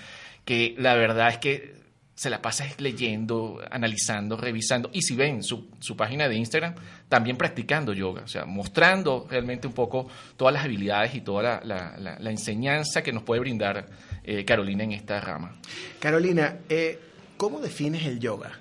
que 0.46 0.76
la 0.78 0.96
verdad 0.96 1.30
es 1.30 1.38
que 1.40 1.76
se 2.18 2.30
la 2.30 2.42
pasa 2.42 2.66
es 2.66 2.80
leyendo, 2.80 3.60
analizando, 3.70 4.38
revisando. 4.38 4.90
Y 4.94 5.02
si 5.02 5.16
ven 5.18 5.44
su, 5.44 5.68
su 5.80 5.98
página 5.98 6.30
de 6.30 6.36
Instagram, 6.38 6.76
también 7.10 7.36
practicando 7.36 7.92
yoga, 7.92 8.22
o 8.24 8.28
sea, 8.30 8.46
mostrando 8.46 9.28
realmente 9.30 9.68
un 9.68 9.74
poco 9.74 10.08
todas 10.38 10.54
las 10.54 10.64
habilidades 10.64 11.14
y 11.14 11.20
toda 11.22 11.44
la, 11.44 11.62
la- 11.66 11.98
la- 11.98 12.18
la 12.18 12.32
enseñanza 12.32 13.04
que 13.04 13.12
nos 13.12 13.24
puede 13.24 13.42
brindar 13.42 13.88
eh, 14.24 14.46
Carolina 14.46 14.86
en 14.86 14.94
esta 14.94 15.20
rama. 15.20 15.58
Carolina, 16.00 16.60
eh, 16.70 17.00
¿cómo 17.36 17.60
defines 17.60 18.06
el 18.06 18.20
yoga? 18.20 18.60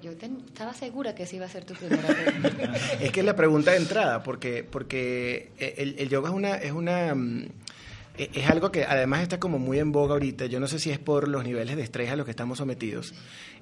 Yo 0.00 0.16
ten- 0.16 0.42
estaba 0.46 0.72
segura 0.74 1.14
que 1.14 1.24
esa 1.24 1.36
iba 1.36 1.46
a 1.46 1.48
ser 1.48 1.64
tu 1.64 1.74
primera 1.74 2.02
pregunta. 2.06 2.72
Es 3.00 3.10
que 3.12 3.20
es 3.20 3.26
la 3.26 3.36
pregunta 3.36 3.70
de 3.72 3.76
entrada, 3.78 4.22
porque, 4.22 4.62
porque 4.64 5.50
eh, 5.58 5.74
el, 5.78 5.96
el 5.98 6.08
yoga 6.08 6.28
es 6.30 6.34
una, 6.34 6.54
es 6.56 6.72
una 6.72 7.14
mm, 7.14 7.48
es 8.16 8.48
algo 8.50 8.70
que 8.70 8.84
además 8.84 9.22
está 9.22 9.38
como 9.40 9.58
muy 9.58 9.78
en 9.78 9.92
boga 9.92 10.14
ahorita. 10.14 10.46
Yo 10.46 10.60
no 10.60 10.66
sé 10.68 10.78
si 10.78 10.90
es 10.90 10.98
por 10.98 11.28
los 11.28 11.44
niveles 11.44 11.76
de 11.76 11.82
estrés 11.82 12.10
a 12.10 12.16
los 12.16 12.24
que 12.24 12.30
estamos 12.30 12.58
sometidos, 12.58 13.14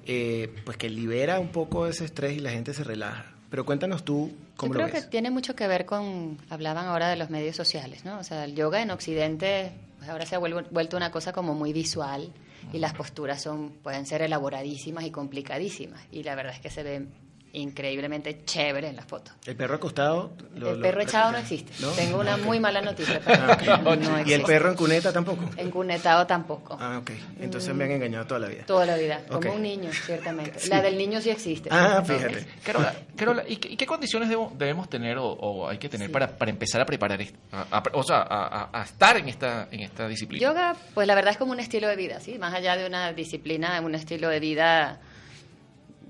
eh, 0.05 0.53
pues 0.65 0.77
que 0.77 0.89
libera 0.89 1.39
un 1.39 1.49
poco 1.49 1.87
ese 1.87 2.05
estrés 2.05 2.37
y 2.37 2.39
la 2.39 2.51
gente 2.51 2.73
se 2.73 2.83
relaja. 2.83 3.33
Pero 3.49 3.65
cuéntanos 3.65 4.05
tú 4.05 4.31
cómo 4.55 4.73
Yo 4.73 4.79
lo 4.79 4.85
creo 4.85 4.93
ves. 4.95 5.05
que 5.05 5.09
tiene 5.11 5.29
mucho 5.29 5.55
que 5.55 5.67
ver 5.67 5.85
con, 5.85 6.37
hablaban 6.49 6.85
ahora 6.85 7.09
de 7.09 7.17
los 7.17 7.29
medios 7.29 7.55
sociales, 7.55 8.05
¿no? 8.05 8.19
O 8.19 8.23
sea, 8.23 8.45
el 8.45 8.55
yoga 8.55 8.81
en 8.81 8.91
Occidente 8.91 9.71
pues 9.97 10.09
ahora 10.09 10.25
se 10.25 10.35
ha 10.35 10.39
vuelto 10.39 10.97
una 10.97 11.11
cosa 11.11 11.31
como 11.31 11.53
muy 11.53 11.73
visual 11.73 12.31
y 12.73 12.79
las 12.79 12.93
posturas 12.93 13.41
son 13.41 13.69
pueden 13.83 14.05
ser 14.05 14.21
elaboradísimas 14.21 15.03
y 15.03 15.11
complicadísimas 15.11 16.01
y 16.11 16.23
la 16.23 16.33
verdad 16.33 16.53
es 16.55 16.59
que 16.59 16.69
se 16.71 16.81
ve 16.81 17.05
increíblemente 17.53 18.43
chévere 18.45 18.87
en 18.89 18.95
las 18.95 19.05
fotos. 19.05 19.33
El 19.45 19.55
perro 19.55 19.75
acostado. 19.75 20.31
lo- 20.55 20.71
el 20.71 20.75
lo- 20.77 20.81
perro 20.81 21.01
echado 21.01 21.31
no 21.31 21.37
existe. 21.37 21.71
¿No? 21.79 21.89
Tengo 21.91 22.19
una 22.19 22.35
Ok. 22.35 22.43
muy 22.43 22.59
mala 22.59 22.81
noticia 22.81 23.19
Ah, 23.25 23.57
para. 23.83 23.95
No 23.95 24.27
¿Y 24.27 24.33
el 24.33 24.43
perro 24.43 24.69
en 24.69 24.75
cuneta 24.75 25.11
tampoco? 25.13 25.49
Encunetado 25.57 26.25
tampoco. 26.27 26.77
Ah, 26.79 26.99
ok. 26.99 27.11
Entonces 27.39 27.73
me 27.75 27.83
han 27.85 27.91
engañado 27.91 28.25
toda 28.25 28.39
la 28.41 28.47
vida. 28.47 28.63
Toda 28.65 28.85
la 28.85 28.95
vida, 28.97 29.21
como 29.29 29.53
un 29.53 29.61
niño, 29.61 29.91
ciertamente. 29.93 30.59
Sí. 30.59 30.69
La 30.69 30.81
del 30.81 30.97
niño 30.97 31.21
sí 31.21 31.29
existe. 31.29 31.69
Ah, 31.71 32.03
fíjate. 32.05 32.45
Carola, 32.63 32.93
Carola, 33.15 33.43
¿y, 33.47 33.57
qué, 33.57 33.69
y 33.73 33.77
qué 33.77 33.85
condiciones 33.85 34.29
debo- 34.29 34.51
debemos 34.57 34.89
tener 34.89 35.17
o, 35.17 35.25
o 35.27 35.67
hay 35.67 35.77
que 35.77 35.89
tener 35.89 36.11
para, 36.11 36.27
para 36.37 36.51
empezar 36.51 36.81
a 36.81 36.85
preparar, 36.85 37.21
esto? 37.21 37.37
A- 37.51 37.67
a- 37.77 37.83
o 37.93 38.03
sea, 38.03 38.17
a, 38.21 38.63
a- 38.63 38.81
a 38.81 38.83
estar 38.83 39.17
en 39.17 39.29
esta, 39.29 39.67
en 39.71 39.81
esta 39.81 40.07
disciplina? 40.07 40.41
Yoga, 40.47 40.75
pues 40.93 41.07
la 41.07 41.15
verdad 41.15 41.31
es 41.31 41.37
como 41.37 41.51
un 41.51 41.59
estilo 41.59 41.87
de 41.87 41.95
vida, 41.95 42.19
¿sí? 42.19 42.37
Más 42.37 42.53
allá 42.53 42.75
de 42.77 42.85
una 42.85 43.13
disciplina, 43.13 43.79
un 43.81 43.95
estilo 43.95 44.29
de 44.29 44.39
vida 44.39 44.99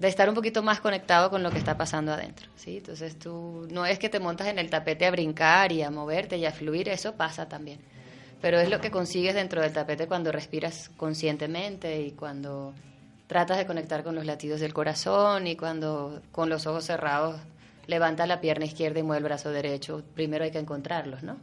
de 0.02 0.08
estar 0.08 0.28
un 0.28 0.34
poquito 0.34 0.64
más 0.64 0.82
conectado 0.82 1.30
con 1.30 1.44
lo 1.44 1.52
que 1.52 1.60
está 1.60 1.78
pasando 1.78 2.12
adentro, 2.12 2.50
¿sí? 2.56 2.78
Entonces 2.78 3.20
tú 3.20 3.68
no 3.70 3.86
es 3.86 4.00
que 4.00 4.10
te 4.10 4.20
montas 4.20 4.48
en 4.48 4.58
el 4.58 4.68
tapete 4.68 5.06
a 5.06 5.12
brincar 5.12 5.72
y 5.72 5.84
a 5.84 5.92
moverte 5.92 6.38
y 6.38 6.46
a 6.46 6.52
fluir, 6.52 6.90
eso 6.90 7.14
pasa 7.14 7.48
también. 7.48 7.80
Pero 8.42 8.60
es 8.60 8.68
lo 8.68 8.82
que 8.82 8.90
consigues 8.90 9.36
dentro 9.36 9.62
del 9.62 9.74
tapete 9.74 10.08
cuando 10.08 10.32
respiras 10.32 10.90
conscientemente 10.98 12.02
y 12.02 12.14
cuando 12.14 12.74
tratas 13.28 13.60
de 13.60 13.68
conectar 13.68 14.04
con 14.04 14.16
los 14.16 14.26
latidos 14.26 14.60
del 14.60 14.74
corazón 14.74 15.46
y 15.46 15.56
cuando 15.56 16.20
con 16.32 16.50
los 16.50 16.66
ojos 16.66 16.86
cerrados 16.86 17.40
levantas 17.86 18.28
la 18.28 18.42
pierna 18.42 18.66
izquierda 18.66 19.00
y 19.00 19.04
mueve 19.04 19.20
el 19.20 19.26
brazo 19.26 19.52
derecho. 19.52 20.04
Primero 20.16 20.44
hay 20.44 20.52
que 20.52 20.58
encontrarlos, 20.58 21.22
¿no? 21.22 21.38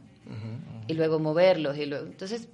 y 0.87 0.93
luego 0.95 1.19
moverlos. 1.19 1.77
Y 1.77 1.85
luego, 1.85 2.05
entonces, 2.07 2.49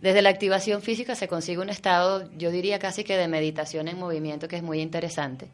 desde 0.00 0.22
la 0.22 0.28
activación 0.30 0.80
física 0.82 1.14
se 1.14 1.26
consigue 1.28 1.58
un 1.58 1.70
estado, 1.70 2.30
yo 2.36 2.50
diría 2.50 2.78
casi 2.78 3.02
que 3.04 3.16
de 3.16 3.26
meditación 3.28 3.88
en 3.88 3.98
movimiento, 3.98 4.46
que 4.48 4.56
es 4.56 4.62
muy 4.62 4.80
interesante. 4.80 5.48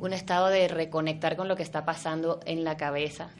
Un 0.00 0.12
estado 0.12 0.48
de 0.48 0.66
reconectar 0.68 1.36
con 1.36 1.46
lo 1.48 1.56
que 1.56 1.62
está 1.62 1.84
pasando 1.84 2.40
en 2.44 2.64
la 2.64 2.76
cabeza, 2.76 3.30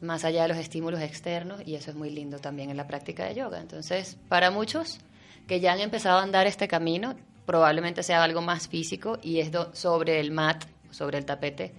más 0.00 0.24
allá 0.24 0.42
de 0.42 0.48
los 0.48 0.58
estímulos 0.58 1.00
externos, 1.00 1.60
y 1.66 1.74
eso 1.74 1.90
es 1.90 1.96
muy 1.96 2.10
lindo 2.10 2.38
también 2.38 2.70
en 2.70 2.76
la 2.76 2.86
práctica 2.86 3.24
de 3.26 3.34
yoga. 3.34 3.60
Entonces, 3.60 4.16
para 4.28 4.50
muchos 4.50 4.98
que 5.46 5.60
ya 5.60 5.72
han 5.72 5.80
empezado 5.80 6.18
a 6.18 6.22
andar 6.22 6.46
este 6.46 6.66
camino, 6.68 7.14
probablemente 7.46 8.02
sea 8.02 8.22
algo 8.22 8.40
más 8.42 8.68
físico 8.68 9.18
y 9.22 9.40
es 9.40 9.50
do- 9.52 9.70
sobre 9.74 10.20
el 10.20 10.30
mat, 10.30 10.64
sobre 10.90 11.18
el 11.18 11.24
tapete, 11.24 11.72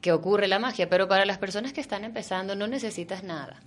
que 0.00 0.12
ocurre 0.12 0.46
la 0.48 0.58
magia. 0.58 0.88
Pero 0.88 1.08
para 1.08 1.24
las 1.26 1.38
personas 1.38 1.72
que 1.72 1.80
están 1.80 2.04
empezando, 2.04 2.54
no 2.54 2.66
necesitas 2.66 3.22
nada. 3.24 3.60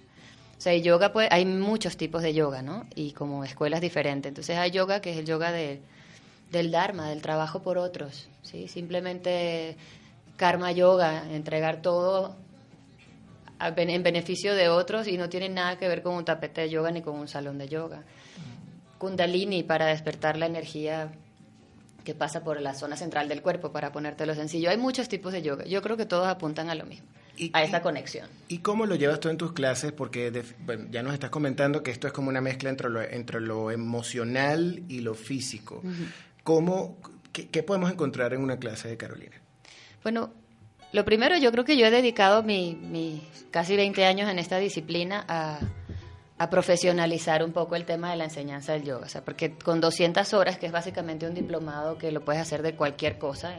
Sea, 0.62 0.78
yoga, 0.78 1.12
pues, 1.12 1.28
hay 1.32 1.44
muchos 1.44 1.98
tipos 1.98 2.22
de 2.22 2.36
yoga, 2.36 2.62
¿no? 2.62 2.86
Y 2.94 3.14
como 3.14 3.44
escuelas 3.44 3.82
diferentes. 3.82 4.30
Entonces 4.30 4.60
hay 4.60 4.70
yoga 4.70 5.02
que 5.02 5.10
es 5.10 5.18
el 5.18 5.26
yoga 5.26 5.52
de, 5.52 5.82
del 6.52 6.70
Dharma, 6.70 7.10
del 7.10 7.24
trabajo 7.24 7.64
por 7.64 7.80
otros, 7.80 8.28
¿sí? 8.44 8.68
Simplemente 8.68 9.76
karma 10.38 10.72
yoga, 10.72 11.24
entregar 11.32 11.82
todo 11.82 12.36
en 13.60 14.04
beneficio 14.04 14.54
de 14.54 14.70
otros 14.70 15.08
y 15.08 15.18
no 15.18 15.30
tiene 15.30 15.50
nada 15.50 15.80
que 15.80 15.88
ver 15.88 16.04
con 16.04 16.14
un 16.14 16.26
tapete 16.26 16.62
de 16.62 16.70
yoga 16.70 16.92
ni 16.92 17.02
con 17.02 17.16
un 17.16 17.28
salón 17.28 17.58
de 17.58 17.68
yoga. 17.68 18.04
Kundalini 19.00 19.64
para 19.64 19.88
despertar 19.88 20.38
la 20.38 20.46
energía 20.46 21.12
que 22.04 22.14
pasa 22.14 22.44
por 22.44 22.62
la 22.62 22.76
zona 22.76 22.98
central 22.98 23.28
del 23.28 23.42
cuerpo, 23.42 23.72
para 23.72 23.92
ponértelo 23.92 24.36
sencillo. 24.36 24.70
Hay 24.70 24.78
muchos 24.78 25.10
tipos 25.10 25.34
de 25.34 25.42
yoga. 25.42 25.66
Yo 25.66 25.82
creo 25.82 25.98
que 25.98 26.06
todos 26.06 26.28
apuntan 26.28 26.70
a 26.70 26.76
lo 26.76 26.86
mismo, 26.86 27.08
a 27.54 27.64
esta 27.64 27.82
conexión. 27.82 28.28
¿Y 28.48 28.60
cómo 28.60 28.86
lo 28.86 28.96
llevas 28.96 29.20
tú 29.20 29.30
en 29.30 29.38
tus 29.38 29.54
clases? 29.54 29.92
Porque 29.92 30.30
de- 30.32 30.44
bueno, 30.66 30.86
ya 30.92 31.02
nos 31.02 31.14
estás 31.14 31.30
comentando 31.32 31.82
que 31.82 31.92
esto 31.92 32.08
es 32.08 32.14
como 32.14 32.30
una 32.30 32.42
mezcla 32.42 32.70
entre 32.70 32.90
lo, 32.90 33.02
entre 33.02 33.42
lo 33.42 33.72
emocional 33.72 34.84
y 34.88 35.00
lo 35.02 35.14
físico. 35.16 35.82
¿Cómo, 36.44 36.98
qué, 37.32 37.48
qué 37.50 37.64
podemos 37.64 37.92
encontrar 37.92 38.34
en 38.34 38.42
una 38.42 38.58
clase 38.58 38.88
de 38.90 38.98
Carolina? 38.98 39.36
Bueno, 40.04 40.32
Lo 40.94 41.06
primero, 41.06 41.38
yo 41.38 41.52
creo 41.52 41.64
que 41.64 41.78
yo 41.78 41.86
he 41.86 41.92
dedicado 41.92 42.44
mis 42.44 42.76
mi 42.78 43.22
casi 43.52 43.76
20 43.78 44.04
años 44.06 44.30
en 44.30 44.40
esta 44.40 44.58
disciplina 44.58 45.24
a, 45.28 45.60
a 46.38 46.50
profesionalizar 46.50 47.44
un 47.46 47.54
poco 47.54 47.76
el 47.78 47.86
tema 47.86 48.12
de 48.12 48.18
la 48.18 48.26
enseñanza 48.26 48.74
del 48.74 48.84
yoga. 48.84 49.06
O 49.06 49.10
sea, 49.10 49.24
porque 49.24 49.54
con 49.58 49.80
200 49.80 50.34
horas, 50.34 50.58
que 50.58 50.66
es 50.66 50.72
básicamente 50.74 51.26
un 51.28 51.34
diplomado 51.34 51.98
que 51.98 52.12
lo 52.12 52.26
puedes 52.26 52.42
hacer 52.42 52.62
de 52.62 52.76
cualquier 52.76 53.18
cosa, 53.20 53.56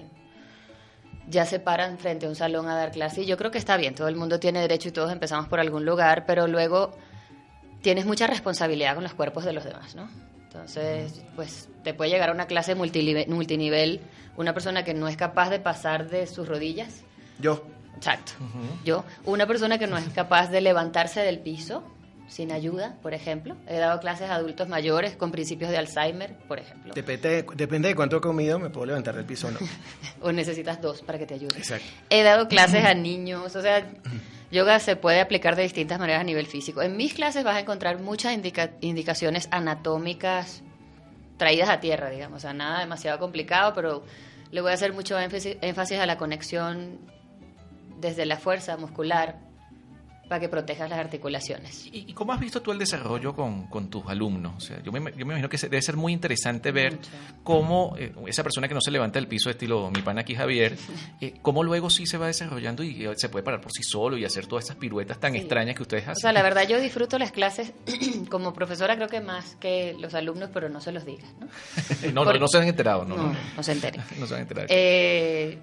ya 1.29 1.47
se 1.47 1.59
paran 1.59 1.99
frente 1.99 2.27
a 2.27 2.29
un 2.29 2.35
salón 2.35 2.69
a 2.69 2.75
dar 2.75 2.91
clase. 2.91 3.23
Y 3.23 3.27
yo 3.27 3.37
creo 3.37 3.51
que 3.51 3.59
está 3.59 3.77
bien, 3.77 3.95
todo 3.95 4.09
el 4.09 4.17
mundo 4.17 4.41
tiene 4.41 4.61
derecho 4.61 4.89
y 4.89 4.93
todos 4.93 5.13
empezamos 5.13 5.49
por 5.49 5.61
algún 5.61 5.85
lugar, 5.85 6.25
pero 6.27 6.47
luego 6.47 6.97
tienes 7.83 8.07
mucha 8.07 8.27
responsabilidad 8.27 8.95
con 8.95 9.03
los 9.03 9.15
cuerpos 9.15 9.45
de 9.45 9.53
los 9.53 9.65
demás, 9.65 9.95
¿no? 9.95 10.09
Entonces, 10.45 11.23
pues 11.35 11.69
te 11.83 11.95
puede 11.95 12.11
llegar 12.11 12.29
a 12.29 12.33
una 12.33 12.47
clase 12.47 12.75
multinivel, 12.75 13.27
multinivel 13.29 14.01
una 14.37 14.53
persona 14.53 14.85
que 14.85 14.95
no 14.95 15.09
es 15.09 15.17
capaz 15.17 15.51
de 15.51 15.59
pasar 15.59 16.11
de 16.11 16.27
sus 16.27 16.47
rodillas. 16.47 17.03
Yo. 17.39 17.65
Exacto. 17.97 18.33
Yo. 18.85 19.05
Una 19.25 19.47
persona 19.47 19.79
que 19.79 19.87
no 19.87 19.97
es 19.97 20.09
capaz 20.11 20.49
de 20.49 20.61
levantarse 20.61 21.21
del 21.21 21.39
piso 21.39 21.83
sin 22.29 22.53
ayuda, 22.53 22.97
por 23.03 23.15
ejemplo. 23.15 23.57
He 23.67 23.79
dado 23.79 24.01
clases 24.01 24.31
a 24.31 24.37
adultos 24.37 24.69
mayores 24.69 25.17
con 25.17 25.31
principios 25.31 25.71
de 25.71 25.79
Alzheimer, 25.79 26.35
por 26.49 26.59
ejemplo. 26.59 26.95
Depende, 26.95 27.45
depende 27.55 27.89
de 27.89 27.95
cuánto 27.95 28.17
he 28.17 28.21
comido, 28.21 28.59
me 28.59 28.71
puedo 28.71 28.87
levantar 28.87 29.15
del 29.15 29.25
piso 29.25 29.49
o 29.49 29.51
no. 29.51 29.59
o 30.23 30.33
necesitas 30.33 30.81
dos 30.81 31.03
para 31.03 31.19
que 31.19 31.27
te 31.27 31.35
ayude. 31.35 31.57
Exacto. 31.59 31.87
He 32.11 32.23
dado 32.23 32.49
clases 32.49 32.85
a 32.85 32.95
niños, 32.95 33.55
o 33.55 33.63
sea, 33.63 33.87
yoga 34.51 34.79
se 34.81 34.97
puede 34.97 35.21
aplicar 35.21 35.57
de 35.57 35.63
distintas 35.63 35.99
maneras 35.99 36.21
a 36.23 36.25
nivel 36.25 36.47
físico. 36.47 36.83
En 36.83 36.97
mis 36.97 37.15
clases 37.15 37.45
vas 37.45 37.57
a 37.57 37.61
encontrar 37.61 38.01
muchas 38.01 38.35
indicaciones 38.81 39.49
anatómicas 39.51 40.63
traídas 41.37 41.69
a 41.69 41.81
tierra, 41.81 42.11
digamos, 42.11 42.39
o 42.39 42.41
sea, 42.41 42.53
nada 42.53 42.81
demasiado 42.81 43.19
complicado, 43.19 43.73
pero 43.75 44.05
le 44.51 44.61
voy 44.61 44.71
a 44.71 44.75
hacer 44.75 44.93
mucho 44.93 45.19
énfasis, 45.19 45.57
énfasis 45.61 45.99
a 45.99 46.07
la 46.07 46.17
conexión 46.17 46.99
desde 47.99 48.27
la 48.27 48.37
fuerza 48.37 48.77
muscular 48.77 49.52
para 50.33 50.41
que 50.41 50.49
protejas 50.49 50.89
las 50.89 50.99
articulaciones. 50.99 51.91
¿Y, 51.93 52.11
cómo 52.15 52.33
has 52.33 52.41
visto 52.41 52.63
tú 52.63 52.73
el 52.73 52.79
desarrollo 52.79 53.37
con, 53.37 53.67
con 53.67 53.91
tus 53.91 54.07
alumnos? 54.07 54.55
O 54.57 54.61
sea, 54.61 54.83
yo, 54.83 54.91
me, 54.91 54.99
yo 55.11 55.27
me 55.27 55.35
imagino 55.35 55.51
que 55.51 55.59
debe 55.59 55.83
ser 55.83 55.99
muy 55.99 56.15
interesante 56.15 56.73
ver 56.73 56.97
cómo 57.45 57.95
eh, 57.99 58.15
esa 58.29 58.43
persona 58.43 58.67
que 58.67 58.73
no 58.73 58.81
se 58.81 58.91
levanta 58.91 59.19
del 59.19 59.29
piso, 59.29 59.51
estilo 59.51 59.91
mi 59.91 60.01
pan 60.01 60.19
aquí 60.19 60.35
Javier, 60.35 60.79
eh, 61.21 61.35
cómo 61.43 61.63
luego 61.63 61.91
sí 61.91 62.07
se 62.07 62.17
va 62.17 62.29
desarrollando 62.29 62.83
y 62.83 63.07
se 63.15 63.29
puede 63.29 63.43
parar 63.43 63.61
por 63.61 63.73
sí 63.73 63.83
solo 63.83 64.17
y 64.17 64.25
hacer 64.25 64.47
todas 64.47 64.65
esas 64.65 64.77
piruetas 64.79 65.21
tan 65.21 65.37
extrañas 65.37 65.77
que 65.77 65.83
ustedes 65.83 66.05
hacen. 66.05 66.13
O 66.13 66.21
sea, 66.21 66.33
la 66.33 66.43
verdad 66.43 66.67
yo 66.67 66.81
disfruto 66.81 67.19
las 67.19 67.31
clases 67.31 67.75
como 68.31 68.55
profesora 68.55 68.97
creo 68.97 69.09
que 69.09 69.21
más 69.21 69.57
que 69.57 69.95
los 70.01 70.15
alumnos, 70.15 70.49
pero 70.51 70.71
no 70.71 70.81
se 70.81 70.93
los 70.93 71.05
digas, 71.05 71.31
¿no? 71.41 71.49
no, 72.25 72.33
no, 72.33 72.49
se 72.49 72.57
han 72.57 72.69
enterado, 72.69 73.05
¿no? 73.05 73.17
No, 73.19 73.37
no, 73.55 73.63
se 73.63 73.73
enteren. 73.73 74.03
no 74.19 74.27
se 74.27 74.35
han 74.35 74.41
enterado. 74.41 74.69
Eh, 74.71 75.59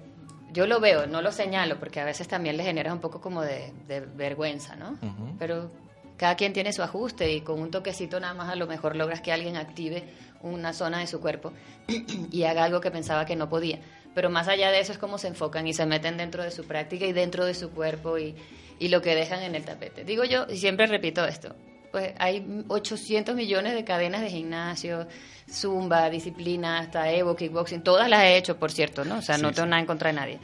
yo 0.52 0.66
lo 0.66 0.80
veo, 0.80 1.06
no 1.06 1.22
lo 1.22 1.32
señalo, 1.32 1.78
porque 1.78 2.00
a 2.00 2.04
veces 2.04 2.28
también 2.28 2.56
le 2.56 2.64
genera 2.64 2.92
un 2.92 3.00
poco 3.00 3.20
como 3.20 3.42
de, 3.42 3.72
vergüenza, 4.16 4.76
¿no? 4.76 4.98
Pero 5.38 5.70
cada 6.16 6.34
quien 6.36 6.52
tiene 6.52 6.72
su 6.72 6.82
ajuste 6.82 7.32
y 7.32 7.40
con 7.40 7.60
un 7.60 7.70
toquecito 7.70 8.20
nada 8.20 8.34
más 8.34 8.50
a 8.50 8.56
lo 8.56 8.66
mejor 8.66 8.96
logras 8.96 9.20
que 9.20 9.32
alguien 9.32 9.56
active 9.56 10.04
una 10.42 10.72
zona 10.72 10.98
de 10.98 11.06
su 11.06 11.20
cuerpo 11.20 11.52
y 12.30 12.44
haga 12.44 12.64
algo 12.64 12.80
que 12.80 12.90
pensaba 12.90 13.24
que 13.24 13.36
no 13.36 13.48
podía. 13.48 13.78
Pero 14.14 14.28
más 14.28 14.48
allá 14.48 14.70
de 14.70 14.80
eso 14.80 14.92
es 14.92 14.98
como 14.98 15.18
se 15.18 15.28
enfocan 15.28 15.66
y 15.66 15.72
se 15.72 15.86
meten 15.86 16.16
dentro 16.16 16.42
de 16.42 16.50
su 16.50 16.64
práctica 16.64 17.06
y 17.06 17.12
dentro 17.12 17.44
de 17.44 17.54
su 17.54 17.70
cuerpo 17.70 18.18
y, 18.18 18.34
y 18.78 18.88
lo 18.88 19.02
que 19.02 19.14
dejan 19.14 19.42
en 19.42 19.54
el 19.54 19.64
tapete. 19.64 20.04
Digo 20.04 20.24
yo, 20.24 20.46
y 20.50 20.56
siempre 20.56 20.86
repito 20.86 21.24
esto, 21.24 21.54
pues 21.92 22.12
hay 22.18 22.64
800 22.68 23.34
millones 23.34 23.74
de 23.74 23.84
cadenas 23.84 24.20
de 24.22 24.30
gimnasio, 24.30 25.06
zumba, 25.50 26.08
disciplina, 26.10 26.78
hasta 26.78 27.10
Evo, 27.10 27.34
kickboxing, 27.34 27.82
todas 27.82 28.08
las 28.08 28.22
he 28.22 28.36
hecho, 28.36 28.56
por 28.58 28.70
cierto, 28.70 29.04
¿no? 29.04 29.18
O 29.18 29.22
sea, 29.22 29.38
no 29.38 29.52
tengo 29.52 29.66
nada 29.66 29.80
en 29.80 29.86
contra 29.86 30.08
de 30.08 30.14
nadie. 30.14 30.38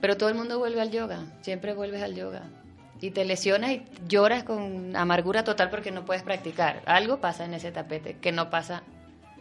Pero 0.00 0.16
todo 0.16 0.28
el 0.28 0.34
mundo 0.34 0.58
vuelve 0.58 0.80
al 0.80 0.90
yoga, 0.90 1.24
siempre 1.42 1.74
vuelves 1.74 2.02
al 2.02 2.14
yoga. 2.14 2.42
Y 3.00 3.10
te 3.10 3.24
lesionas 3.24 3.70
y 3.70 3.84
lloras 4.06 4.44
con 4.44 4.94
amargura 4.96 5.44
total 5.44 5.70
porque 5.70 5.90
no 5.90 6.04
puedes 6.04 6.22
practicar. 6.22 6.82
Algo 6.86 7.20
pasa 7.20 7.44
en 7.44 7.54
ese 7.54 7.72
tapete 7.72 8.16
que 8.20 8.30
no 8.30 8.48
pasa 8.48 8.82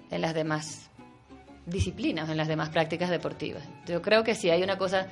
en 0.10 0.22
las 0.22 0.34
demás 0.34 0.90
disciplinas, 1.66 2.30
en 2.30 2.38
las 2.38 2.48
demás 2.48 2.70
prácticas 2.70 3.10
deportivas. 3.10 3.64
Yo 3.86 4.02
creo 4.02 4.24
que 4.24 4.36
sí 4.36 4.50
hay 4.50 4.64
una 4.64 4.78
cosa 4.78 5.08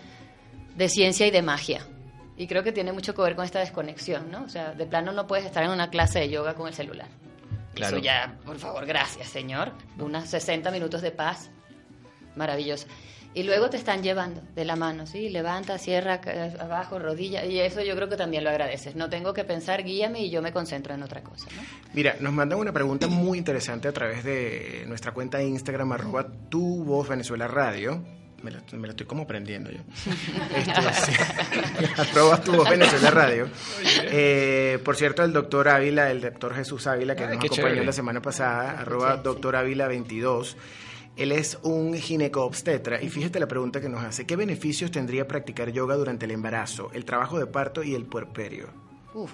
de 0.76 0.90
ciencia 0.90 1.28
y 1.28 1.32
de 1.32 1.42
magia. 1.42 1.86
Y 2.38 2.48
creo 2.48 2.64
que 2.64 2.72
tiene 2.72 2.92
mucho 2.92 3.14
que 3.14 3.22
ver 3.22 3.36
con 3.36 3.46
esta 3.46 3.60
desconexión, 3.60 4.32
¿no? 4.32 4.44
O 4.44 4.50
sea, 4.50 4.72
de 4.72 4.86
plano 4.86 5.12
no 5.12 5.28
puedes 5.28 5.46
estar 5.46 5.64
en 5.64 5.72
una 5.72 5.90
clase 5.90 6.20
de 6.20 6.30
yoga 6.30 6.56
con 6.56 6.68
el 6.68 6.74
celular. 6.74 7.08
Eso 7.76 7.98
ya, 7.98 8.38
por 8.46 8.58
favor, 8.58 8.86
gracias, 8.86 9.30
Señor. 9.30 9.72
Unos 9.98 10.28
60 10.30 10.70
minutos 10.72 11.02
de 11.02 11.12
paz. 11.12 11.50
Maravilloso. 12.36 12.88
Y 13.34 13.44
luego 13.44 13.70
te 13.70 13.78
están 13.78 14.02
llevando 14.02 14.42
de 14.56 14.66
la 14.66 14.76
mano, 14.76 15.06
¿sí? 15.06 15.30
Levanta, 15.30 15.78
cierra, 15.78 16.20
abajo, 16.60 16.98
rodilla. 16.98 17.46
Y 17.46 17.60
eso 17.60 17.82
yo 17.84 17.96
creo 17.96 18.10
que 18.10 18.18
también 18.18 18.44
lo 18.44 18.50
agradeces. 18.50 18.96
No 18.96 19.10
tengo 19.10 19.34
que 19.34 19.44
pensar, 19.44 19.84
guíame 19.84 20.22
y 20.22 20.32
yo 20.32 20.42
me 20.42 20.52
concentro 20.52 20.96
en 20.96 21.04
otra 21.04 21.22
cosa, 21.22 21.48
¿no? 21.56 21.62
Mira, 21.94 22.16
nos 22.20 22.34
mandan 22.34 22.58
una 22.58 22.74
pregunta 22.74 23.08
muy 23.08 23.38
interesante 23.38 23.88
a 23.88 23.92
través 23.92 24.24
de 24.24 24.84
nuestra 24.88 25.12
cuenta 25.12 25.38
de 25.38 25.46
Instagram, 25.46 25.92
arroba 25.92 26.28
tu 26.50 26.84
voz 26.84 27.08
Venezuela 27.08 27.48
Radio. 27.48 28.04
Me 28.44 28.52
la, 28.52 28.62
me 28.74 28.88
estoy 28.88 29.06
como 29.06 29.24
aprendiendo 29.24 29.72
yo. 29.72 29.80
Este, 30.56 32.02
arroba 32.02 32.42
tu 32.42 32.54
voz 32.54 32.70
Venezuela 32.70 33.12
Radio. 33.12 33.50
Eh, 33.84 34.80
por 34.84 34.96
cierto, 34.96 35.24
el 35.24 35.34
doctor 35.34 35.68
Ávila, 35.70 36.12
el 36.12 36.22
doctor 36.22 36.56
Jesús 36.56 36.88
Ávila, 36.88 37.16
que 37.16 37.28
nos 37.28 37.44
acompañó 37.44 37.84
la 37.84 37.92
semana 37.92 38.22
pasada, 38.22 38.80
arroba 38.82 39.18
doctor 39.18 39.56
Ávila 39.56 39.88
22. 39.88 40.58
Él 41.18 41.34
es 41.34 41.60
un 41.64 41.94
gineco-obstetra 41.94 43.02
y 43.02 43.10
fíjate 43.10 43.40
la 43.40 43.48
pregunta 43.48 43.82
que 43.82 43.90
nos 43.90 44.04
hace. 44.04 44.26
¿Qué 44.26 44.36
beneficios 44.36 44.90
tendría 44.90 45.28
practicar 45.28 45.72
yoga 45.72 45.96
durante 45.96 46.26
el 46.26 46.32
embarazo, 46.32 46.92
el 46.94 47.04
trabajo 47.04 47.38
de 47.38 47.46
parto 47.46 47.84
y 47.84 47.94
el 47.94 48.06
puerperio? 48.06 48.70
Uf, 49.14 49.34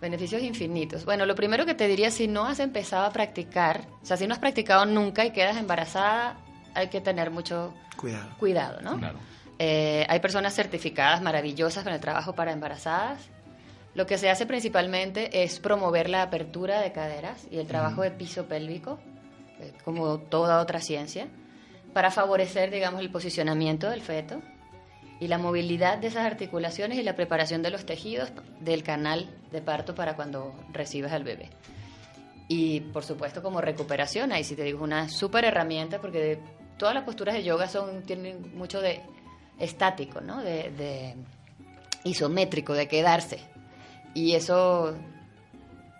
beneficios 0.00 0.42
infinitos. 0.42 1.04
Bueno, 1.04 1.26
lo 1.26 1.34
primero 1.34 1.66
que 1.66 1.74
te 1.74 1.86
diría, 1.88 2.10
si 2.10 2.26
no 2.26 2.46
has 2.46 2.58
empezado 2.58 3.04
a 3.04 3.12
practicar, 3.12 3.86
o 4.02 4.06
sea, 4.06 4.16
si 4.16 4.26
no 4.26 4.32
has 4.32 4.40
practicado 4.40 4.86
nunca 4.86 5.26
y 5.26 5.32
quedas 5.32 5.58
embarazada, 5.58 6.38
hay 6.74 6.88
que 6.88 7.00
tener 7.00 7.30
mucho 7.30 7.74
cuidado, 7.96 8.30
cuidado 8.38 8.80
¿no? 8.80 8.98
Eh, 9.58 10.06
hay 10.08 10.20
personas 10.20 10.54
certificadas 10.54 11.20
maravillosas 11.20 11.84
con 11.84 11.92
el 11.92 12.00
trabajo 12.00 12.34
para 12.34 12.52
embarazadas. 12.52 13.28
Lo 13.94 14.06
que 14.06 14.16
se 14.16 14.30
hace 14.30 14.46
principalmente 14.46 15.42
es 15.42 15.60
promover 15.60 16.08
la 16.08 16.22
apertura 16.22 16.80
de 16.80 16.92
caderas 16.92 17.46
y 17.50 17.58
el 17.58 17.66
trabajo 17.66 18.02
de 18.02 18.10
piso 18.10 18.46
pélvico, 18.46 18.98
eh, 19.58 19.72
como 19.84 20.18
toda 20.18 20.60
otra 20.60 20.80
ciencia, 20.80 21.28
para 21.92 22.10
favorecer, 22.10 22.70
digamos, 22.70 23.00
el 23.00 23.10
posicionamiento 23.10 23.90
del 23.90 24.00
feto 24.00 24.40
y 25.20 25.28
la 25.28 25.36
movilidad 25.36 25.98
de 25.98 26.06
esas 26.06 26.24
articulaciones 26.24 26.98
y 26.98 27.02
la 27.02 27.14
preparación 27.14 27.62
de 27.62 27.70
los 27.70 27.84
tejidos 27.84 28.32
del 28.60 28.82
canal 28.82 29.28
de 29.52 29.60
parto 29.60 29.94
para 29.94 30.16
cuando 30.16 30.54
recibes 30.72 31.12
al 31.12 31.24
bebé. 31.24 31.50
Y 32.48 32.80
por 32.80 33.04
supuesto 33.04 33.42
como 33.42 33.60
recuperación, 33.60 34.32
ahí 34.32 34.42
sí 34.42 34.56
te 34.56 34.62
digo, 34.62 34.82
una 34.82 35.08
súper 35.08 35.44
herramienta 35.44 36.00
porque 36.00 36.40
todas 36.80 36.94
las 36.94 37.04
posturas 37.04 37.34
de 37.34 37.44
yoga 37.44 37.68
son, 37.68 38.02
tienen 38.04 38.56
mucho 38.56 38.80
de 38.80 39.02
estático, 39.58 40.22
¿no? 40.22 40.42
De, 40.42 41.14
isométrico, 42.04 42.72
de 42.72 42.88
quedarse. 42.88 43.38
Y 44.14 44.34
eso, 44.34 44.96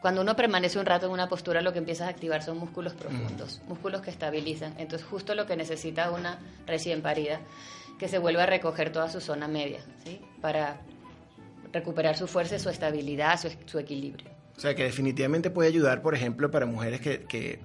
cuando 0.00 0.22
uno 0.22 0.34
permanece 0.34 0.78
un 0.78 0.86
rato 0.86 1.04
en 1.04 1.12
una 1.12 1.28
postura, 1.28 1.60
lo 1.60 1.74
que 1.74 1.80
empiezas 1.80 2.06
a 2.06 2.10
activar 2.10 2.42
son 2.42 2.56
músculos 2.56 2.94
profundos, 2.94 3.60
músculos 3.68 4.00
que 4.00 4.08
estabilizan. 4.08 4.72
Entonces, 4.78 5.06
justo 5.06 5.34
lo 5.34 5.44
que 5.44 5.54
necesita 5.54 6.10
una 6.10 6.38
recién 6.66 7.02
parida, 7.02 7.40
que 7.98 8.08
se 8.08 8.18
vuelva 8.18 8.44
a 8.44 8.46
recoger 8.46 8.90
toda 8.90 9.10
su 9.10 9.20
zona 9.20 9.48
media, 9.48 9.80
¿sí? 10.02 10.18
Para 10.40 10.80
recuperar 11.74 12.16
su 12.16 12.26
fuerza, 12.26 12.58
su 12.58 12.70
estabilidad, 12.70 13.38
su, 13.66 13.78
equilibrio. 13.78 14.30
O 14.56 14.60
sea, 14.60 14.74
que 14.74 14.84
definitivamente 14.84 15.50
puede 15.50 15.68
ayudar, 15.68 16.00
por 16.00 16.14
ejemplo, 16.14 16.50
para 16.50 16.64
mujeres 16.64 17.02
que, 17.02 17.24
que 17.24 17.60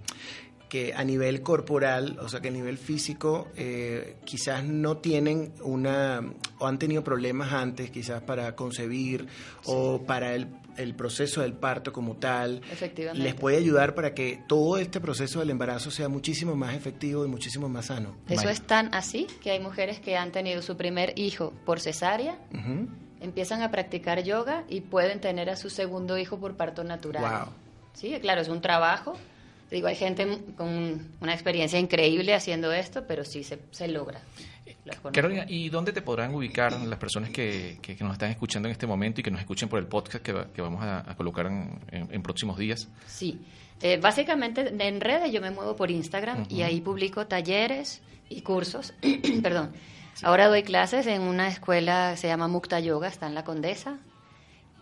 que 0.70 0.93
a 0.93 1.03
nivel 1.03 1.41
corporal, 1.41 2.18
o 2.22 2.30
sea 2.30 2.41
que 2.41 2.49
a 2.49 2.51
nivel 2.51 2.78
físico, 2.78 3.47
eh, 3.55 4.18
quizás 4.26 4.63
no 4.63 4.97
tienen 4.97 5.53
una, 5.61 6.22
o 6.59 6.68
han 6.68 6.80
tenido 6.80 7.03
problemas 7.03 7.53
antes, 7.53 7.91
quizás 7.91 8.22
para 8.24 8.55
concebir 8.55 9.28
o 9.66 10.03
para 10.03 10.34
el, 10.34 10.47
el, 10.78 10.95
proceso 10.95 11.41
del 11.41 11.53
parto 11.53 11.93
como 11.93 12.16
tal. 12.16 12.61
Les 13.13 13.36
puede 13.36 13.57
ayudar 13.57 13.95
para 13.95 14.13
que 14.13 14.41
todo 14.47 14.78
este 14.78 14.99
proceso 14.99 15.39
del 15.39 15.51
embarazo 15.51 15.91
sea 15.91 16.09
muchísimo 16.09 16.55
más 16.55 16.76
efectivo 16.76 17.26
y 17.26 17.28
muchísimo 17.28 17.70
más 17.70 17.86
sano. 17.88 18.16
Eso 18.28 18.49
es 18.49 18.61
tan 18.61 18.93
así 18.93 19.28
que 19.41 19.51
hay 19.51 19.59
mujeres 19.59 19.99
que 19.99 20.18
han 20.18 20.32
tenido 20.32 20.61
su 20.61 20.78
primer 20.78 21.18
hijo 21.18 21.53
por 21.66 21.80
cesárea. 21.80 22.38
Empiezan 23.20 23.61
a 23.61 23.72
practicar 23.72 24.24
yoga 24.24 24.66
y 24.68 24.82
pueden 24.82 25.22
tener 25.22 25.49
a 25.49 25.55
su 25.55 25.70
segundo 25.70 26.18
hijo 26.18 26.38
por 26.39 26.55
parto 26.57 26.84
natural. 26.84 27.47
Sí, 27.93 28.13
claro, 28.22 28.41
es 28.41 28.49
un 28.49 28.61
trabajo, 28.61 29.16
Digo, 29.72 29.88
hay 29.88 29.95
gente 29.95 30.39
con 30.55 31.16
una 31.20 31.34
experiencia 31.34 31.80
increíble 31.80 32.34
haciendo 32.34 32.72
esto, 32.72 33.05
pero 33.07 33.26
sí 33.26 33.43
se, 33.43 33.59
se 33.72 33.88
logra. 33.88 34.22
Carolina, 35.11 35.45
¿y 35.47 35.70
dónde 35.70 35.91
te 35.91 36.01
podrán 36.01 36.34
ubicar 36.34 36.74
las 36.80 36.99
personas 36.99 37.32
que, 37.32 37.80
que, 37.82 37.95
nos 38.03 38.13
están 38.13 38.30
escuchando 38.30 38.68
en 38.68 38.72
este 38.72 38.86
momento 38.86 39.22
y 39.22 39.24
que 39.24 39.32
nos 39.32 39.39
escuchen 39.39 39.68
por 39.68 39.80
el 39.80 39.88
podcast 39.88 40.24
que, 40.24 40.34
que 40.53 40.61
vamos 40.61 40.84
a, 40.84 41.16
colocar 41.16 41.47
en, 41.47 42.22
próximos 42.22 42.57
días? 42.57 42.88
Sí, 43.07 43.41
eh, 43.82 43.97
básicamente 43.97 44.74
en 44.78 45.01
redes 45.01 45.32
yo 45.32 45.41
me 45.41 45.49
muevo 45.51 45.76
por 45.76 45.89
Instagram 45.89 46.45
y 46.49 46.61
ahí 46.61 46.82
publico 46.82 47.26
talleres 47.26 48.01
y 48.30 48.41
cursos, 48.41 48.93
perdón, 49.43 49.72
Ahora 50.24 50.47
doy 50.47 50.63
clases 50.63 51.07
en 51.07 51.22
una 51.22 51.49
escuela 51.49 52.11
que 52.11 52.18
se 52.18 52.28
llama 52.28 52.47
Mukta 52.47 52.80
Yoga, 52.80 53.09
está 53.09 53.28
en 53.28 53.36
la 53.36 53.43
Condesa, 53.43 53.97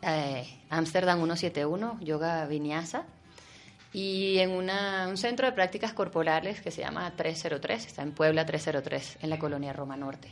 eh, 0.01 0.47
Amsterdam 0.69 1.17
171, 1.17 1.99
Yoga 2.01 2.45
Vinyasa, 2.45 3.05
y 3.93 4.39
en 4.39 4.49
una, 4.49 5.07
un 5.07 5.17
centro 5.17 5.45
de 5.45 5.53
prácticas 5.53 5.93
corporales 5.93 6.61
que 6.61 6.71
se 6.71 6.81
llama 6.81 7.13
303, 7.15 7.85
está 7.85 8.01
en 8.01 8.11
Puebla 8.11 8.45
303, 8.45 9.19
en 9.21 9.29
la 9.29 9.37
colonia 9.37 9.71
Roma 9.71 9.95
Norte. 9.95 10.29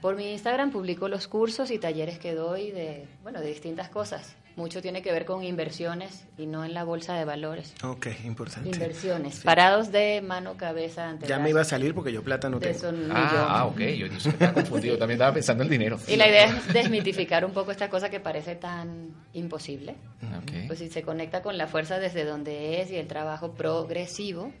Por 0.00 0.16
mi 0.16 0.32
Instagram 0.32 0.70
publico 0.70 1.08
los 1.08 1.28
cursos 1.28 1.70
y 1.70 1.78
talleres 1.78 2.18
que 2.18 2.34
doy 2.34 2.70
de, 2.70 3.06
bueno, 3.22 3.40
de 3.40 3.48
distintas 3.48 3.90
cosas. 3.90 4.34
Mucho 4.56 4.80
tiene 4.80 5.02
que 5.02 5.12
ver 5.12 5.26
con 5.26 5.44
inversiones 5.44 6.24
y 6.38 6.46
no 6.46 6.64
en 6.64 6.72
la 6.72 6.82
bolsa 6.82 7.12
de 7.14 7.26
valores. 7.26 7.74
Ok, 7.84 8.06
importante. 8.24 8.70
Inversiones, 8.70 9.40
parados 9.40 9.92
de 9.92 10.22
mano, 10.22 10.56
cabeza, 10.56 11.10
ante 11.10 11.26
Ya 11.26 11.38
me 11.38 11.50
iba 11.50 11.60
a 11.60 11.64
salir 11.64 11.94
porque 11.94 12.10
yo 12.10 12.22
plata 12.24 12.48
no 12.48 12.58
tengo. 12.58 12.78
Ah, 13.12 13.48
ah, 13.50 13.66
ok, 13.66 13.78
yo, 13.80 14.06
estaba 14.06 14.54
confundido, 14.54 14.96
también 14.98 15.16
estaba 15.18 15.34
pensando 15.34 15.62
en 15.62 15.68
dinero. 15.68 15.98
Y 16.08 16.16
la 16.16 16.26
idea 16.28 16.46
es 16.46 16.72
desmitificar 16.72 17.44
un 17.44 17.52
poco 17.52 17.70
esta 17.70 17.90
cosa 17.90 18.08
que 18.08 18.18
parece 18.18 18.56
tan 18.56 19.10
imposible. 19.34 19.94
Ok. 20.38 20.66
Pues 20.68 20.78
si 20.78 20.88
se 20.88 21.02
conecta 21.02 21.42
con 21.42 21.58
la 21.58 21.66
fuerza 21.66 21.98
desde 21.98 22.24
donde 22.24 22.80
es 22.80 22.90
y 22.90 22.96
el 22.96 23.06
trabajo 23.08 23.52
progresivo, 23.52 24.52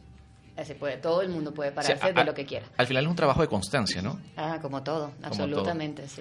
se 0.62 0.74
puede, 0.74 0.98
todo 0.98 1.22
el 1.22 1.30
mundo 1.30 1.54
puede 1.54 1.70
O 1.70 1.72
sea, 1.72 1.96
pararse 1.96 2.06
a- 2.06 2.12
de 2.12 2.24
lo 2.24 2.34
que 2.34 2.44
quiera. 2.44 2.66
Al 2.76 2.86
final 2.86 3.04
es 3.04 3.08
un 3.10 3.16
trabajo 3.16 3.40
de 3.40 3.48
constancia, 3.48 4.02
¿no? 4.02 4.20
Ah, 4.36 4.58
como 4.60 4.82
todo, 4.82 5.12
absolutamente, 5.22 6.06
sí. 6.06 6.20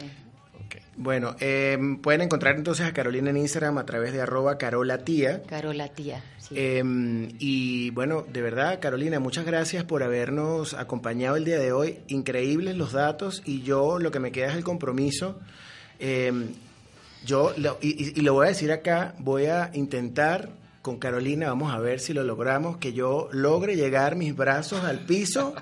Bueno, 0.98 1.36
eh, 1.42 1.78
pueden 2.02 2.22
encontrar 2.22 2.56
entonces 2.56 2.86
a 2.86 2.94
Carolina 2.94 3.30
en 3.30 3.38
Instagram 3.38 3.78
a 3.78 3.86
través 3.86 4.14
de 4.14 4.22
arroba 4.22 4.58
carolatía. 4.58 5.44
Carola 5.44 5.90
tía, 5.90 6.24
sí. 6.38 6.56
Eh, 6.58 6.82
y 7.40 7.90
bueno, 7.90 8.26
de 8.32 8.42
verdad, 8.42 8.80
Carolina, 8.80 9.20
muchas 9.20 9.46
gracias 9.46 9.84
por 9.84 10.04
habernos 10.04 10.74
acompañado 10.74 11.36
el 11.36 11.44
día 11.44 11.60
de 11.60 11.74
hoy. 11.74 12.00
Increíbles 12.08 12.78
los 12.78 12.94
datos 12.94 13.42
y 13.46 13.62
yo 13.64 14.00
lo 14.00 14.10
que 14.12 14.20
me 14.20 14.32
queda 14.32 14.48
es 14.52 14.56
el 14.56 14.64
compromiso. 14.64 15.38
Eh, 16.00 16.32
yo, 17.26 17.54
lo- 17.58 17.78
y, 17.82 18.18
y- 18.18 18.22
lo 18.22 18.34
voy 18.34 18.46
a 18.46 18.50
decir 18.50 18.72
acá, 18.72 19.16
voy 19.20 19.48
a 19.48 19.72
intentar 19.74 20.50
con 20.82 20.98
Carolina, 21.00 21.48
vamos 21.48 21.74
a 21.74 21.80
ver 21.80 22.00
si 22.00 22.14
lo 22.14 22.24
logramos, 22.24 22.78
que 22.78 22.94
yo 22.94 23.28
logre 23.32 23.76
llegar 23.76 24.16
mis 24.16 24.36
brazos 24.36 24.84
al 24.86 25.00
piso 25.00 25.56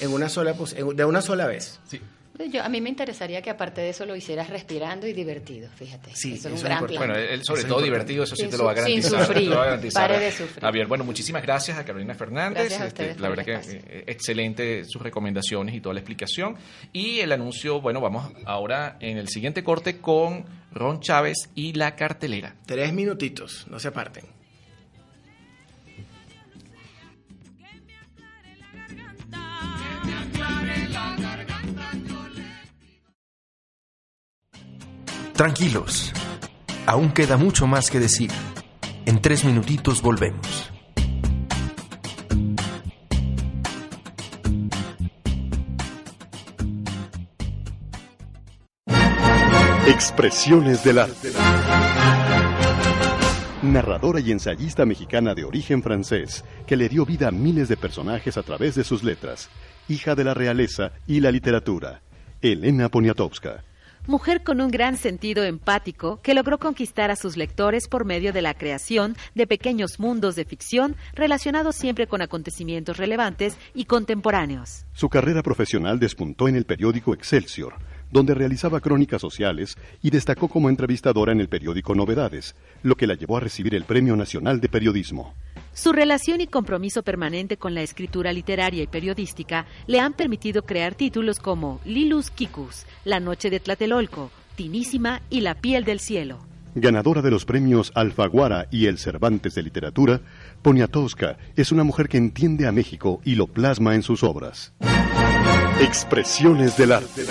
en 0.00 0.10
una 0.12 0.28
sola, 0.30 0.54
de 0.94 1.04
una 1.04 1.20
sola 1.20 1.46
vez. 1.46 1.78
Pues 1.90 2.00
Yo, 2.48 2.62
a 2.62 2.68
mí 2.68 2.80
me 2.80 2.88
interesaría 2.88 3.42
que 3.42 3.50
aparte 3.50 3.80
de 3.80 3.90
eso 3.90 4.06
lo 4.06 4.14
hicieras 4.16 4.48
respirando 4.50 5.06
y 5.06 5.12
divertido, 5.12 5.68
fíjate. 5.76 6.10
Sí, 6.14 6.34
eso 6.34 6.48
es 6.48 6.54
un 6.54 6.62
gran 6.62 6.86
plan. 6.86 6.98
Bueno, 6.98 7.14
él 7.16 7.44
sobre 7.44 7.60
Eso 7.60 7.68
todo 7.68 7.82
divertido, 7.82 8.24
eso 8.24 8.36
sí 8.36 8.46
te 8.48 8.56
lo 8.56 8.64
va 8.64 8.72
a 8.72 8.76
su- 8.76 8.82
sin 8.84 9.00
garantizar. 9.02 9.26
sufrir. 9.26 9.44
te 9.44 9.50
lo 9.50 9.56
va 9.56 9.62
a 9.62 9.66
garantizar. 9.66 10.08
Pare 10.10 10.24
de 10.24 10.32
sufrir. 10.32 10.60
Javier, 10.60 10.86
bueno, 10.86 11.04
muchísimas 11.04 11.42
gracias 11.42 11.78
a 11.78 11.84
Carolina 11.84 12.14
Fernández. 12.14 12.68
Gracias 12.70 12.80
a 12.80 12.86
Este, 12.86 13.14
la 13.20 13.28
verdad 13.28 13.44
que 13.44 13.52
espacio. 13.54 13.80
eh, 13.86 14.04
excelente 14.06 14.84
sus 14.86 15.02
recomendaciones 15.02 15.74
y 15.74 15.80
toda 15.80 15.94
la 15.94 16.00
explicación. 16.00 16.56
Y 16.92 17.20
el 17.20 17.32
anuncio, 17.32 17.80
bueno, 17.80 18.00
vamos 18.00 18.32
ahora 18.46 18.96
en 19.00 19.18
el 19.18 19.28
siguiente 19.28 19.62
corte 19.64 19.98
con 20.00 20.44
Ron 20.72 21.00
Chávez 21.00 21.50
y 21.54 21.72
la 21.74 21.96
cartelera. 21.96 22.54
Tres 22.66 22.92
minutitos, 22.92 23.66
no 23.68 23.78
se 23.78 23.88
aparten. 23.88 24.24
Tranquilos, 35.40 36.12
aún 36.84 37.12
queda 37.12 37.38
mucho 37.38 37.66
más 37.66 37.90
que 37.90 37.98
decir. 37.98 38.30
En 39.06 39.22
tres 39.22 39.42
minutitos 39.42 40.02
volvemos. 40.02 40.70
Expresiones 49.86 50.84
del 50.84 50.98
arte. 50.98 51.30
Narradora 53.62 54.20
y 54.20 54.32
ensayista 54.32 54.84
mexicana 54.84 55.34
de 55.34 55.44
origen 55.44 55.82
francés, 55.82 56.44
que 56.66 56.76
le 56.76 56.90
dio 56.90 57.06
vida 57.06 57.28
a 57.28 57.30
miles 57.30 57.70
de 57.70 57.78
personajes 57.78 58.36
a 58.36 58.42
través 58.42 58.74
de 58.74 58.84
sus 58.84 59.02
letras, 59.02 59.48
hija 59.88 60.14
de 60.14 60.24
la 60.24 60.34
realeza 60.34 60.92
y 61.06 61.20
la 61.20 61.32
literatura, 61.32 62.02
Elena 62.42 62.90
Poniatowska. 62.90 63.64
Mujer 64.06 64.42
con 64.42 64.62
un 64.62 64.70
gran 64.70 64.96
sentido 64.96 65.44
empático 65.44 66.20
que 66.22 66.32
logró 66.32 66.58
conquistar 66.58 67.10
a 67.10 67.16
sus 67.16 67.36
lectores 67.36 67.86
por 67.86 68.06
medio 68.06 68.32
de 68.32 68.40
la 68.40 68.54
creación 68.54 69.14
de 69.34 69.46
pequeños 69.46 70.00
mundos 70.00 70.36
de 70.36 70.46
ficción 70.46 70.96
relacionados 71.14 71.76
siempre 71.76 72.06
con 72.06 72.22
acontecimientos 72.22 72.96
relevantes 72.96 73.58
y 73.74 73.84
contemporáneos. 73.84 74.86
Su 74.92 75.10
carrera 75.10 75.42
profesional 75.42 75.98
despuntó 76.00 76.48
en 76.48 76.56
el 76.56 76.64
periódico 76.64 77.12
Excelsior, 77.12 77.74
donde 78.10 78.34
realizaba 78.34 78.80
crónicas 78.80 79.20
sociales 79.20 79.76
y 80.02 80.10
destacó 80.10 80.48
como 80.48 80.68
entrevistadora 80.68 81.32
en 81.32 81.40
el 81.40 81.48
periódico 81.48 81.94
Novedades, 81.94 82.54
lo 82.82 82.96
que 82.96 83.06
la 83.06 83.14
llevó 83.14 83.36
a 83.36 83.40
recibir 83.40 83.74
el 83.74 83.84
Premio 83.84 84.16
Nacional 84.16 84.60
de 84.60 84.68
Periodismo. 84.68 85.34
Su 85.72 85.92
relación 85.92 86.40
y 86.40 86.46
compromiso 86.46 87.02
permanente 87.02 87.56
con 87.56 87.74
la 87.74 87.82
escritura 87.82 88.32
literaria 88.32 88.82
y 88.82 88.86
periodística 88.86 89.66
le 89.86 90.00
han 90.00 90.14
permitido 90.14 90.62
crear 90.62 90.94
títulos 90.94 91.38
como 91.38 91.80
Lilus 91.84 92.30
Kikus, 92.30 92.86
La 93.04 93.20
Noche 93.20 93.50
de 93.50 93.60
Tlatelolco, 93.60 94.30
Tinísima 94.56 95.22
y 95.30 95.40
La 95.42 95.54
Piel 95.54 95.84
del 95.84 96.00
Cielo. 96.00 96.38
Ganadora 96.74 97.20
de 97.20 97.30
los 97.30 97.44
premios 97.44 97.90
Alfaguara 97.94 98.68
y 98.70 98.86
el 98.86 98.98
Cervantes 98.98 99.54
de 99.54 99.62
Literatura, 99.62 100.20
Poniatowska 100.62 101.36
es 101.56 101.72
una 101.72 101.82
mujer 101.82 102.08
que 102.08 102.16
entiende 102.16 102.66
a 102.66 102.72
México 102.72 103.20
y 103.24 103.34
lo 103.34 103.48
plasma 103.48 103.94
en 103.94 104.02
sus 104.02 104.22
obras. 104.22 104.72
Expresiones 105.80 106.76
del 106.76 106.92
arte. 106.92 107.24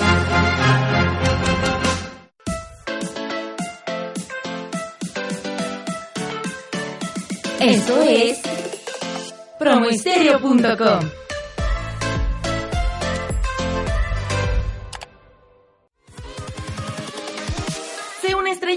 Esto 7.60 8.02
es 8.02 8.40
promoestereo.com. 9.60 11.29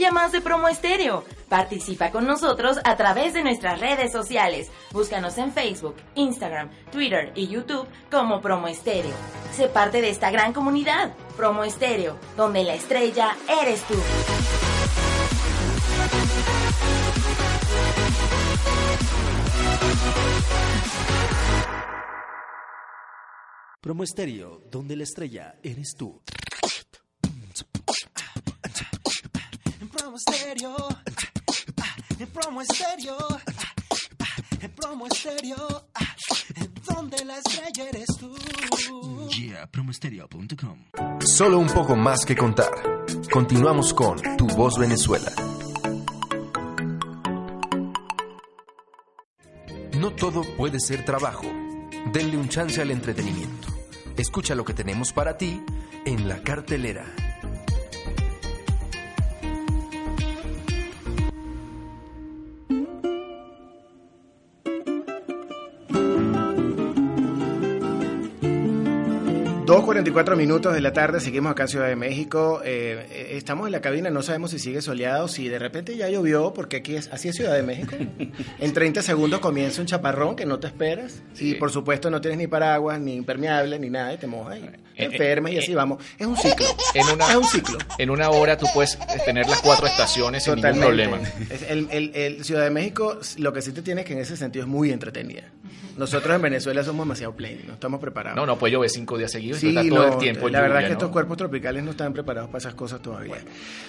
estrella 0.03 0.20
más 0.20 0.32
de 0.32 0.40
Promo 0.40 0.66
Estéreo. 0.66 1.24
Participa 1.48 2.11
con 2.11 2.26
nosotros 2.26 2.78
a 2.82 2.96
través 2.96 3.34
de 3.34 3.44
nuestras 3.44 3.78
redes 3.78 4.11
sociales. 4.11 4.68
Búscanos 4.90 5.38
en 5.38 5.53
Facebook, 5.53 5.94
Instagram, 6.16 6.70
Twitter 6.90 7.30
y 7.36 7.46
YouTube 7.46 7.86
como 8.11 8.40
Promo 8.40 8.66
Estéreo. 8.66 9.14
Sé 9.55 9.68
parte 9.68 10.00
de 10.00 10.11
esta 10.11 10.32
gran 10.32 10.53
comunidad, 10.53 11.14
Promo 11.36 11.62
Estéreo, 11.62 12.16
donde 12.36 12.64
la 12.64 12.74
estrella 12.74 13.36
eres 13.62 13.80
tú. 13.82 13.94
Promo 23.80 24.03
Estéreo, 24.03 24.62
donde 24.68 24.96
la 24.96 25.05
estrella 25.05 25.55
eres 25.62 25.94
tú. 25.96 26.20
Promo 30.12 30.18
estéreo, 30.18 30.76
ah, 31.80 31.96
en 32.18 32.26
promo 32.28 32.60
estéreo, 32.60 33.16
ah, 33.30 34.42
en 34.60 34.70
promo 34.72 35.06
estéreo, 35.06 35.84
ah, 35.94 36.16
donde 36.86 37.24
la 37.24 37.38
estrella 37.38 37.88
eres 37.88 38.06
tú. 38.18 38.34
Yeah, 39.28 39.66
promoestereo.com. 39.68 40.84
Solo 41.20 41.58
un 41.58 41.68
poco 41.68 41.96
más 41.96 42.26
que 42.26 42.36
contar. 42.36 42.72
Continuamos 43.32 43.94
con 43.94 44.20
Tu 44.36 44.46
Voz 44.48 44.78
Venezuela. 44.78 45.32
No 49.98 50.10
todo 50.10 50.42
puede 50.56 50.78
ser 50.78 51.06
trabajo. 51.06 51.46
Denle 52.12 52.36
un 52.36 52.50
chance 52.50 52.82
al 52.82 52.90
entretenimiento. 52.90 53.68
Escucha 54.18 54.54
lo 54.54 54.64
que 54.64 54.74
tenemos 54.74 55.12
para 55.12 55.38
ti 55.38 55.62
en 56.04 56.28
la 56.28 56.42
cartelera. 56.42 57.21
2.44 69.66 70.34
minutos 70.36 70.74
de 70.74 70.80
la 70.80 70.92
tarde, 70.92 71.20
seguimos 71.20 71.52
acá 71.52 71.62
en 71.62 71.68
Ciudad 71.68 71.86
de 71.86 71.94
México. 71.94 72.60
Eh, 72.64 73.06
eh, 73.10 73.28
estamos 73.36 73.66
en 73.66 73.72
la 73.72 73.80
cabina, 73.80 74.10
no 74.10 74.20
sabemos 74.22 74.50
si 74.50 74.58
sigue 74.58 74.82
soleado, 74.82 75.28
si 75.28 75.48
de 75.48 75.58
repente 75.60 75.96
ya 75.96 76.08
llovió, 76.08 76.52
porque 76.52 76.78
aquí 76.78 76.96
es, 76.96 77.08
así 77.12 77.28
es 77.28 77.36
Ciudad 77.36 77.54
de 77.54 77.62
México. 77.62 77.94
En 78.58 78.72
30 78.72 79.02
segundos 79.02 79.38
comienza 79.40 79.80
un 79.80 79.86
chaparrón 79.86 80.34
que 80.34 80.46
no 80.46 80.58
te 80.58 80.66
esperas. 80.66 81.22
Y 81.38 81.54
por 81.54 81.70
supuesto 81.70 82.10
no 82.10 82.20
tienes 82.20 82.38
ni 82.38 82.48
paraguas, 82.48 83.00
ni 83.00 83.14
impermeable, 83.14 83.78
ni 83.78 83.88
nada, 83.88 84.12
y 84.14 84.18
te 84.18 84.26
mojas 84.26 84.58
y 84.58 84.62
te 84.96 85.04
enfermas 85.04 85.52
y 85.52 85.58
así 85.58 85.74
vamos. 85.74 86.02
Es 86.18 86.26
un 86.26 86.36
ciclo. 86.36 86.66
En 86.94 87.06
una, 87.08 87.26
es 87.30 87.36
un 87.36 87.44
ciclo. 87.44 87.78
En 87.98 88.10
una 88.10 88.30
hora 88.30 88.56
tú 88.56 88.66
puedes 88.74 88.98
tener 89.24 89.48
las 89.48 89.60
cuatro 89.60 89.86
estaciones 89.86 90.42
sin 90.44 90.56
ningún 90.56 90.80
problema. 90.80 91.18
Es 91.50 91.62
el, 91.70 91.88
el- 91.92 92.12
el 92.14 92.44
Ciudad 92.44 92.64
de 92.64 92.70
México, 92.70 93.18
lo 93.38 93.52
que 93.52 93.62
sí 93.62 93.70
te 93.72 93.82
tiene 93.82 94.00
es 94.02 94.06
que 94.08 94.14
en 94.14 94.18
ese 94.20 94.36
sentido 94.36 94.64
es 94.64 94.68
muy 94.68 94.90
entretenida. 94.90 95.44
Nosotros 95.96 96.34
en 96.34 96.42
Venezuela 96.42 96.82
somos 96.82 97.06
demasiado 97.06 97.34
plain, 97.34 97.62
no 97.66 97.74
estamos 97.74 98.00
preparados. 98.00 98.36
No, 98.36 98.46
no 98.46 98.58
puede 98.58 98.72
llover 98.72 98.88
cinco 98.90 99.18
días 99.18 99.30
seguidos 99.30 99.58
Sí, 99.60 99.66
y 99.66 99.76
está 99.76 99.88
todo 99.88 100.06
no, 100.06 100.12
el 100.14 100.18
tiempo 100.18 100.48
la 100.48 100.60
verdad 100.60 100.78
es 100.78 100.84
que 100.84 100.90
¿no? 100.90 100.98
estos 100.98 101.10
cuerpos 101.10 101.36
tropicales 101.36 101.82
no 101.82 101.90
están 101.90 102.12
preparados 102.12 102.48
para 102.48 102.58
esas 102.58 102.74
cosas 102.74 103.00
todavía. 103.02 103.36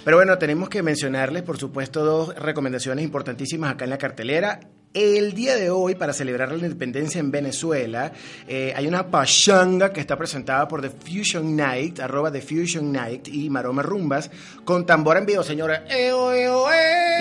Pero 0.04 0.18
bueno, 0.18 0.38
tenemos 0.38 0.70
que 0.70 0.84
mencionarles, 0.84 1.44
por 1.44 1.58
supuesto, 1.58 2.04
dos 2.04 2.36
recomendaciones 2.36 3.04
importantísimas 3.06 3.72
acá 3.72 3.86
en 3.86 3.90
la 3.92 3.98
cartelera. 3.98 4.60
El 4.94 5.34
día 5.34 5.56
de 5.56 5.72
hoy, 5.72 5.96
para 5.96 6.14
celebrar 6.14 6.50
la 6.50 6.56
independencia 6.56 7.20
en 7.20 7.32
Venezuela, 7.32 8.12
eh, 8.48 8.74
hay 8.76 8.86
una 8.86 9.08
pachanga 9.08 9.92
que 9.92 10.00
está 10.00 10.16
presentada 10.16 10.68
por 10.68 10.84
The 10.84 10.92
Fusion 10.92 11.56
Night, 11.56 12.00
arroba 12.00 12.32
The 12.32 12.42
Fusion 12.42 12.92
Night 12.92 13.28
y 13.28 13.50
Maroma 13.50 13.82
Rumbas, 13.82 14.30
con 14.64 14.86
tambor 14.86 15.18
en 15.18 15.26
vivo, 15.26 15.42
señores. 15.42 15.82
Eo, 15.90 16.32
eo, 16.32 16.72
eo, 16.72 16.72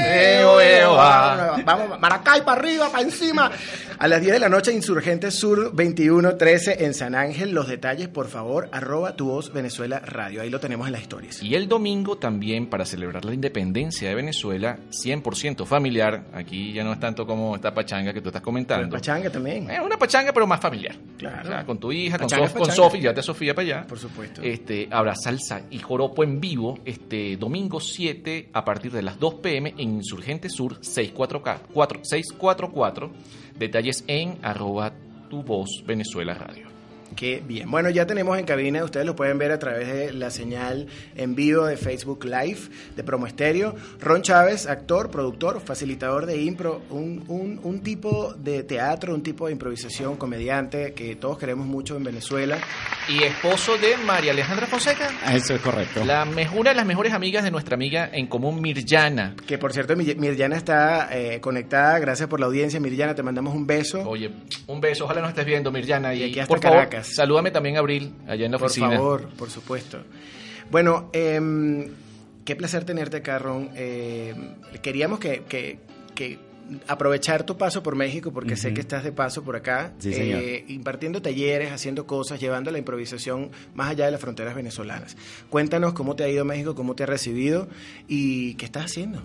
Eo, 0.05 0.61
eo, 0.61 0.97
ah. 1.01 1.57
Vamos, 1.65 1.99
Maracay 1.99 2.45
para 2.45 2.61
arriba, 2.61 2.91
para 2.91 3.05
encima. 3.05 3.51
A 4.03 4.09
las 4.09 4.21
10 4.21 4.33
de 4.33 4.41
la 4.41 4.49
noche, 4.49 4.73
Insurgentes 4.73 5.37
Sur 5.37 5.77
2113 5.77 6.85
en 6.85 6.93
San 6.93 7.15
Ángel. 7.15 7.53
Los 7.53 7.69
detalles, 7.69 8.09
por 8.09 8.27
favor, 8.27 8.69
arroba 8.73 9.15
tu 9.15 9.27
voz 9.27 9.53
Venezuela 9.53 10.01
Radio. 10.01 10.43
Ahí 10.43 10.51
lo 10.51 10.59
tenemos 10.59 10.89
en 10.89 10.95
las 10.95 11.03
historias. 11.03 11.41
Y 11.41 11.55
el 11.55 11.69
domingo 11.69 12.19
también, 12.19 12.67
para 12.67 12.85
celebrar 12.85 13.25
la 13.25 13.33
independencia 13.33 14.09
de 14.09 14.17
Venezuela, 14.17 14.77
100% 14.91 15.65
familiar. 15.67 16.25
Aquí 16.35 16.73
ya 16.73 16.83
no 16.83 16.93
es 16.93 16.99
tanto 16.99 17.25
como 17.25 17.55
esta 17.55 17.73
pachanga 17.73 18.13
que 18.13 18.21
tú 18.21 18.31
estás 18.31 18.43
comentando. 18.43 18.97
Pachanga 18.97 19.31
también. 19.31 19.71
Es 19.71 19.79
una 19.79 19.97
pachanga, 19.97 20.33
pero 20.33 20.49
más 20.49 20.59
familiar. 20.59 20.97
Claro. 21.17 21.43
O 21.45 21.47
sea, 21.47 21.65
con 21.65 21.79
tu 21.79 21.93
hija, 21.93 22.19
con, 22.19 22.27
Pachanga 22.27 22.49
con 22.49 22.63
pachanga. 22.63 22.75
Sofi, 22.75 23.01
ya 23.01 23.15
te 23.15 23.23
Sofía 23.23 23.55
para 23.55 23.67
allá. 23.67 23.87
Por 23.87 24.01
supuesto. 24.01 24.43
Este, 24.43 24.89
habrá 24.91 25.15
salsa 25.15 25.63
y 25.71 25.79
joropo 25.79 26.25
en 26.25 26.41
vivo 26.41 26.81
este 26.85 27.37
domingo 27.37 27.79
7 27.79 28.49
a 28.53 28.65
partir 28.65 28.91
de 28.91 29.03
las 29.03 29.21
2 29.21 29.35
pm 29.35 29.75
en 29.79 29.91
Insurgente 29.91 30.49
Sur 30.49 30.79
644. 30.81 32.01
644. 32.03 33.13
Detalles 33.63 34.03
en 34.09 34.39
arroba 34.43 34.93
tu 35.31 35.45
voz 35.45 35.85
Venezuela 35.87 36.35
Radio. 36.35 36.67
Qué 37.15 37.41
bien. 37.47 37.71
Bueno, 37.71 37.91
ya 37.91 38.07
tenemos 38.07 38.37
en 38.37 38.45
cabina, 38.45 38.83
ustedes 38.83 39.07
lo 39.07 39.15
pueden 39.15 39.39
ver 39.39 39.53
a 39.53 39.59
través 39.61 39.87
de 39.87 40.13
la 40.13 40.31
señal 40.31 40.89
en 41.15 41.37
vivo 41.37 41.67
de 41.67 41.77
Facebook 41.77 42.25
Live 42.25 42.59
de 42.97 43.05
Promo 43.05 43.29
Estéreo. 43.29 43.77
Ron 44.01 44.23
Chávez, 44.23 44.67
actor, 44.67 45.13
productor, 45.13 45.61
facilitador 45.61 46.27
de 46.27 46.43
impro, 46.43 46.83
un, 46.91 47.23
un, 47.29 47.61
un 47.63 47.81
tipo 47.83 48.35
de 48.35 48.65
teatro, 48.65 49.15
un 49.15 49.23
tipo 49.23 49.47
de 49.47 49.53
improvisación, 49.53 50.17
comediante 50.17 50.93
que 50.95 51.15
todos 51.15 51.39
queremos 51.39 51.67
mucho 51.67 51.97
en 51.97 52.03
Venezuela. 52.03 52.59
Y 53.09 53.25
esposo 53.25 53.77
de 53.79 53.97
María 53.97 54.31
Alejandra 54.33 54.67
Fonseca. 54.67 55.11
Eso 55.35 55.55
es 55.55 55.61
correcto. 55.61 56.05
La 56.05 56.25
mejor, 56.25 56.61
una 56.61 56.71
de 56.71 56.77
las 56.77 56.87
mejores 56.87 57.13
amigas 57.13 57.43
de 57.43 57.51
nuestra 57.51 57.75
amiga 57.75 58.09
en 58.13 58.27
común, 58.29 58.61
Mirjana. 58.61 59.35
Que 59.47 59.59
por 59.59 59.73
cierto, 59.73 59.97
Mi- 59.97 60.15
Mirjana 60.15 60.57
está 60.57 61.09
eh, 61.11 61.41
conectada. 61.41 61.99
Gracias 61.99 62.29
por 62.29 62.39
la 62.39 62.47
audiencia, 62.47 62.79
Mirjana. 62.79 63.15
Te 63.15 63.23
mandamos 63.25 63.55
un 63.55 63.67
beso. 63.67 64.09
Oye, 64.09 64.31
un 64.69 64.81
beso, 64.81 65.05
ojalá 65.05 65.21
nos 65.21 65.31
estés 65.31 65.45
viendo, 65.45 65.73
Mirjana. 65.73 66.15
Y, 66.15 66.23
aquí 66.23 66.39
hasta 66.41 66.49
por 66.49 66.63
favor, 66.63 66.79
Caracas. 66.79 67.09
salúdame 67.15 67.51
también 67.51 67.77
a 67.77 67.81
Abril, 67.81 68.15
allá 68.29 68.47
en 68.47 68.53
la 68.53 68.59
Por 68.59 68.67
oficina. 68.69 68.91
favor, 68.93 69.29
por 69.37 69.51
supuesto. 69.51 70.05
Bueno, 70.71 71.11
em, 71.13 71.89
qué 72.45 72.55
placer 72.57 72.85
tenerte 72.85 73.17
acá, 73.19 73.39
Ron. 73.41 73.71
Em, 73.75 74.55
queríamos 74.81 75.19
que, 75.19 75.43
que- 75.49 75.81
que 76.15 76.39
aprovechar 76.87 77.45
tu 77.45 77.57
paso 77.57 77.83
por 77.83 77.97
México, 77.97 78.33
porque 78.33 78.57
sé 78.57 78.75
que 78.75 78.81
estás 78.81 79.05
de 79.05 79.13
paso 79.13 79.43
por 79.43 79.57
acá, 79.57 79.93
Sí, 79.99 80.11
eh, 80.15 80.65
impartiendo 80.69 81.23
talleres, 81.23 81.73
haciendo 81.73 82.07
cosas, 82.07 82.41
llevando 82.41 82.71
la 82.71 82.79
improvisación 82.79 83.51
más 83.75 83.91
allá 83.91 84.07
de 84.07 84.13
las 84.13 84.21
fronteras 84.21 84.55
venezolanas. 84.55 85.17
Cuéntanos 85.51 85.93
cómo 85.93 86.17
te 86.17 86.25
ha 86.25 86.29
ido 86.29 86.45
México, 86.45 86.75
cómo 86.75 86.95
te 86.95 87.05
ha 87.05 87.07
recibido 87.07 87.69
y 88.09 88.55
qué 88.55 88.65
estás 88.65 88.87
haciendo. 88.87 89.23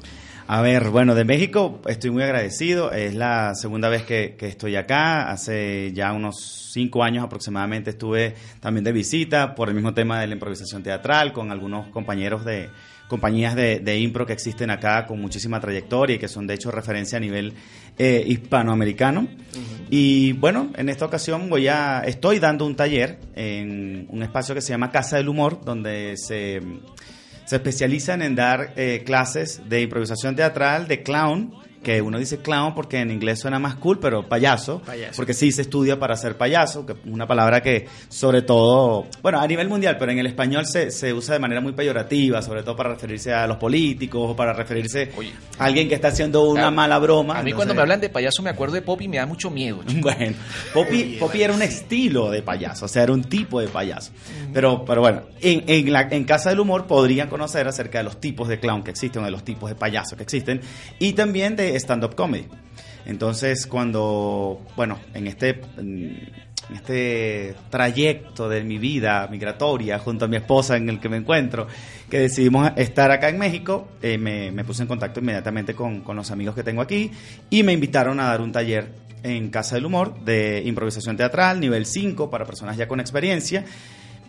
A 0.47 0.61
ver, 0.61 0.89
bueno, 0.89 1.13
de 1.13 1.25
México 1.25 1.81
estoy 1.87 2.11
muy 2.11 2.23
agradecido. 2.23 2.91
Es 2.91 3.13
la 3.15 3.53
segunda 3.55 3.89
vez 3.89 4.03
que, 4.03 4.35
que 4.37 4.47
estoy 4.47 4.75
acá. 4.75 5.29
Hace 5.29 5.91
ya 5.93 6.13
unos 6.13 6.71
cinco 6.71 7.03
años 7.03 7.23
aproximadamente 7.23 7.89
estuve 7.89 8.35
también 8.59 8.83
de 8.83 8.91
visita 8.91 9.55
por 9.55 9.67
el 9.69 9.75
mismo 9.75 9.93
tema 9.93 10.21
de 10.21 10.27
la 10.27 10.33
improvisación 10.33 10.83
teatral 10.83 11.33
con 11.33 11.51
algunos 11.51 11.87
compañeros 11.87 12.45
de 12.45 12.69
compañías 13.07 13.55
de, 13.55 13.79
de 13.79 13.99
impro 13.99 14.25
que 14.25 14.33
existen 14.33 14.69
acá 14.69 15.05
con 15.05 15.21
muchísima 15.21 15.59
trayectoria 15.59 16.15
y 16.15 16.19
que 16.19 16.27
son 16.27 16.47
de 16.47 16.53
hecho 16.53 16.71
referencia 16.71 17.17
a 17.17 17.21
nivel 17.21 17.53
eh, 17.97 18.23
hispanoamericano. 18.27 19.27
Y 19.89 20.33
bueno, 20.33 20.71
en 20.75 20.89
esta 20.89 21.05
ocasión 21.05 21.49
voy 21.49 21.67
a, 21.67 22.01
estoy 22.05 22.39
dando 22.39 22.65
un 22.65 22.75
taller 22.75 23.19
en 23.35 24.07
un 24.09 24.23
espacio 24.23 24.53
que 24.53 24.61
se 24.61 24.69
llama 24.69 24.91
Casa 24.91 25.17
del 25.17 25.29
Humor, 25.29 25.61
donde 25.63 26.15
se 26.17 26.61
se 27.47 27.55
especializan 27.55 28.21
en 28.21 28.35
dar 28.35 28.73
eh, 28.75 29.03
clases 29.05 29.61
de 29.69 29.81
improvisación 29.81 30.35
teatral, 30.35 30.85
de 30.89 31.01
clown, 31.01 31.53
que 31.83 32.01
uno 32.01 32.17
dice 32.19 32.39
clown 32.39 32.73
porque 32.75 32.99
en 32.99 33.11
inglés 33.11 33.39
suena 33.39 33.59
más 33.59 33.75
cool, 33.75 33.99
pero 33.99 34.27
payaso, 34.27 34.81
Payaso. 34.81 35.13
porque 35.15 35.33
sí 35.33 35.51
se 35.51 35.61
estudia 35.61 35.99
para 35.99 36.15
ser 36.17 36.35
payaso, 36.37 36.85
que 36.85 36.93
es 36.93 36.99
una 37.05 37.27
palabra 37.27 37.61
que 37.61 37.87
sobre 38.09 38.41
todo, 38.41 39.05
bueno, 39.21 39.39
a 39.39 39.47
nivel 39.47 39.69
mundial, 39.69 39.95
pero 39.99 40.11
en 40.11 40.19
el 40.19 40.27
español 40.27 40.65
se, 40.65 40.91
se 40.91 41.13
usa 41.13 41.33
de 41.35 41.39
manera 41.39 41.61
muy 41.61 41.73
peyorativa, 41.73 42.41
sobre 42.41 42.63
todo 42.63 42.75
para 42.75 42.89
referirse 42.89 43.33
a 43.33 43.47
los 43.47 43.57
políticos 43.57 44.31
o 44.31 44.35
para 44.35 44.53
referirse 44.53 45.11
a 45.59 45.65
alguien 45.65 45.87
que 45.87 45.95
está 45.95 46.09
haciendo 46.09 46.43
una 46.49 46.71
mala 46.71 46.97
broma. 46.99 47.33
A 47.33 47.43
mí 47.43 47.51
entonces- 47.51 47.55
cuando 47.55 47.73
me 47.75 47.81
hablan 47.81 48.01
de 48.01 48.09
payaso 48.09 48.41
me 48.43 48.49
acuerdo 48.49 48.75
de 48.75 48.81
Poppy 48.81 49.05
y 49.05 49.07
me 49.07 49.17
da 49.17 49.25
mucho 49.25 49.49
miedo. 49.49 49.81
chico. 49.85 50.01
bueno, 50.01 50.35
Poppy, 50.73 51.17
Poppy 51.19 51.41
era 51.41 51.53
un 51.53 51.61
estilo 51.61 52.29
de 52.31 52.41
payaso, 52.41 52.85
o 52.85 52.87
sea, 52.87 53.03
era 53.03 53.13
un 53.13 53.23
tipo 53.23 53.59
de 53.61 53.67
payaso. 53.67 54.11
Pero, 54.53 54.83
pero 54.85 55.01
bueno, 55.01 55.23
en, 55.41 55.63
en, 55.67 55.91
la, 55.93 56.07
en 56.11 56.23
Casa 56.25 56.49
del 56.49 56.59
Humor 56.59 56.87
podrían 56.87 57.29
conocer 57.29 57.67
acerca 57.67 57.99
de 57.99 58.03
los 58.03 58.19
tipos 58.19 58.47
de 58.47 58.59
clown 58.59 58.83
que 58.83 58.91
existen, 58.91 59.23
de 59.23 59.31
los 59.31 59.43
tipos 59.43 59.69
de 59.69 59.75
payaso 59.75 60.15
que 60.17 60.23
existen, 60.23 60.61
y 60.99 61.13
también 61.13 61.55
de 61.55 61.66
stand-up 61.75 62.15
comedy. 62.15 62.47
Entonces, 63.05 63.67
cuando, 63.67 64.61
bueno, 64.75 64.99
en 65.13 65.27
este, 65.27 65.61
este 66.73 67.55
trayecto 67.69 68.49
de 68.49 68.63
mi 68.65 68.77
vida 68.77 69.27
migratoria 69.31 69.97
junto 69.99 70.25
a 70.25 70.27
mi 70.27 70.35
esposa 70.35 70.75
en 70.75 70.89
el 70.89 70.99
que 70.99 71.07
me 71.07 71.17
encuentro, 71.17 71.67
que 72.09 72.19
decidimos 72.19 72.71
estar 72.75 73.09
acá 73.11 73.29
en 73.29 73.37
México, 73.37 73.87
eh, 74.01 74.17
me, 74.17 74.51
me 74.51 74.65
puse 74.65 74.81
en 74.81 74.89
contacto 74.89 75.21
inmediatamente 75.21 75.73
con, 75.73 76.01
con 76.01 76.17
los 76.17 76.31
amigos 76.31 76.53
que 76.53 76.63
tengo 76.63 76.81
aquí 76.81 77.09
y 77.49 77.63
me 77.63 77.71
invitaron 77.71 78.19
a 78.19 78.25
dar 78.25 78.41
un 78.41 78.51
taller 78.51 79.07
en 79.23 79.49
Casa 79.49 79.75
del 79.75 79.85
Humor 79.85 80.19
de 80.25 80.61
improvisación 80.65 81.15
teatral, 81.17 81.59
nivel 81.59 81.85
5, 81.85 82.29
para 82.29 82.45
personas 82.45 82.77
ya 82.77 82.87
con 82.87 82.99
experiencia, 82.99 83.63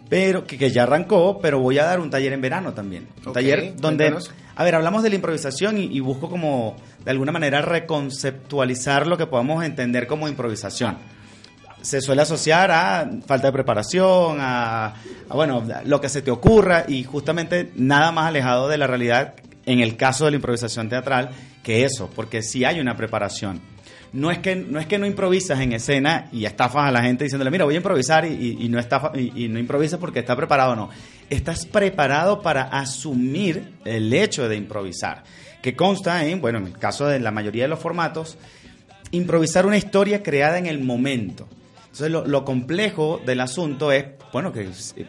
pero 0.08 0.46
que, 0.46 0.56
que 0.56 0.70
ya 0.70 0.84
arrancó, 0.84 1.38
pero 1.40 1.60
voy 1.60 1.78
a 1.78 1.84
dar 1.84 2.00
un 2.00 2.10
taller 2.10 2.32
en 2.32 2.40
verano 2.40 2.72
también. 2.72 3.08
Un 3.26 3.32
taller 3.32 3.76
donde, 3.76 4.10
cuéntanos. 4.10 4.34
a 4.56 4.64
ver, 4.64 4.74
hablamos 4.74 5.02
de 5.02 5.10
la 5.10 5.16
improvisación 5.16 5.78
y, 5.78 5.84
y 5.84 6.00
busco 6.00 6.30
como, 6.30 6.76
de 7.04 7.10
alguna 7.10 7.32
manera, 7.32 7.60
reconceptualizar 7.62 9.06
lo 9.06 9.18
que 9.18 9.26
podamos 9.26 9.64
entender 9.64 10.06
como 10.06 10.28
improvisación. 10.28 10.96
Se 11.82 12.00
suele 12.00 12.22
asociar 12.22 12.70
a 12.70 13.08
falta 13.26 13.48
de 13.48 13.52
preparación, 13.52 14.38
a, 14.40 14.94
a, 15.28 15.34
bueno, 15.34 15.64
lo 15.84 16.00
que 16.00 16.08
se 16.08 16.22
te 16.22 16.30
ocurra 16.30 16.84
y 16.88 17.04
justamente 17.04 17.70
nada 17.76 18.10
más 18.10 18.26
alejado 18.26 18.68
de 18.68 18.78
la 18.78 18.86
realidad 18.86 19.34
en 19.64 19.80
el 19.80 19.96
caso 19.96 20.24
de 20.24 20.32
la 20.32 20.36
improvisación 20.36 20.88
teatral 20.88 21.30
que 21.62 21.84
eso, 21.84 22.10
porque 22.16 22.42
sí 22.42 22.64
hay 22.64 22.80
una 22.80 22.96
preparación 22.96 23.60
no 24.12 24.30
es 24.30 24.38
que 24.38 24.56
no 24.56 24.78
es 24.80 24.86
que 24.86 24.98
no 24.98 25.06
improvisas 25.06 25.60
en 25.60 25.72
escena 25.72 26.28
y 26.32 26.44
estafas 26.44 26.88
a 26.88 26.90
la 26.90 27.02
gente 27.02 27.24
diciéndole 27.24 27.50
mira 27.50 27.64
voy 27.64 27.74
a 27.74 27.78
improvisar 27.78 28.24
y, 28.24 28.68
no 28.68 28.78
estafa, 28.78 29.12
y, 29.14 29.48
no 29.48 29.58
improvisas 29.58 29.98
porque 29.98 30.20
está 30.20 30.36
preparado 30.36 30.76
no. 30.76 30.90
Estás 31.30 31.66
preparado 31.66 32.40
para 32.40 32.62
asumir 32.62 33.74
el 33.84 34.12
hecho 34.12 34.48
de 34.48 34.56
improvisar 34.56 35.24
que 35.62 35.76
consta 35.76 36.24
en 36.24 36.40
bueno 36.40 36.58
en 36.58 36.66
el 36.66 36.78
caso 36.78 37.06
de 37.06 37.20
la 37.20 37.30
mayoría 37.30 37.64
de 37.64 37.68
los 37.68 37.78
formatos 37.78 38.38
improvisar 39.10 39.66
una 39.66 39.76
historia 39.76 40.22
creada 40.22 40.58
en 40.58 40.66
el 40.66 40.80
momento. 40.80 41.48
Entonces 41.84 42.10
lo, 42.10 42.26
lo 42.26 42.44
complejo 42.44 43.20
del 43.24 43.40
asunto 43.40 43.90
es 43.92 44.04
bueno 44.32 44.52
que 44.52 44.62
eh, 44.96 45.06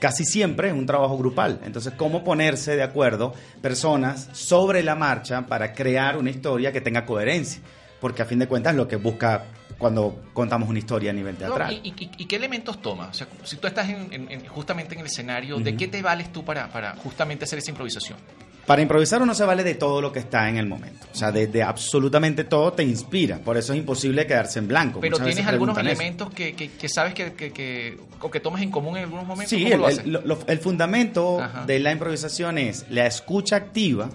casi 0.00 0.24
siempre 0.24 0.68
es 0.68 0.74
un 0.74 0.86
trabajo 0.86 1.16
grupal. 1.16 1.60
Entonces 1.64 1.94
cómo 1.96 2.24
ponerse 2.24 2.76
de 2.76 2.82
acuerdo 2.82 3.34
personas 3.62 4.28
sobre 4.32 4.82
la 4.82 4.94
marcha 4.94 5.46
para 5.46 5.72
crear 5.72 6.16
una 6.16 6.30
historia 6.30 6.72
que 6.72 6.80
tenga 6.80 7.06
coherencia 7.06 7.60
porque 8.04 8.20
a 8.20 8.26
fin 8.26 8.38
de 8.38 8.46
cuentas 8.46 8.72
es 8.72 8.76
lo 8.76 8.86
que 8.86 8.96
busca 8.96 9.44
cuando 9.78 10.24
contamos 10.34 10.68
una 10.68 10.78
historia 10.78 11.08
a 11.10 11.14
nivel 11.14 11.36
No, 11.36 11.38
teatral. 11.38 11.80
y, 11.82 11.88
y- 11.88 12.10
y 12.18 12.24
qué 12.26 12.36
elementos 12.36 12.82
tomas? 12.82 13.08
O 13.08 13.14
sea, 13.14 13.26
si 13.44 13.56
tú 13.56 13.66
estás 13.66 13.88
en- 13.88 14.12
en- 14.12 14.30
en- 14.30 14.46
justamente 14.46 14.92
en 14.94 15.00
el 15.00 15.06
escenario, 15.06 15.58
¿de 15.58 15.74
qué 15.74 15.88
te 15.88 16.02
vales 16.02 16.30
tú 16.30 16.44
para, 16.44 16.68
para 16.68 16.96
justamente 16.96 17.46
hacer 17.46 17.60
esa 17.60 17.70
improvisación? 17.70 18.18
Para 18.66 18.82
improvisar 18.82 19.22
uno 19.22 19.34
se 19.34 19.42
vale 19.46 19.64
de 19.64 19.74
todo 19.74 20.02
lo 20.02 20.12
que 20.12 20.18
está 20.18 20.50
en 20.50 20.58
el 20.58 20.66
momento. 20.66 21.06
O 21.12 21.16
sea, 21.16 21.32
de, 21.32 21.46
de 21.46 21.62
absolutamente 21.62 22.44
todo 22.44 22.74
te 22.74 22.82
inspira. 22.82 23.38
Por 23.38 23.56
eso 23.56 23.72
es 23.72 23.78
imposible 23.78 24.26
quedarse 24.26 24.58
en 24.58 24.68
blanco. 24.68 25.00
Pero 25.00 25.12
Muchas 25.16 25.26
tienes 25.34 25.46
algunos 25.46 25.78
elementos 25.78 26.28
que, 26.30 26.54
que- 26.54 26.70
que 26.72 26.88
sabes 26.90 27.14
que, 27.14 27.32
que- 27.32 27.52
que- 27.52 27.96
o 28.20 28.30
que 28.30 28.40
tomas 28.40 28.60
en 28.60 28.70
común 28.70 28.98
en 28.98 29.04
algunos 29.04 29.26
momentos. 29.26 29.48
Sí, 29.58 29.62
¿Cómo 29.64 29.74
el, 29.74 29.80
lo 29.80 29.88
el- 29.88 29.92
haces? 29.98 30.06
lo- 30.06 30.20
lo- 30.26 30.38
el 30.46 30.58
fundamento 30.58 31.40
Ajá. 31.40 31.64
de 31.64 31.78
la 31.78 31.90
improvisación 31.90 32.58
es 32.58 32.84
la 32.90 33.06
escucha 33.06 33.56
activa. 33.56 34.10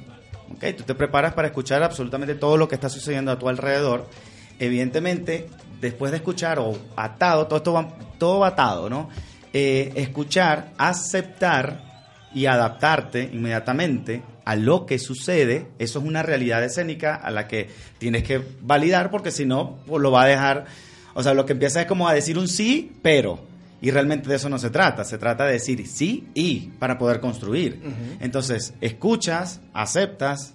¿Ok? 0.51 0.75
Tú 0.77 0.83
te 0.83 0.95
preparas 0.95 1.33
para 1.33 1.47
escuchar 1.47 1.83
absolutamente 1.83 2.35
todo 2.35 2.57
lo 2.57 2.67
que 2.67 2.75
está 2.75 2.89
sucediendo 2.89 3.31
a 3.31 3.39
tu 3.39 3.49
alrededor. 3.49 4.07
Evidentemente, 4.59 5.49
después 5.81 6.11
de 6.11 6.17
escuchar 6.17 6.59
o 6.59 6.77
atado, 6.95 7.47
todo 7.47 7.57
esto 7.57 7.73
va, 7.73 7.87
todo 8.17 8.45
atado, 8.45 8.89
¿no? 8.89 9.09
Eh, 9.53 9.93
escuchar, 9.95 10.71
aceptar 10.77 11.89
y 12.33 12.45
adaptarte 12.45 13.29
inmediatamente 13.33 14.21
a 14.45 14.55
lo 14.55 14.85
que 14.85 14.99
sucede, 14.99 15.67
eso 15.79 15.99
es 15.99 16.05
una 16.05 16.23
realidad 16.23 16.63
escénica 16.63 17.15
a 17.15 17.31
la 17.31 17.47
que 17.47 17.69
tienes 17.97 18.23
que 18.23 18.41
validar 18.61 19.11
porque 19.11 19.31
si 19.31 19.45
no, 19.45 19.77
pues 19.85 20.01
lo 20.01 20.11
va 20.11 20.23
a 20.23 20.27
dejar... 20.27 20.65
O 21.15 21.23
sea, 21.23 21.33
lo 21.33 21.45
que 21.45 21.53
empieza 21.53 21.81
es 21.81 21.87
como 21.87 22.07
a 22.07 22.13
decir 22.13 22.37
un 22.37 22.47
sí, 22.47 22.93
pero. 23.01 23.48
Y 23.81 23.91
realmente 23.91 24.27
de 24.29 24.35
eso 24.35 24.49
no 24.49 24.57
se 24.59 24.69
trata. 24.69 25.03
Se 25.05 25.17
trata 25.17 25.45
de 25.45 25.53
decir 25.53 25.87
sí 25.87 26.27
y 26.33 26.69
para 26.79 26.97
poder 26.97 27.19
construir. 27.19 27.81
Entonces, 28.19 28.73
escuchas, 28.81 29.61
aceptas, 29.73 30.53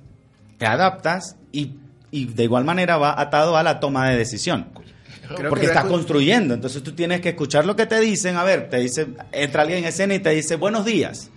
te 0.58 0.66
adaptas 0.66 1.36
y, 1.52 1.72
y 2.10 2.26
de 2.26 2.44
igual 2.44 2.64
manera 2.64 2.96
va 2.98 3.18
atado 3.20 3.56
a 3.56 3.62
la 3.62 3.80
toma 3.80 4.10
de 4.10 4.16
decisión. 4.18 4.68
Creo 5.36 5.48
Porque 5.48 5.62
que 5.62 5.66
estás 5.68 5.84
construyendo, 5.86 6.52
entonces 6.52 6.82
tú 6.82 6.92
tienes 6.92 7.22
que 7.22 7.30
escuchar 7.30 7.64
lo 7.64 7.74
que 7.76 7.86
te 7.86 7.98
dicen. 7.98 8.36
A 8.36 8.44
ver, 8.44 8.68
te 8.68 8.76
dice, 8.78 9.06
entra 9.32 9.62
alguien 9.62 9.78
en 9.78 9.84
escena 9.86 10.14
y 10.14 10.18
te 10.18 10.28
dice 10.30 10.56
buenos 10.56 10.84
días. 10.84 11.30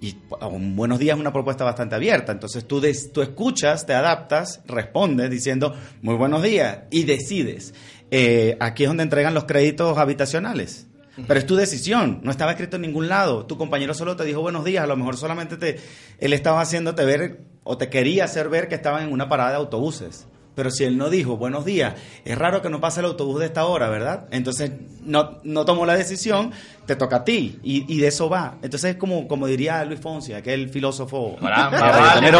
Y 0.00 0.16
un 0.40 0.74
buenos 0.74 0.98
días 0.98 1.14
es 1.14 1.20
una 1.20 1.32
propuesta 1.32 1.62
bastante 1.62 1.94
abierta. 1.94 2.32
Entonces 2.32 2.66
tú, 2.66 2.80
des- 2.80 3.12
tú 3.12 3.22
escuchas, 3.22 3.86
te 3.86 3.92
adaptas, 3.94 4.62
respondes 4.66 5.30
diciendo 5.30 5.76
muy 6.02 6.16
buenos 6.16 6.42
días 6.42 6.80
y 6.90 7.04
decides. 7.04 7.72
Eh, 8.10 8.56
aquí 8.58 8.82
es 8.82 8.88
donde 8.90 9.04
entregan 9.04 9.32
los 9.34 9.44
créditos 9.44 9.96
habitacionales. 9.96 10.88
Pero 11.26 11.40
es 11.40 11.46
tu 11.46 11.56
decisión, 11.56 12.20
no 12.22 12.30
estaba 12.30 12.52
escrito 12.52 12.76
en 12.76 12.82
ningún 12.82 13.08
lado. 13.08 13.46
Tu 13.46 13.56
compañero 13.56 13.94
solo 13.94 14.16
te 14.16 14.24
dijo 14.24 14.40
buenos 14.40 14.64
días, 14.64 14.84
a 14.84 14.86
lo 14.86 14.96
mejor 14.96 15.16
solamente 15.16 15.56
te, 15.56 15.78
él 16.18 16.32
estaba 16.32 16.60
haciéndote 16.60 17.04
ver 17.04 17.40
o 17.64 17.76
te 17.76 17.88
quería 17.88 18.24
hacer 18.24 18.48
ver 18.48 18.68
que 18.68 18.74
estaban 18.74 19.04
en 19.04 19.12
una 19.12 19.28
parada 19.28 19.50
de 19.50 19.56
autobuses. 19.56 20.26
Pero 20.54 20.70
si 20.70 20.84
él 20.84 20.96
no 20.98 21.10
dijo 21.10 21.36
buenos 21.36 21.64
días, 21.64 21.94
es 22.24 22.36
raro 22.36 22.60
que 22.62 22.68
no 22.68 22.80
pase 22.80 23.00
el 23.00 23.06
autobús 23.06 23.40
de 23.40 23.46
esta 23.46 23.64
hora, 23.66 23.88
¿verdad? 23.88 24.26
Entonces 24.30 24.72
no, 25.04 25.38
no 25.44 25.64
tomó 25.64 25.86
la 25.86 25.94
decisión, 25.94 26.52
te 26.86 26.96
toca 26.96 27.16
a 27.16 27.24
ti 27.24 27.60
y, 27.62 27.92
y 27.92 27.98
de 27.98 28.08
eso 28.08 28.28
va. 28.28 28.56
Entonces 28.62 28.92
es 28.92 28.96
como, 28.96 29.28
como 29.28 29.46
diría 29.46 29.84
Luis 29.84 30.00
Fonsi, 30.00 30.32
aquel 30.32 30.68
filósofo 30.68 31.36
eh, 31.42 32.32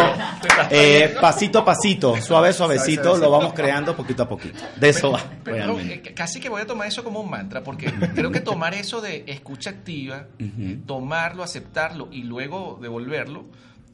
eh, 0.69 1.15
pasito 1.19 1.59
a 1.59 1.65
pasito, 1.65 2.19
suave, 2.21 2.53
suavecito, 2.53 3.17
lo 3.17 3.31
vamos 3.31 3.53
creando 3.53 3.95
poquito 3.95 4.23
a 4.23 4.29
poquito. 4.29 4.59
De 4.75 4.89
eso 4.89 5.11
va. 5.11 5.21
Pero, 5.43 5.75
realmente. 5.75 6.09
eh, 6.09 6.13
casi 6.13 6.39
que 6.39 6.49
voy 6.49 6.61
a 6.61 6.67
tomar 6.67 6.87
eso 6.87 7.03
como 7.03 7.21
un 7.21 7.29
mantra, 7.29 7.63
porque 7.63 7.91
creo 8.13 8.31
que 8.31 8.41
tomar 8.41 8.73
eso 8.73 9.01
de 9.01 9.23
escucha 9.27 9.69
activa, 9.69 10.27
tomarlo, 10.85 11.43
aceptarlo 11.43 12.09
y 12.11 12.23
luego 12.23 12.77
devolverlo, 12.81 13.45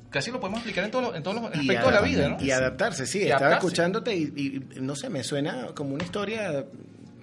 casi 0.09 0.31
lo 0.31 0.39
podemos 0.39 0.61
aplicar 0.61 0.83
en 0.83 0.91
todos 0.91 1.05
los, 1.05 1.15
en 1.15 1.23
todos 1.23 1.41
los 1.41 1.55
Y 1.55 1.59
aspectos 1.59 1.85
de 1.85 1.91
la 1.95 2.01
vida, 2.01 2.29
¿no? 2.29 2.37
Y 2.43 2.51
adaptarse, 2.51 3.05
sí. 3.05 3.19
Y 3.19 3.21
estaba 3.23 3.39
adaptarse. 3.47 3.67
escuchándote 3.67 4.15
y, 4.15 4.23
y, 4.75 4.79
no 4.81 4.95
sé, 4.95 5.09
me 5.09 5.23
suena 5.23 5.67
como 5.75 5.93
una 5.93 6.03
historia 6.03 6.65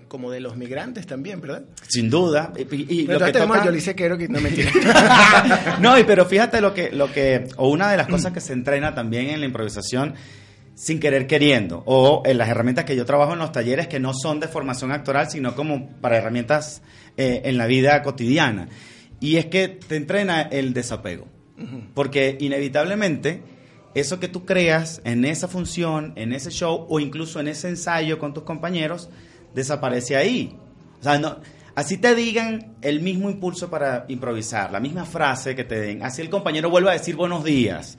como 0.09 0.30
de 0.30 0.39
los 0.41 0.57
migrantes 0.57 1.07
también, 1.07 1.41
¿verdad? 1.41 1.64
Sin 1.89 2.09
duda. 2.09 2.53
Y, 2.57 3.01
y- 3.01 3.07
Pero 3.07 3.18
lo 3.18 3.26
que 3.26 3.32
toca- 3.32 3.64
Yoli 3.64 3.80
Sequero 3.80 4.16
que 4.16 4.28
no 4.28 4.41
me 4.41 4.51
no, 5.80 5.99
y 5.99 6.05
pero 6.05 6.24
fíjate 6.26 6.61
lo 6.61 6.72
que, 6.72 6.91
lo 6.93 7.11
que, 7.12 7.49
o 7.57 7.68
una 7.68 7.91
de 7.91 7.97
las 7.97 8.07
cosas 8.07 8.32
que 8.32 8.41
se 8.41 8.53
entrena 8.53 8.95
también 8.95 9.30
en 9.30 9.41
la 9.41 9.47
improvisación 9.47 10.14
sin 10.76 10.99
querer 10.99 11.26
queriendo, 11.26 11.82
o 11.87 12.22
en 12.26 12.37
las 12.39 12.49
herramientas 12.49 12.85
que 12.85 12.97
yo 12.97 13.05
trabajo 13.05 13.32
en 13.32 13.39
los 13.39 13.53
talleres 13.53 13.87
que 13.87 14.01
no 14.01 14.12
son 14.12 14.41
de 14.41 14.49
formación 14.49 14.91
actoral, 14.93 15.30
sino 15.30 15.55
como 15.55 15.89
para 16.01 16.16
herramientas 16.16 16.82
eh, 17.16 17.43
en 17.45 17.59
la 17.59 17.66
vida 17.66 18.03
cotidiana. 18.03 18.68
Y 19.20 19.37
es 19.37 19.47
que 19.47 19.68
te 19.68 19.97
entrena 19.97 20.43
el 20.43 20.74
desapego. 20.74 21.26
Porque 21.94 22.36
inevitablemente 22.40 23.42
eso 23.94 24.18
que 24.18 24.28
tú 24.28 24.44
creas 24.44 25.00
en 25.05 25.24
esa 25.24 25.46
función, 25.46 26.12
en 26.16 26.32
ese 26.32 26.50
show 26.50 26.86
o 26.88 26.98
incluso 26.98 27.38
en 27.38 27.48
ese 27.48 27.68
ensayo 27.68 28.18
con 28.18 28.34
tus 28.34 28.42
compañeros, 28.42 29.09
desaparece 29.55 30.16
ahí. 30.16 30.57
O 31.00 31.02
sea, 31.02 31.18
no, 31.18 31.38
así 31.74 31.96
te 31.98 32.14
digan 32.14 32.74
el 32.82 33.00
mismo 33.00 33.30
impulso 33.30 33.70
para 33.70 34.05
improvisar, 34.09 34.72
la 34.72 34.80
misma 34.80 35.05
frase 35.05 35.55
que 35.55 35.64
te 35.64 35.80
den, 35.80 36.02
así 36.02 36.22
el 36.22 36.30
compañero 36.30 36.70
vuelve 36.70 36.90
a 36.90 36.94
decir 36.94 37.14
buenos 37.14 37.44
días. 37.44 37.96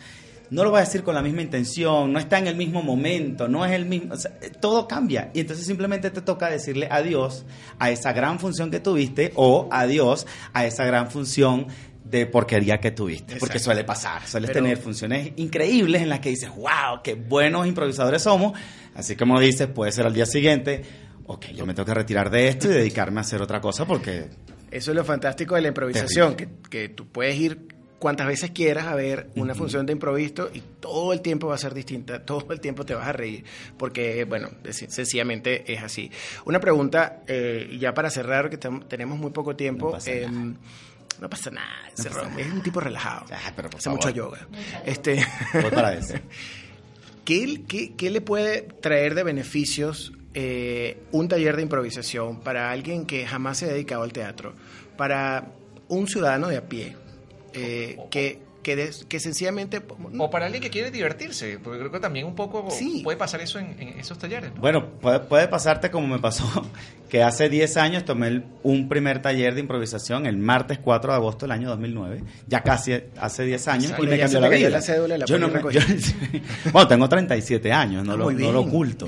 No 0.51 0.63
lo 0.63 0.71
va 0.71 0.77
a 0.77 0.81
decir 0.81 1.01
con 1.01 1.15
la 1.15 1.23
misma 1.23 1.41
intención, 1.41 2.13
no 2.13 2.19
está 2.19 2.37
en 2.37 2.45
el 2.45 2.55
mismo 2.55 2.83
momento, 2.83 3.47
no 3.47 3.65
es 3.65 3.71
el 3.71 3.85
mismo, 3.85 4.13
todo 4.59 4.87
cambia. 4.87 5.31
Y 5.33 5.39
entonces 5.39 5.65
simplemente 5.65 6.11
te 6.11 6.21
toca 6.21 6.51
decirle 6.51 6.87
adiós 6.91 7.45
a 7.79 7.89
esa 7.89 8.13
gran 8.13 8.37
función 8.37 8.69
que 8.69 8.79
tuviste 8.79 9.31
o 9.35 9.67
adiós 9.71 10.27
a 10.53 10.65
esa 10.65 10.85
gran 10.85 11.09
función 11.09 11.65
de 12.05 12.27
porquería 12.27 12.77
que 12.79 12.91
tuviste, 12.91 13.35
porque 13.37 13.57
Exacto. 13.57 13.59
suele 13.63 13.83
pasar, 13.83 14.27
sueles 14.27 14.51
Pero- 14.51 14.63
tener 14.63 14.77
funciones 14.77 15.31
increíbles 15.37 16.01
en 16.03 16.09
las 16.09 16.19
que 16.19 16.29
dices, 16.29 16.49
wow, 16.55 17.01
qué 17.03 17.15
buenos 17.15 17.65
improvisadores 17.67 18.21
somos, 18.21 18.53
así 18.93 19.15
como 19.15 19.39
dices, 19.39 19.67
puede 19.67 19.91
ser 19.91 20.05
al 20.05 20.13
día 20.13 20.27
siguiente, 20.27 20.83
ok, 21.25 21.47
yo 21.55 21.65
me 21.65 21.73
tengo 21.73 21.87
que 21.87 21.95
retirar 21.95 22.29
de 22.29 22.47
esto 22.47 22.69
y 22.69 22.73
dedicarme 22.75 23.19
a 23.19 23.21
hacer 23.21 23.41
otra 23.41 23.59
cosa 23.59 23.85
porque... 23.85 24.25
Eso 24.69 24.91
es 24.91 24.95
lo 24.95 25.03
fantástico 25.03 25.55
de 25.55 25.61
la 25.61 25.69
improvisación, 25.69 26.35
que, 26.35 26.47
que 26.69 26.89
tú 26.89 27.07
puedes 27.07 27.35
ir 27.37 27.69
cuantas 27.97 28.27
veces 28.27 28.51
quieras 28.51 28.85
a 28.85 28.93
ver 28.95 29.29
una 29.35 29.55
función 29.55 29.85
de 29.87 29.93
improviso 29.93 30.51
y 30.53 30.61
todo 30.79 31.11
el 31.11 31.21
tiempo 31.21 31.47
va 31.47 31.55
a 31.55 31.57
ser 31.57 31.73
distinta, 31.73 32.23
todo 32.23 32.45
el 32.51 32.59
tiempo 32.59 32.85
te 32.85 32.93
vas 32.93 33.07
a 33.07 33.13
reír, 33.13 33.43
porque, 33.79 34.25
bueno, 34.25 34.49
sen- 34.65 34.89
sencillamente 34.89 35.71
es 35.73 35.81
así. 35.81 36.11
Una 36.45 36.59
pregunta, 36.59 37.23
eh, 37.25 37.75
ya 37.79 37.93
para 37.95 38.11
cerrar, 38.11 38.49
que 38.51 38.57
tenemos 38.57 39.17
muy 39.17 39.31
poco 39.31 39.55
tiempo. 39.55 39.91
No 39.93 40.55
pasa 41.29 41.51
nada. 41.51 41.67
No 41.97 42.03
pasa 42.03 42.27
nada, 42.29 42.41
es 42.41 42.51
un 42.51 42.61
tipo 42.61 42.79
relajado. 42.79 43.25
pero 43.55 43.69
por 43.69 43.79
Hace 43.79 43.89
mucho 43.89 44.09
yoga. 44.09 44.47
Este, 44.85 45.25
Voy 45.53 45.71
para 45.71 45.93
eso. 45.93 46.15
¿Qué, 47.25 47.63
qué, 47.67 47.95
qué 47.95 48.11
le 48.11 48.21
puede 48.21 48.61
traer 48.61 49.15
de 49.15 49.23
beneficios 49.23 50.13
eh, 50.35 51.01
un 51.11 51.27
taller 51.27 51.55
de 51.55 51.63
improvisación 51.63 52.39
para 52.41 52.69
alguien 52.69 53.05
que 53.05 53.25
jamás 53.25 53.57
se 53.57 53.65
ha 53.65 53.69
dedicado 53.69 54.03
al 54.03 54.13
teatro? 54.13 54.53
Para 54.95 55.51
un 55.87 56.07
ciudadano 56.07 56.47
de 56.47 56.57
a 56.57 56.69
pie, 56.69 56.95
eh, 57.53 57.97
que, 58.11 58.44
que, 58.65 58.75
des- 58.75 59.05
que 59.07 59.19
sencillamente... 59.19 59.79
O 60.17 60.29
para 60.31 60.47
alguien 60.47 60.59
que 60.63 60.71
quiere 60.71 60.89
divertirse, 60.89 61.59
porque 61.63 61.77
creo 61.77 61.91
que 61.91 61.99
también 61.99 62.25
un 62.25 62.33
poco 62.33 62.67
puede 63.03 63.15
pasar 63.15 63.39
eso 63.41 63.59
en, 63.59 63.75
en 63.79 63.99
esos 63.99 64.17
talleres. 64.17 64.55
¿no? 64.55 64.59
Bueno, 64.59 64.87
puede, 64.99 65.19
puede 65.19 65.47
pasarte 65.47 65.91
como 65.91 66.07
me 66.07 66.17
pasó, 66.17 66.45
que 67.09 67.21
hace 67.21 67.47
10 67.47 67.77
años 67.77 68.05
tomé 68.05 68.27
el- 68.29 68.43
un 68.63 68.89
primer 68.89 69.21
taller 69.21 69.53
de 69.53 69.59
improvisación 69.59 70.25
el 70.25 70.37
martes 70.37 70.79
4 70.79 71.11
de 71.11 71.15
agosto 71.15 71.45
del 71.45 71.51
año 71.51 71.69
2009, 71.69 72.23
ya 72.47 72.61
casi 72.63 72.93
hace 73.19 73.43
10 73.43 73.67
años, 73.67 73.93
y 73.99 74.07
me 74.07 74.17
cambió 74.17 74.39
la 74.39 74.49
vida. 74.49 74.69
la 74.71 74.81
cédula 74.81 75.17
la 75.19 75.25
Yo 75.27 75.37
no 75.37 75.47
me- 75.49 75.61
yo- 75.71 75.81
bueno, 76.73 76.87
tengo 76.87 77.07
37 77.07 77.71
años, 77.71 78.03
no, 78.03 78.13
Ah, 78.13 78.17
lo, 78.17 78.31
no 78.31 78.51
lo 78.51 78.61
oculto. 78.61 79.07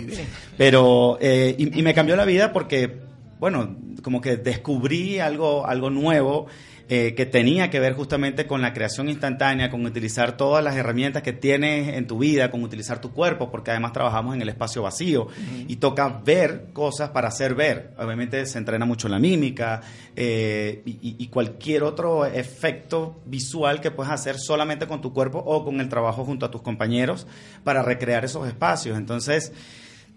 Pero, 0.56 1.18
eh, 1.20 1.56
y, 1.58 1.80
y 1.80 1.82
me 1.82 1.96
cambió 1.96 2.16
la 2.16 2.26
vida 2.26 2.54
porque, 2.54 2.98
bueno, 3.40 3.76
como 4.08 4.22
que 4.22 4.38
descubrí 4.38 5.20
algo, 5.20 5.68
algo 5.68 5.90
nuevo 5.90 6.48
eh, 6.88 7.14
que 7.16 7.26
tenía 7.26 7.70
que 7.70 7.82
ver 7.82 7.92
justamente 7.92 8.48
con 8.48 8.62
la 8.62 8.72
creación 8.72 9.10
instantánea, 9.10 9.70
con 9.70 9.86
utilizar 9.86 10.38
todas 10.38 10.64
las 10.64 10.78
herramientas 10.78 11.22
que 11.24 11.34
tienes 11.34 11.94
en 11.98 12.08
tu 12.08 12.20
vida, 12.20 12.50
con 12.50 12.64
utilizar 12.64 13.02
tu 13.02 13.12
cuerpo, 13.12 13.52
porque 13.52 13.72
además 13.72 13.92
trabajamos 13.92 14.34
en 14.34 14.42
el 14.42 14.48
espacio 14.48 14.84
vacío 14.84 15.28
y 15.68 15.76
toca 15.76 16.08
ver 16.24 16.68
cosas 16.72 17.10
para 17.10 17.28
hacer 17.28 17.56
ver. 17.56 17.94
Obviamente 17.98 18.46
se 18.46 18.58
entrena 18.58 18.86
mucho 18.86 19.10
la 19.10 19.20
mímica 19.20 19.82
eh, 20.16 20.82
y, 20.86 21.28
cualquier 21.28 21.84
otro 21.84 22.26
efecto 22.26 23.20
visual 23.26 23.82
que 23.82 23.92
puedas 23.92 24.14
hacer 24.14 24.38
solamente 24.40 24.88
con 24.88 25.02
tu 25.02 25.12
cuerpo 25.12 25.40
o 25.40 25.66
con 25.66 25.82
el 25.82 25.90
trabajo 25.90 26.24
junto 26.24 26.46
a 26.46 26.52
tus 26.52 26.62
compañeros 26.62 27.28
para 27.66 27.82
recrear 27.82 28.24
esos 28.24 28.48
espacios. 28.48 28.98
Entonces, 28.98 29.52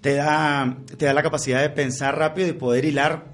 te 0.01 0.15
da, 0.15 0.77
te 0.97 1.07
da 1.07 1.13
la 1.13 1.23
capacidad 1.25 1.61
de 1.61 1.71
pensar 1.71 2.17
rápido 2.17 2.47
y 2.49 2.53
poder 2.53 2.85
hilar 2.85 3.25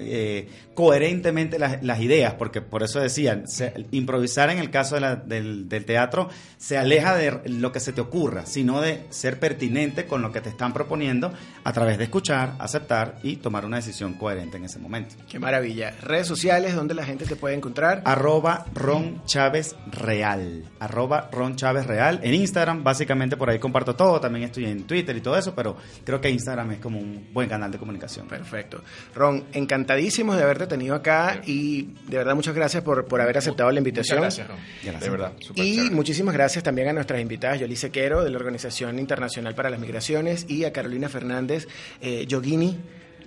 eh, 0.00 0.46
coherentemente 0.78 1.58
las, 1.58 1.82
las 1.82 2.00
ideas, 2.00 2.34
porque 2.34 2.60
por 2.62 2.84
eso 2.84 3.00
decían, 3.00 3.48
se- 3.48 3.74
improvisar 3.90 4.48
en 4.50 4.58
el 4.58 4.70
caso 4.70 4.94
de 4.94 5.00
la- 5.00 5.16
del, 5.16 5.68
del 5.68 5.84
teatro 5.84 6.28
se 6.56 6.78
aleja 6.78 7.16
de 7.16 7.40
lo 7.46 7.72
que 7.72 7.80
se 7.80 7.92
te 7.92 8.00
ocurra, 8.00 8.46
sino 8.46 8.80
de 8.80 9.02
ser 9.10 9.40
pertinente 9.40 10.06
con 10.06 10.22
lo 10.22 10.30
que 10.30 10.40
te 10.40 10.48
están 10.48 10.72
proponiendo 10.72 11.32
a 11.64 11.72
través 11.72 11.98
de 11.98 12.04
escuchar, 12.04 12.54
aceptar 12.60 13.16
y 13.24 13.36
tomar 13.36 13.64
una 13.64 13.78
decisión 13.78 14.14
coherente 14.14 14.56
en 14.56 14.66
ese 14.66 14.78
momento. 14.78 15.16
Qué 15.28 15.40
maravilla. 15.40 15.94
Redes 16.00 16.28
sociales 16.28 16.76
donde 16.76 16.94
la 16.94 17.04
gente 17.04 17.26
te 17.26 17.34
puede 17.34 17.56
encontrar. 17.56 18.02
Arroba 18.04 18.64
Ron 18.72 19.24
Chávez 19.26 19.74
Real. 19.90 20.62
Arroba 20.78 21.28
Ron 21.32 21.56
Chávez 21.56 21.86
Real. 21.88 22.20
En 22.22 22.34
Instagram, 22.34 22.84
básicamente 22.84 23.36
por 23.36 23.50
ahí 23.50 23.58
comparto 23.58 23.96
todo. 23.96 24.20
También 24.20 24.44
estoy 24.44 24.66
en 24.66 24.84
Twitter 24.84 25.16
y 25.16 25.20
todo 25.22 25.36
eso, 25.36 25.56
pero 25.56 25.76
creo 26.04 26.20
que 26.20 26.30
Instagram 26.30 26.70
es 26.70 26.78
como 26.78 27.00
un 27.00 27.30
buen 27.32 27.48
canal 27.48 27.72
de 27.72 27.78
comunicación. 27.78 28.28
Perfecto. 28.28 28.80
Ron, 29.16 29.42
encantadísimos 29.52 30.36
de 30.36 30.44
haberte 30.44 30.67
tenido 30.68 30.94
acá 30.94 31.40
y 31.46 31.88
de 32.06 32.18
verdad 32.18 32.34
muchas 32.34 32.54
gracias 32.54 32.82
por, 32.82 33.06
por 33.06 33.20
haber 33.20 33.38
aceptado 33.38 33.70
la 33.70 33.78
invitación. 33.78 34.18
Muchas 34.18 34.38
gracias. 34.38 34.58
Gracias. 34.82 35.02
De 35.02 35.10
verdad. 35.10 35.32
Y 35.54 35.76
chévere. 35.76 35.94
muchísimas 35.94 36.34
gracias 36.34 36.64
también 36.64 36.88
a 36.88 36.92
nuestras 36.92 37.20
invitadas, 37.20 37.60
Yoli 37.60 37.76
Sequero, 37.76 38.24
de 38.24 38.30
la 38.30 38.36
Organización 38.36 38.98
Internacional 38.98 39.54
para 39.54 39.70
las 39.70 39.80
Migraciones, 39.80 40.46
y 40.48 40.64
a 40.64 40.72
Carolina 40.72 41.08
Fernández 41.08 41.66
eh, 42.00 42.26
Yogini, 42.26 42.76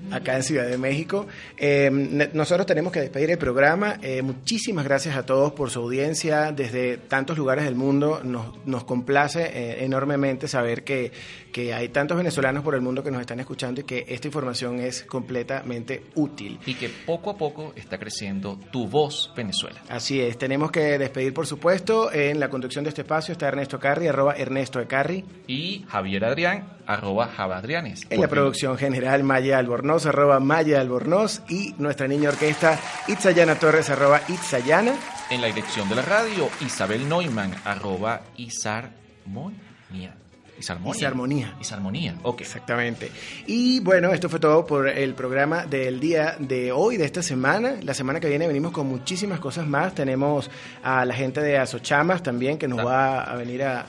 acá 0.09 0.35
en 0.35 0.43
Ciudad 0.43 0.65
de 0.65 0.77
México. 0.77 1.27
Eh, 1.57 1.89
nosotros 2.33 2.65
tenemos 2.65 2.91
que 2.91 3.01
despedir 3.01 3.31
el 3.31 3.37
programa. 3.37 3.99
Eh, 4.01 4.21
muchísimas 4.21 4.85
gracias 4.85 5.15
a 5.15 5.25
todos 5.25 5.53
por 5.53 5.69
su 5.69 5.79
audiencia 5.79 6.51
desde 6.51 6.97
tantos 6.97 7.37
lugares 7.37 7.65
del 7.65 7.75
mundo. 7.75 8.21
Nos, 8.23 8.65
nos 8.65 8.83
complace 8.83 9.43
eh, 9.43 9.83
enormemente 9.83 10.47
saber 10.47 10.83
que, 10.83 11.11
que 11.51 11.73
hay 11.73 11.89
tantos 11.89 12.17
venezolanos 12.17 12.63
por 12.63 12.75
el 12.75 12.81
mundo 12.81 13.03
que 13.03 13.11
nos 13.11 13.21
están 13.21 13.39
escuchando 13.39 13.81
y 13.81 13.83
que 13.83 14.05
esta 14.07 14.27
información 14.27 14.79
es 14.79 15.03
completamente 15.03 16.05
útil. 16.15 16.59
Y 16.65 16.75
que 16.75 16.89
poco 16.89 17.29
a 17.29 17.37
poco 17.37 17.73
está 17.75 17.97
creciendo 17.97 18.59
tu 18.71 18.87
voz 18.87 19.31
Venezuela. 19.35 19.81
Así 19.89 20.19
es, 20.21 20.37
tenemos 20.37 20.71
que 20.71 20.97
despedir, 20.97 21.33
por 21.33 21.47
supuesto. 21.47 22.11
En 22.11 22.39
la 22.39 22.49
conducción 22.49 22.83
de 22.83 22.89
este 22.89 23.01
espacio 23.01 23.33
está 23.33 23.47
Ernesto 23.47 23.79
Carri, 23.79 24.07
arroba 24.07 24.33
Ernesto 24.33 24.79
de 24.79 24.87
Carri. 24.87 25.25
Y 25.47 25.85
Javier 25.87 26.25
Adrián, 26.25 26.77
arroba 26.93 27.27
Javadrianes. 27.27 28.05
En 28.09 28.21
la 28.21 28.27
producción 28.27 28.77
general, 28.77 29.23
Maya 29.23 29.57
Albornoz, 29.57 30.05
arroba 30.05 30.39
Maya 30.39 30.81
Albornoz. 30.81 31.41
Y 31.49 31.75
nuestra 31.77 32.07
niña 32.07 32.29
orquesta, 32.29 32.79
Itzayana 33.07 33.55
Torres, 33.55 33.89
arroba 33.89 34.21
Itzayana. 34.27 34.93
En 35.29 35.41
la 35.41 35.47
dirección 35.47 35.87
de 35.89 35.95
la 35.95 36.01
radio, 36.01 36.49
Isabel 36.61 37.07
Neumann, 37.07 37.53
arroba 37.65 38.21
Isarmonia. 38.37 40.15
Isarmonia. 40.59 40.95
Isarmonía. 40.95 41.55
Isarmonía, 41.59 42.15
ok. 42.21 42.41
Exactamente. 42.41 43.09
Y 43.47 43.79
bueno, 43.79 44.11
esto 44.13 44.29
fue 44.29 44.39
todo 44.39 44.65
por 44.65 44.87
el 44.87 45.15
programa 45.15 45.65
del 45.65 45.99
día 45.99 46.35
de 46.37 46.71
hoy, 46.71 46.97
de 46.97 47.05
esta 47.05 47.23
semana. 47.23 47.75
La 47.81 47.95
semana 47.95 48.19
que 48.19 48.29
viene 48.29 48.47
venimos 48.47 48.71
con 48.71 48.85
muchísimas 48.87 49.39
cosas 49.39 49.65
más. 49.65 49.95
Tenemos 49.95 50.51
a 50.83 51.03
la 51.05 51.15
gente 51.15 51.41
de 51.41 51.57
Asochamas 51.57 52.21
también 52.21 52.59
que 52.59 52.67
nos 52.67 52.85
va 52.85 53.23
a 53.23 53.35
venir 53.35 53.63
a, 53.63 53.87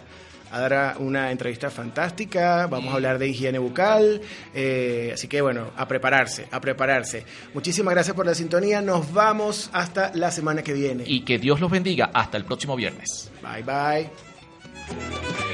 a 0.52 0.60
dar 0.60 0.96
una 0.98 1.30
entrevista 1.30 1.70
fantástica. 1.70 2.66
Vamos 2.66 2.92
a 2.92 2.94
hablar 2.94 3.18
de 3.18 3.28
higiene 3.28 3.58
bucal. 3.58 4.20
Eh, 4.54 5.10
así 5.14 5.26
que 5.26 5.40
bueno, 5.40 5.70
a 5.76 5.88
prepararse, 5.88 6.46
a 6.50 6.60
prepararse. 6.60 7.24
Muchísimas 7.54 7.94
gracias 7.94 8.14
por 8.14 8.26
la 8.26 8.34
sintonía. 8.34 8.82
Nos 8.82 9.12
vamos 9.12 9.70
hasta 9.72 10.12
la 10.14 10.30
semana 10.30 10.62
que 10.62 10.72
viene. 10.72 11.04
Y 11.06 11.22
que 11.22 11.38
Dios 11.38 11.60
los 11.60 11.70
bendiga. 11.70 12.10
Hasta 12.12 12.36
el 12.36 12.44
próximo 12.44 12.76
viernes. 12.76 13.30
Bye 13.42 13.62
bye. 13.62 15.51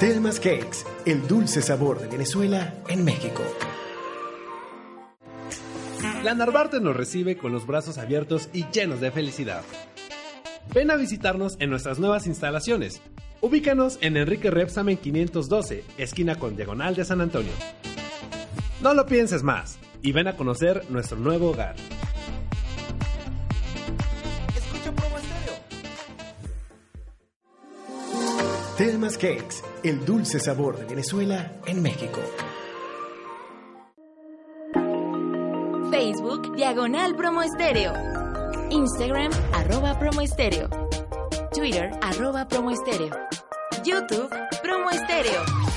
Telmas 0.00 0.38
Cakes, 0.38 0.86
el 1.06 1.26
dulce 1.26 1.60
sabor 1.60 1.98
de 1.98 2.06
Venezuela 2.06 2.72
en 2.86 3.04
México. 3.04 3.42
La 6.22 6.36
Narvarte 6.36 6.78
nos 6.78 6.96
recibe 6.96 7.36
con 7.36 7.50
los 7.50 7.66
brazos 7.66 7.98
abiertos 7.98 8.48
y 8.52 8.66
llenos 8.70 9.00
de 9.00 9.10
felicidad. 9.10 9.64
Ven 10.72 10.92
a 10.92 10.96
visitarnos 10.96 11.56
en 11.58 11.70
nuestras 11.70 11.98
nuevas 11.98 12.28
instalaciones. 12.28 13.02
Ubícanos 13.40 13.98
en 14.00 14.16
Enrique 14.16 14.52
Repsamen 14.52 14.98
512, 14.98 15.82
esquina 15.98 16.36
con 16.36 16.54
diagonal 16.54 16.94
de 16.94 17.04
San 17.04 17.20
Antonio. 17.20 17.52
No 18.80 18.94
lo 18.94 19.04
pienses 19.04 19.42
más 19.42 19.80
y 20.00 20.12
ven 20.12 20.28
a 20.28 20.36
conocer 20.36 20.84
nuestro 20.90 21.18
nuevo 21.18 21.50
hogar. 21.50 21.74
Telmas 28.78 29.18
Cakes, 29.18 29.64
el 29.82 30.04
dulce 30.04 30.38
sabor 30.38 30.78
de 30.78 30.84
Venezuela 30.84 31.50
en 31.66 31.82
México. 31.82 32.20
Facebook, 35.90 36.54
diagonal 36.54 37.16
promo 37.16 37.42
estéreo. 37.42 37.92
Instagram, 38.70 39.32
arroba 39.52 39.98
promo 39.98 40.20
estéreo. 40.20 40.68
Twitter, 41.52 41.90
arroba 42.00 42.46
promo 42.46 42.70
estéreo. 42.70 43.10
YouTube, 43.84 44.30
promo 44.62 44.90
estéreo. 44.90 45.67